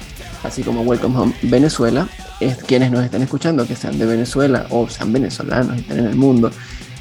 así 0.43 0.61
como 0.61 0.81
Welcome 0.81 1.17
Home 1.17 1.33
Venezuela. 1.41 2.07
Es, 2.39 2.57
quienes 2.57 2.91
nos 2.91 3.03
estén 3.03 3.23
escuchando, 3.23 3.65
que 3.65 3.75
sean 3.75 3.97
de 3.97 4.05
Venezuela 4.05 4.67
o 4.69 4.87
sean 4.87 5.11
venezolanos 5.11 5.77
y 5.77 5.79
estén 5.81 5.99
en 5.99 6.07
el 6.07 6.15
mundo 6.15 6.51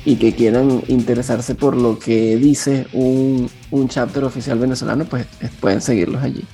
y 0.04 0.16
que 0.16 0.34
quieran 0.34 0.82
interesarse 0.88 1.54
por 1.54 1.76
lo 1.76 1.98
que 1.98 2.36
dice 2.36 2.86
un, 2.92 3.48
un 3.70 3.88
chapter 3.88 4.24
oficial 4.24 4.58
venezolano, 4.58 5.04
pues 5.04 5.26
pueden 5.60 5.80
seguirlos 5.80 6.22
allí. 6.22 6.44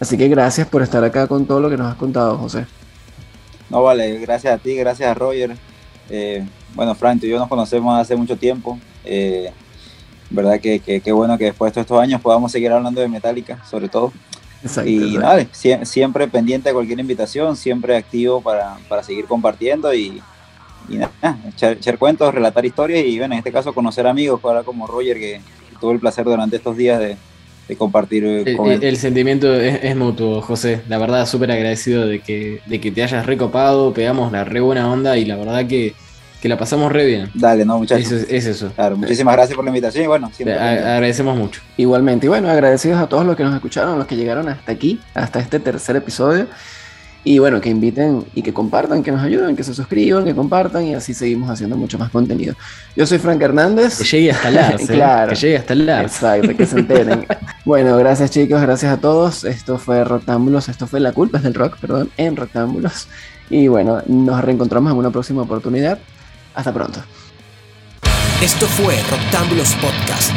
Así 0.00 0.16
que 0.16 0.28
gracias 0.28 0.66
por 0.68 0.82
estar 0.82 1.02
acá 1.02 1.26
con 1.26 1.46
todo 1.46 1.60
lo 1.60 1.70
que 1.70 1.76
nos 1.76 1.90
has 1.90 1.96
contado, 1.96 2.36
José. 2.36 2.66
No, 3.70 3.82
vale, 3.82 4.18
gracias 4.18 4.54
a 4.54 4.58
ti, 4.58 4.74
gracias 4.74 5.10
a 5.10 5.14
Roger. 5.14 5.56
Eh, 6.10 6.46
bueno, 6.74 6.94
Frank, 6.94 7.20
tú 7.20 7.26
y 7.26 7.30
yo 7.30 7.38
nos 7.38 7.48
conocemos 7.48 7.98
hace 7.98 8.14
mucho 8.14 8.36
tiempo. 8.36 8.78
Eh, 9.04 9.50
verdad 10.30 10.60
que, 10.60 10.80
que, 10.80 11.12
bueno 11.12 11.38
que 11.38 11.46
después 11.46 11.70
de 11.70 11.74
todos 11.74 11.84
estos 11.84 12.00
años 12.00 12.20
podamos 12.20 12.52
seguir 12.52 12.70
hablando 12.70 13.00
de 13.00 13.08
Metallica, 13.08 13.64
sobre 13.68 13.88
todo. 13.88 14.12
Exacto, 14.62 14.90
y 14.90 15.16
nada, 15.16 15.46
siempre 15.52 16.26
pendiente 16.26 16.68
de 16.68 16.74
cualquier 16.74 16.98
invitación, 16.98 17.56
siempre 17.56 17.96
activo 17.96 18.40
para, 18.40 18.76
para 18.88 19.02
seguir 19.02 19.26
compartiendo 19.26 19.94
y, 19.94 20.20
y 20.88 20.96
nada, 20.96 21.38
echar, 21.48 21.98
cuentos, 21.98 22.34
relatar 22.34 22.64
historias 22.64 23.04
y 23.04 23.18
bueno, 23.18 23.34
en 23.34 23.38
este 23.38 23.52
caso 23.52 23.72
conocer 23.72 24.06
amigos, 24.06 24.40
para 24.40 24.62
como 24.62 24.86
Roger, 24.86 25.18
que 25.18 25.40
tuvo 25.80 25.92
el 25.92 26.00
placer 26.00 26.24
durante 26.24 26.56
estos 26.56 26.76
días 26.76 26.98
de, 26.98 27.16
de 27.68 27.76
compartir 27.76 28.24
eh, 28.24 28.56
con 28.56 28.70
el, 28.70 28.82
el, 28.82 28.96
sentimiento 28.96 29.54
es, 29.54 29.94
mutuo, 29.96 30.40
José. 30.40 30.80
La 30.88 30.98
verdad, 30.98 31.26
súper 31.26 31.52
agradecido 31.52 32.06
de 32.06 32.20
que, 32.20 32.60
de 32.66 32.80
que 32.80 32.90
te 32.90 33.02
hayas 33.02 33.26
recopado, 33.26 33.92
pegamos 33.92 34.32
la 34.32 34.44
re 34.44 34.60
buena 34.60 34.90
onda 34.90 35.16
y 35.18 35.24
la 35.24 35.36
verdad 35.36 35.66
que, 35.66 35.94
que 36.40 36.48
la 36.48 36.56
pasamos 36.56 36.90
re 36.90 37.04
bien. 37.04 37.30
Dale, 37.34 37.64
no, 37.64 37.78
muchachos. 37.78 38.10
Eso, 38.10 38.26
es 38.28 38.46
eso. 38.46 38.72
Claro, 38.74 38.96
muchísimas 38.96 39.34
gracias 39.34 39.54
por 39.54 39.64
la 39.64 39.70
invitación 39.70 40.04
y 40.04 40.06
bueno, 40.06 40.30
siempre. 40.32 40.58
agradecemos 40.58 41.36
mucho. 41.36 41.60
Igualmente, 41.76 42.26
y 42.26 42.28
bueno, 42.28 42.48
agradecidos 42.48 43.00
a 43.00 43.08
todos 43.08 43.26
los 43.26 43.36
que 43.36 43.44
nos 43.44 43.54
escucharon, 43.54 43.98
los 43.98 44.06
que 44.06 44.16
llegaron 44.16 44.48
hasta 44.48 44.72
aquí, 44.72 45.00
hasta 45.14 45.40
este 45.40 45.60
tercer 45.60 45.96
episodio. 45.96 46.46
Y 47.28 47.40
bueno, 47.40 47.60
que 47.60 47.68
inviten 47.68 48.24
y 48.34 48.40
que 48.40 48.54
compartan, 48.54 49.02
que 49.02 49.12
nos 49.12 49.22
ayuden, 49.22 49.54
que 49.54 49.62
se 49.62 49.74
suscriban, 49.74 50.24
que 50.24 50.34
compartan 50.34 50.86
y 50.86 50.94
así 50.94 51.12
seguimos 51.12 51.50
haciendo 51.50 51.76
mucho 51.76 51.98
más 51.98 52.10
contenido. 52.10 52.54
Yo 52.96 53.06
soy 53.06 53.18
Frank 53.18 53.42
Hernández. 53.42 53.98
Que 53.98 54.04
llegue 54.04 54.30
hasta 54.30 54.50
Lars. 54.50 54.82
¿eh? 54.88 54.94
claro. 54.94 55.28
Que 55.28 55.36
llegue 55.36 55.58
hasta 55.58 55.74
Lars. 55.74 56.14
Exacto, 56.14 56.56
que 56.56 56.64
se 56.64 56.78
enteren. 56.78 57.26
bueno, 57.66 57.98
gracias 57.98 58.30
chicos, 58.30 58.62
gracias 58.62 58.90
a 58.94 58.96
todos. 58.96 59.44
Esto 59.44 59.76
fue 59.76 60.04
Roctámbulos, 60.04 60.70
esto 60.70 60.86
fue 60.86 61.00
La 61.00 61.12
Culpa 61.12 61.36
es 61.36 61.44
del 61.44 61.52
Rock, 61.52 61.76
perdón, 61.78 62.08
en 62.16 62.34
Roctámbulos. 62.34 63.08
Y 63.50 63.68
bueno, 63.68 64.02
nos 64.06 64.42
reencontramos 64.42 64.90
en 64.90 64.96
una 64.96 65.10
próxima 65.10 65.42
oportunidad. 65.42 65.98
Hasta 66.54 66.72
pronto. 66.72 67.00
Esto 68.40 68.64
fue 68.68 68.94
Roctámbulos 69.10 69.74
Podcast. 69.74 70.32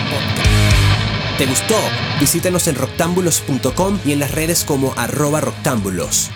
¿Te 1.41 1.47
gustó? 1.47 1.75
Visítanos 2.19 2.67
en 2.67 2.75
roctámbulos.com 2.75 3.99
y 4.05 4.11
en 4.11 4.19
las 4.19 4.29
redes 4.29 4.63
como 4.63 4.93
arroba 4.95 5.41
roctámbulos. 5.41 6.29